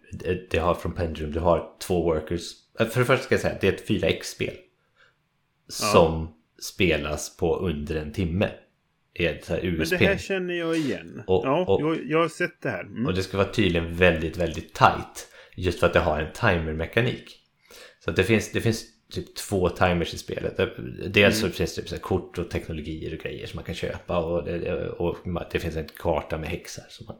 [0.50, 2.42] det har från Pendulum, du har två workers.
[2.80, 4.54] Eh, För det första ska jag säga att det är ett 4X-spel.
[5.68, 8.50] Som spelas på under en timme.
[9.14, 9.98] I ett så här Men USP.
[9.98, 11.22] det här känner jag igen.
[11.26, 12.80] Och- ja, och- jag, jag har sett det här.
[12.84, 13.06] Mm.
[13.06, 15.28] Och det ska vara tydligen väldigt, väldigt tight.
[15.56, 17.38] Just för att det har en timer-mekanik.
[18.04, 20.60] Så att det finns, det finns typ två timers i spelet.
[21.06, 24.18] Dels så finns det typ kort och teknologier och grejer som man kan köpa.
[24.18, 25.16] Och det, och
[25.50, 27.16] det finns en karta med häxar som man,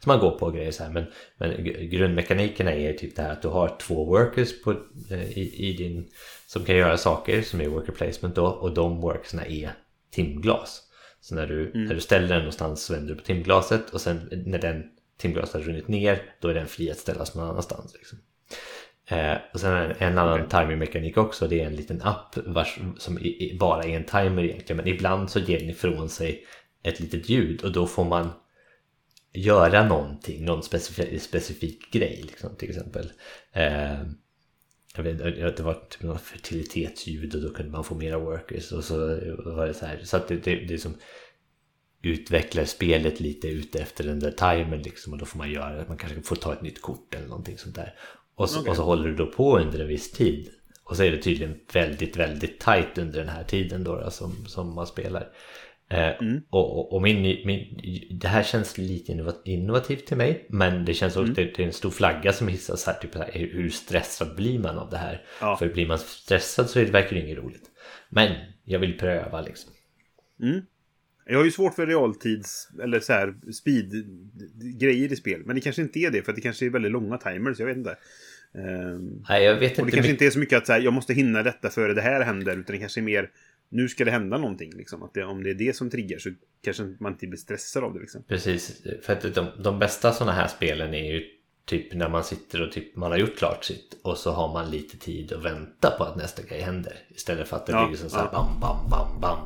[0.00, 0.90] som man går på och grejer så här.
[0.90, 1.04] Men,
[1.38, 4.70] men grundmekanikerna är typ det här att du har två workers på,
[5.10, 6.08] eh, i, i din,
[6.46, 8.46] som kan göra saker som är worker placement då.
[8.46, 9.70] Och de workersna är
[10.10, 10.82] timglas.
[11.20, 14.28] Så när du, när du ställer den någonstans så vänder du på timglaset och sen
[14.46, 14.84] när den
[15.18, 17.94] timglaset har runnit ner då är den fri att ställas någon annanstans.
[17.94, 18.18] Liksom.
[19.08, 21.48] Eh, och sen en, en annan timingmekanik också.
[21.48, 24.76] Det är en liten app vars, som i, i, bara är en timer egentligen.
[24.76, 26.46] Men ibland så ger den ifrån sig
[26.82, 28.30] ett litet ljud och då får man
[29.32, 33.12] göra någonting, någon specifik, specifik grej liksom, till exempel.
[33.52, 34.02] Eh,
[34.96, 38.84] jag vet, det var typ något fertilitetsljud och då kunde man få mera workers och
[38.84, 38.96] så
[39.44, 40.00] var det så här.
[40.04, 40.94] Så att det, det, det är som
[42.02, 45.96] utvecklar spelet lite ute efter den där timern liksom och då får man göra man
[45.96, 47.94] kanske får ta ett nytt kort eller någonting sånt där.
[48.36, 48.70] Och så, Okej.
[48.70, 50.48] och så håller du då på under en viss tid.
[50.84, 54.46] Och så är det tydligen väldigt, väldigt tight under den här tiden då, då som,
[54.46, 55.28] som man spelar.
[55.90, 56.10] Eh,
[56.50, 57.80] Och, och, och min, min,
[58.20, 61.66] det här känns lite innova- innovativt till mig men det känns också, det, det är
[61.66, 64.96] en stor flagga som hissas här, typ så här hur stressad blir man av det
[64.96, 65.24] här?
[65.40, 65.56] Ja.
[65.56, 67.70] För blir man stressad så är det verkligen inget roligt.
[68.08, 68.32] Men
[68.64, 69.72] jag vill pröva liksom.
[71.28, 75.42] Jag har ju svårt för realtids eller så här speed-grejer i spel.
[75.44, 77.58] Men det kanske inte är det, för det kanske är väldigt långa timers.
[77.58, 77.96] Jag vet inte.
[78.54, 80.92] Ehm, Nej, jag vet och det kanske inte är så mycket att så här, jag
[80.92, 82.52] måste hinna detta före det här händer.
[82.52, 83.30] Utan det kanske är mer,
[83.68, 84.72] nu ska det hända någonting.
[84.76, 85.02] Liksom.
[85.02, 86.30] Att det, om det är det som triggar så
[86.64, 88.00] kanske man inte blir stressad av det.
[88.00, 88.22] Liksom.
[88.28, 91.24] Precis, för att de, de bästa sådana här spelen är ju
[91.66, 94.70] typ när man sitter och typ man har gjort klart sitt och så har man
[94.70, 96.96] lite tid att vänta på att nästa grej händer.
[97.08, 99.38] Istället för att det Ja, blir som så här bam, bam, bam, bam.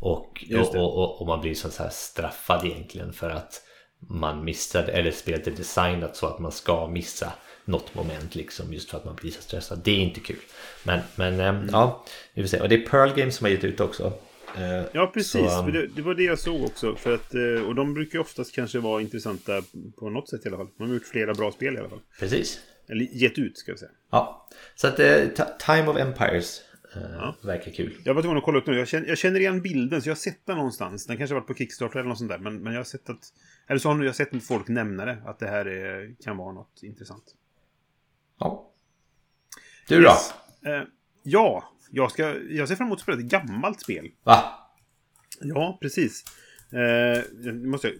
[0.00, 3.62] Och, och, och, och, man blir som så här straffad egentligen för att
[3.98, 7.32] man missade, eller spelet är designat så att man ska missa
[7.64, 9.80] något moment liksom just för att man blir så stressad.
[9.84, 10.40] Det är inte kul.
[10.84, 11.68] Men, men äm, Mm.
[11.72, 12.04] ja,
[12.34, 12.60] vi får se.
[12.60, 14.12] Och det är Pearl Games som har gett ut också.
[14.56, 15.52] Eh, Ja, precis.
[15.52, 16.96] Så, det, det var det jag såg också.
[16.96, 19.62] För att, eh, och de brukar ju oftast kanske vara intressanta
[19.96, 20.68] på något sätt i alla fall.
[20.78, 22.00] De har gjort flera bra spel i alla fall.
[22.18, 22.60] Precis.
[22.88, 23.90] Eller gett ut, ska jag säga.
[24.10, 25.24] Ja, så att eh,
[25.66, 26.60] Time of Empires
[26.94, 27.94] eh, verkar kul.
[28.04, 28.78] Jag var tvungen att kolla upp nu.
[28.78, 31.06] Jag känner, jag känner igen bilden, så jag har sett den någonstans.
[31.06, 32.38] Den kanske har varit på Kickstarter eller något sånt där.
[32.38, 33.32] Men, men jag har sett att...
[33.66, 35.18] Eller så har jag sett folk nämna det.
[35.26, 37.34] Att det här är, kan vara något intressant.
[38.38, 38.70] Ja.
[39.88, 40.08] Du då?
[40.08, 40.34] Yes.
[41.22, 44.10] Ja, jag, ska, jag ser fram emot att spela ett gammalt spel.
[44.22, 44.44] Va?
[45.40, 46.24] Ja, precis.
[46.72, 47.96] Eh, måste jag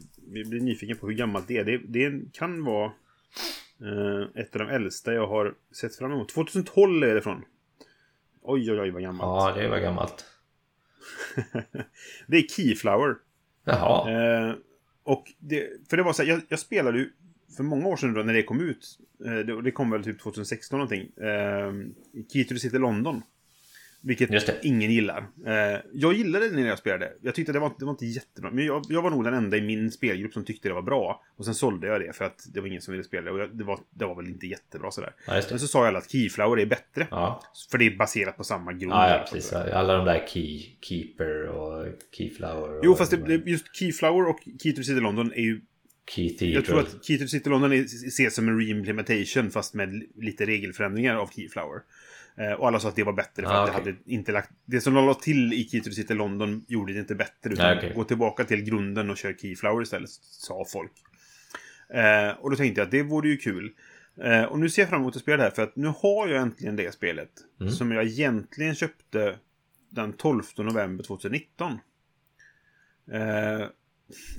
[0.49, 1.65] blir nyfiken på hur gammalt det är.
[1.65, 2.93] Det, det kan vara
[3.81, 6.29] eh, ett av de äldsta jag har sett fram emot.
[6.29, 7.45] 2012 är det från.
[8.43, 9.57] Oj, oj, oj, vad gammalt.
[9.57, 10.25] Ja, det var gammalt.
[12.27, 13.15] Det är Keyflower.
[13.65, 14.11] Jaha.
[14.11, 14.55] Eh,
[15.03, 17.13] och det, för det var så här, jag, jag spelade ju
[17.57, 18.99] för många år sedan då när det kom ut.
[19.25, 21.25] Eh, det, det kom väl typ 2016 någonting.
[21.25, 21.73] Eh,
[22.33, 23.23] Key to the City London.
[24.01, 24.31] Vilket
[24.65, 25.19] ingen gillar.
[25.47, 27.13] Eh, jag gillade det när jag spelade.
[27.23, 28.51] Jag tyckte det var, det var inte jättebra.
[28.51, 31.23] Men jag, jag var nog den enda i min spelgrupp som tyckte det var bra.
[31.37, 33.31] Och sen sålde jag det för att det var ingen som ville spela det.
[33.31, 35.13] Och jag, det, var, det var väl inte jättebra sådär.
[35.27, 35.43] Ja.
[35.51, 37.07] Men så sa jag alla att Keyflower är bättre.
[37.11, 37.43] Ja.
[37.71, 38.93] För det är baserat på samma grund.
[38.93, 39.53] Ja, ja, precis.
[39.53, 42.79] Alla de där Key, Keeper och Keyflower.
[42.79, 45.61] Och Jo, fast det, just Keyflower och Key to City London är ju.
[46.41, 50.47] Jag tror att Key to City London ses som en reimplementation fast med li- lite
[50.47, 51.81] regelförändringar av Keyflower.
[52.39, 53.93] Eh, och alla sa att det var bättre för Ah, att det okej.
[53.93, 54.51] hade inte lagt...
[54.65, 57.53] Det som de la till i Key to the City London gjorde det inte bättre.
[57.53, 57.93] Utan Nej, okej.
[57.95, 60.93] gå tillbaka till grunden och kör Keyflower istället, sa folk.
[61.95, 63.71] Eh, och då tänkte jag att det vore ju kul.
[64.23, 66.29] Eh, och nu ser jag fram emot att spela det här för att nu har
[66.29, 67.31] jag äntligen det spelet.
[67.61, 67.73] Mm.
[67.73, 69.37] Som jag egentligen köpte
[69.91, 71.73] den 12 november 2019.
[73.13, 73.67] Eh,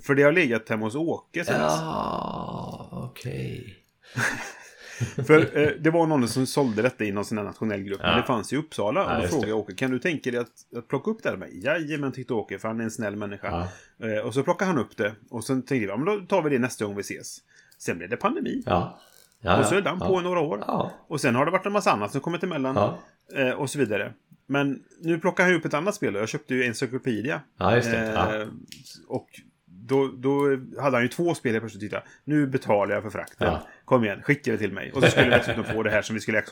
[0.04, 1.62] för det har legat hemma hos Åke sen.
[1.62, 3.76] Ja, okej.
[5.28, 8.02] För eh, det var någon som sålde detta i någon sån här nationell grupp.
[8.02, 8.18] Men Ja.
[8.18, 9.00] det fanns i Uppsala.
[9.00, 11.30] Ja, och då frågade jag Åke, kan du tänka dig att, att plocka upp det
[11.30, 11.38] här?
[11.38, 11.50] med?
[11.54, 13.68] Jajamän, tyckte Åke, för han är en snäll människa.
[13.97, 14.08] Ja.
[14.08, 15.14] Eh, och så plockade han upp det.
[15.30, 17.38] Och sen tänkte jag, ja, men då tar vi det nästa gång vi ses.
[17.78, 18.64] Sen blev det pandemi.
[18.66, 19.00] Ja.
[19.60, 20.08] Och så den ja.
[20.08, 20.64] på i några år.
[20.68, 20.91] Ja.
[21.08, 22.76] Och sen har det varit en massa annat som kommit emellan.
[22.76, 23.00] Ja.
[23.41, 24.14] Eh, och så vidare.
[24.47, 26.16] Men nu plockar han upp ett annat spel.
[26.16, 27.41] Jag köpte ju Encyclopedia.
[27.58, 28.12] Ja, just det.
[28.16, 28.41] Ja.
[28.41, 28.47] Eh,
[29.08, 29.28] och
[29.89, 33.47] då, då hade han ju två spel jag plötsligt tyckte nu betalar jag för frakten.
[33.47, 33.67] Ja.
[33.85, 34.91] Kom igen, skicka det till mig.
[34.91, 36.43] Och så skulle vi dessutom få det här som vi skulle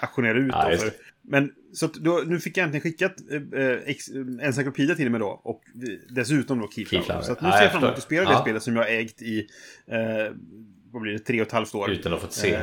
[0.00, 0.52] auktionera, ut.
[0.52, 0.90] Ja, för,
[1.22, 5.20] men så då, nu fick jag äntligen skickat eh, eh, ex, eh, Encyclopedia till mig
[5.20, 5.40] då.
[5.44, 5.62] Och
[6.08, 7.22] dessutom då Keyflower.
[7.22, 9.46] Så nu Ja, ser jag fram emot att spela det spelet som jag ägt i,
[9.86, 9.98] eh,
[10.92, 11.90] vad blir det, tre och ett halvt år.
[11.90, 12.58] Utan att ha fått se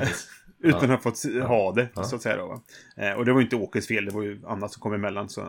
[0.63, 0.69] Eh.
[0.69, 2.03] Utan att ha fått ha det, Ja.
[2.03, 2.37] så att säga.
[2.37, 2.63] Då?
[2.97, 5.29] Eh, och det var ju inte Åkes fel, det var ju annat som kom emellan.
[5.29, 5.47] Så, eh,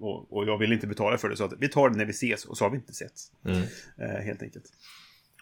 [0.00, 2.10] och, och jag ville inte betala för det, så att vi tar det när vi
[2.10, 2.44] ses.
[2.44, 3.12] Och så har vi inte sett.
[3.46, 3.58] Mm.
[3.98, 4.64] Eh, helt enkelt.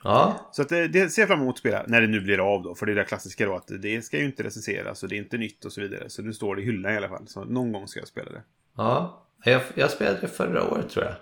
[0.05, 2.55] Ja, Så att det, det ser jag fram emot att spela, när det nu blir
[2.55, 2.75] av då.
[2.75, 5.19] För det är det klassiska då, att det ska ju inte recenseras och det är
[5.19, 6.11] inte nytt och så vidare.
[6.11, 7.29] Så nu står det i hyllan i alla fall.
[7.29, 8.43] Så någon gång ska jag spela det.
[8.77, 9.27] ja.
[9.45, 11.15] Jag, jag spelade det förra året tror jag.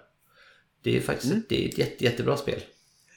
[0.83, 1.45] Det är faktiskt Mm.
[1.49, 2.61] det är ett jätte, jättebra spel.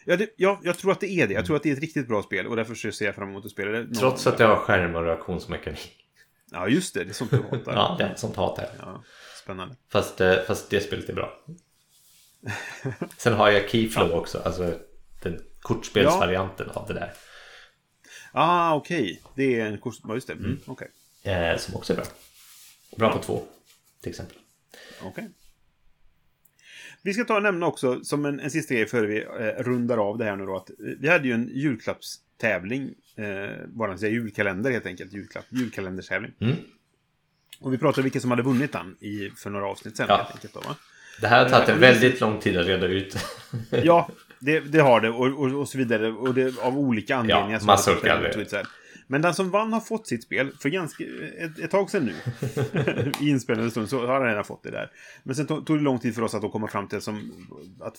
[0.06, 1.34] Ja, det, ja, jag tror att det är det.
[1.34, 3.46] Jag tror att det är ett riktigt bra spel och därför ser jag fram emot
[3.46, 3.96] att spela det.
[3.96, 6.06] Trots att det har skärm och reaktionsmekanik.
[6.52, 7.04] Ja, just det.
[7.04, 7.74] Det är sånt du hatar.
[7.74, 8.70] Ja, det är sånt hat här.
[8.80, 9.04] ja,
[9.44, 9.76] spännande.
[9.90, 11.46] Fast, eh, fast det spelet är bra.
[13.18, 14.74] Sen har jag Keyflow också, alltså
[15.24, 17.14] den kortspelsvarianten av det där.
[18.32, 19.22] Ah, okej.
[19.36, 19.96] Det är en kurs...
[20.04, 20.34] Ja, just det.
[20.34, 20.88] Mm, okej.
[21.24, 22.06] Eh, som också är bra.
[22.98, 23.44] Bra på två,
[24.02, 24.38] till exempel.
[25.02, 25.30] Okej.
[27.04, 29.98] Vi ska ta och nämna också, som en, en sista grej före vi eh, rundar
[29.98, 34.12] av det här nu då, att eh, vi hade ju en julklappstävling, eh, bara säga
[34.12, 36.32] julkalender helt enkelt, julklapp, julkalenderstävling.
[36.40, 36.56] Mm.
[37.60, 40.18] Och vi pratade vilka som hade vunnit den i, för några avsnitt sen Ja.
[40.18, 40.76] helt enkelt då, va?
[41.22, 43.18] Det här har tagit Eh, en väldigt lång tid att reda ut.
[43.84, 46.12] Ja, det, det har det och, och, och så vidare.
[46.12, 47.60] Och det av olika anledningar.
[47.60, 48.68] det fått olika anledningar.
[49.08, 51.04] Men den som vann har fått sitt spel för ganska,
[51.38, 52.14] ett, ett tag sedan nu.
[53.20, 54.92] I inspelande stund så har han redan fått det där.
[55.24, 57.32] Men sen tog tog det lång tid för oss att då komma fram till som,
[57.80, 57.98] att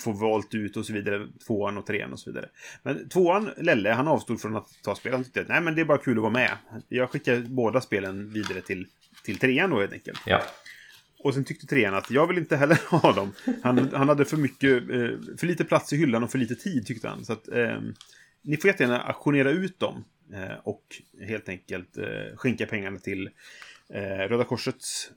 [0.00, 1.28] få valt ut och så vidare.
[1.46, 2.48] Tvåan och trean och så vidare.
[2.82, 5.12] Men tvåan, Lelle, han avstod från att ta spel.
[5.12, 6.50] Han tyckte att nej men det är bara kul att vara med.
[6.88, 8.86] Jag skickar båda spelen vidare till,
[9.24, 10.20] till trean då helt enkelt.
[10.26, 10.42] Ja,
[11.18, 13.32] Och sen tyckte trean att jag vill inte heller ha dem.
[13.62, 16.86] Han, han hade för mycket, eh, för lite plats i hyllan och för lite tid
[16.86, 17.24] tyckte han.
[17.24, 17.80] Så att eh,
[18.42, 20.04] ni får jättegärna auktionera ut dem.
[20.32, 20.84] Eh, och
[21.20, 23.30] helt enkelt eh, skänka pengarna till
[23.88, 25.10] eh, Röda Korsets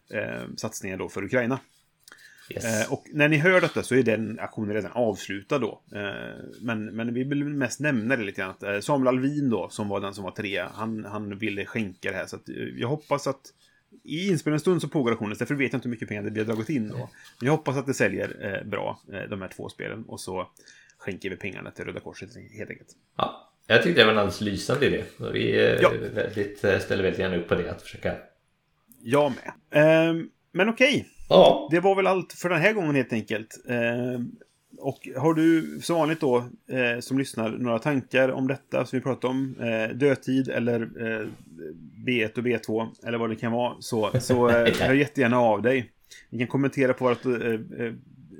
[0.58, 1.60] satsningar då för Ukraina.
[2.50, 2.88] yes.
[2.90, 5.82] Och när ni hör detta så är den aktionen redan avslutad då.
[6.62, 8.56] Men, men vi vill mest nämna det lite grann.
[8.60, 12.18] Att, Samuel Alvin då, som var den som var trea, han, han ville skänka det
[12.18, 12.26] här.
[12.26, 12.40] Så
[12.78, 13.54] jag hoppas att
[14.04, 16.46] i inspelande stund så pågår aktionen, därför vet jag inte hur mycket pengar det blir
[16.46, 16.98] dragit in då.
[17.40, 19.00] Men jag hoppas att det säljer bra,
[19.30, 20.04] de här två spelen.
[20.04, 20.52] Och så
[20.98, 22.90] skänker vi pengarna till Röda Korset helt enkelt.
[23.18, 23.54] ja.
[23.68, 25.04] Jag tyckte det var en alldeles lysande idé.
[25.34, 25.92] Vi eh, Ja.
[26.14, 28.16] väldigt, eh, ställer väldigt gärna upp på det, att försöka...
[29.02, 29.54] Jag med.
[29.84, 33.58] Ehm, men okej, Ja, Det var väl allt för den här gången helt enkelt.
[33.70, 34.22] Eh,
[34.80, 36.38] och har du som vanligt då,
[36.72, 39.56] eh, som lyssnar, några tankar om detta som vi pratade om?
[39.60, 41.28] Eh, dödtid eller eh,
[42.08, 43.74] B1 och B2 eller vad det kan vara.
[43.80, 45.92] Så, så eh, hör jättegärna av dig.
[46.30, 47.32] Ni kan kommentera på vårt, eh,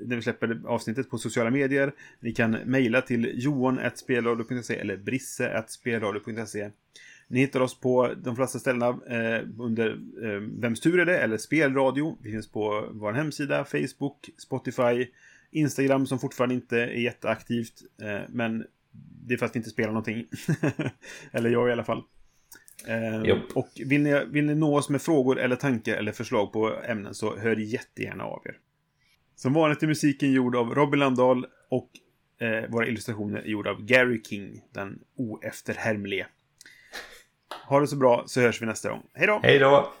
[0.06, 1.92] när vi släpper avsnittet på sociala medier.
[2.20, 6.70] Ni kan mejla till johan.spelradio.se eller brisse.spelradio.se.
[7.28, 9.90] Ni hittar oss på de flesta ställena eh, under
[10.22, 11.18] eh, Vems tur är det?
[11.18, 12.18] eller Spelradio.
[12.22, 15.06] Vi finns på vår hemsida, Facebook, Spotify,
[15.50, 17.82] Instagram som fortfarande inte är jätteaktivt.
[18.02, 18.64] Eh, men
[19.26, 20.26] det är för att vi inte spelar någonting.
[21.32, 22.02] eller jag i alla fall.
[22.86, 26.74] Eh, och vill ni, vill ni nå oss med frågor eller tankar eller förslag på
[26.84, 28.56] ämnen så hör jättegärna av er.
[29.38, 31.90] Som vanligt är musiken gjord av Robin Landahl och
[32.40, 36.26] eh, våra illustrationer är gjorda av Gary King, den oefterhärmlige.
[37.68, 39.02] Ha det så bra så hörs vi nästa gång.
[39.14, 39.40] Hej då!
[39.42, 39.92] hej då!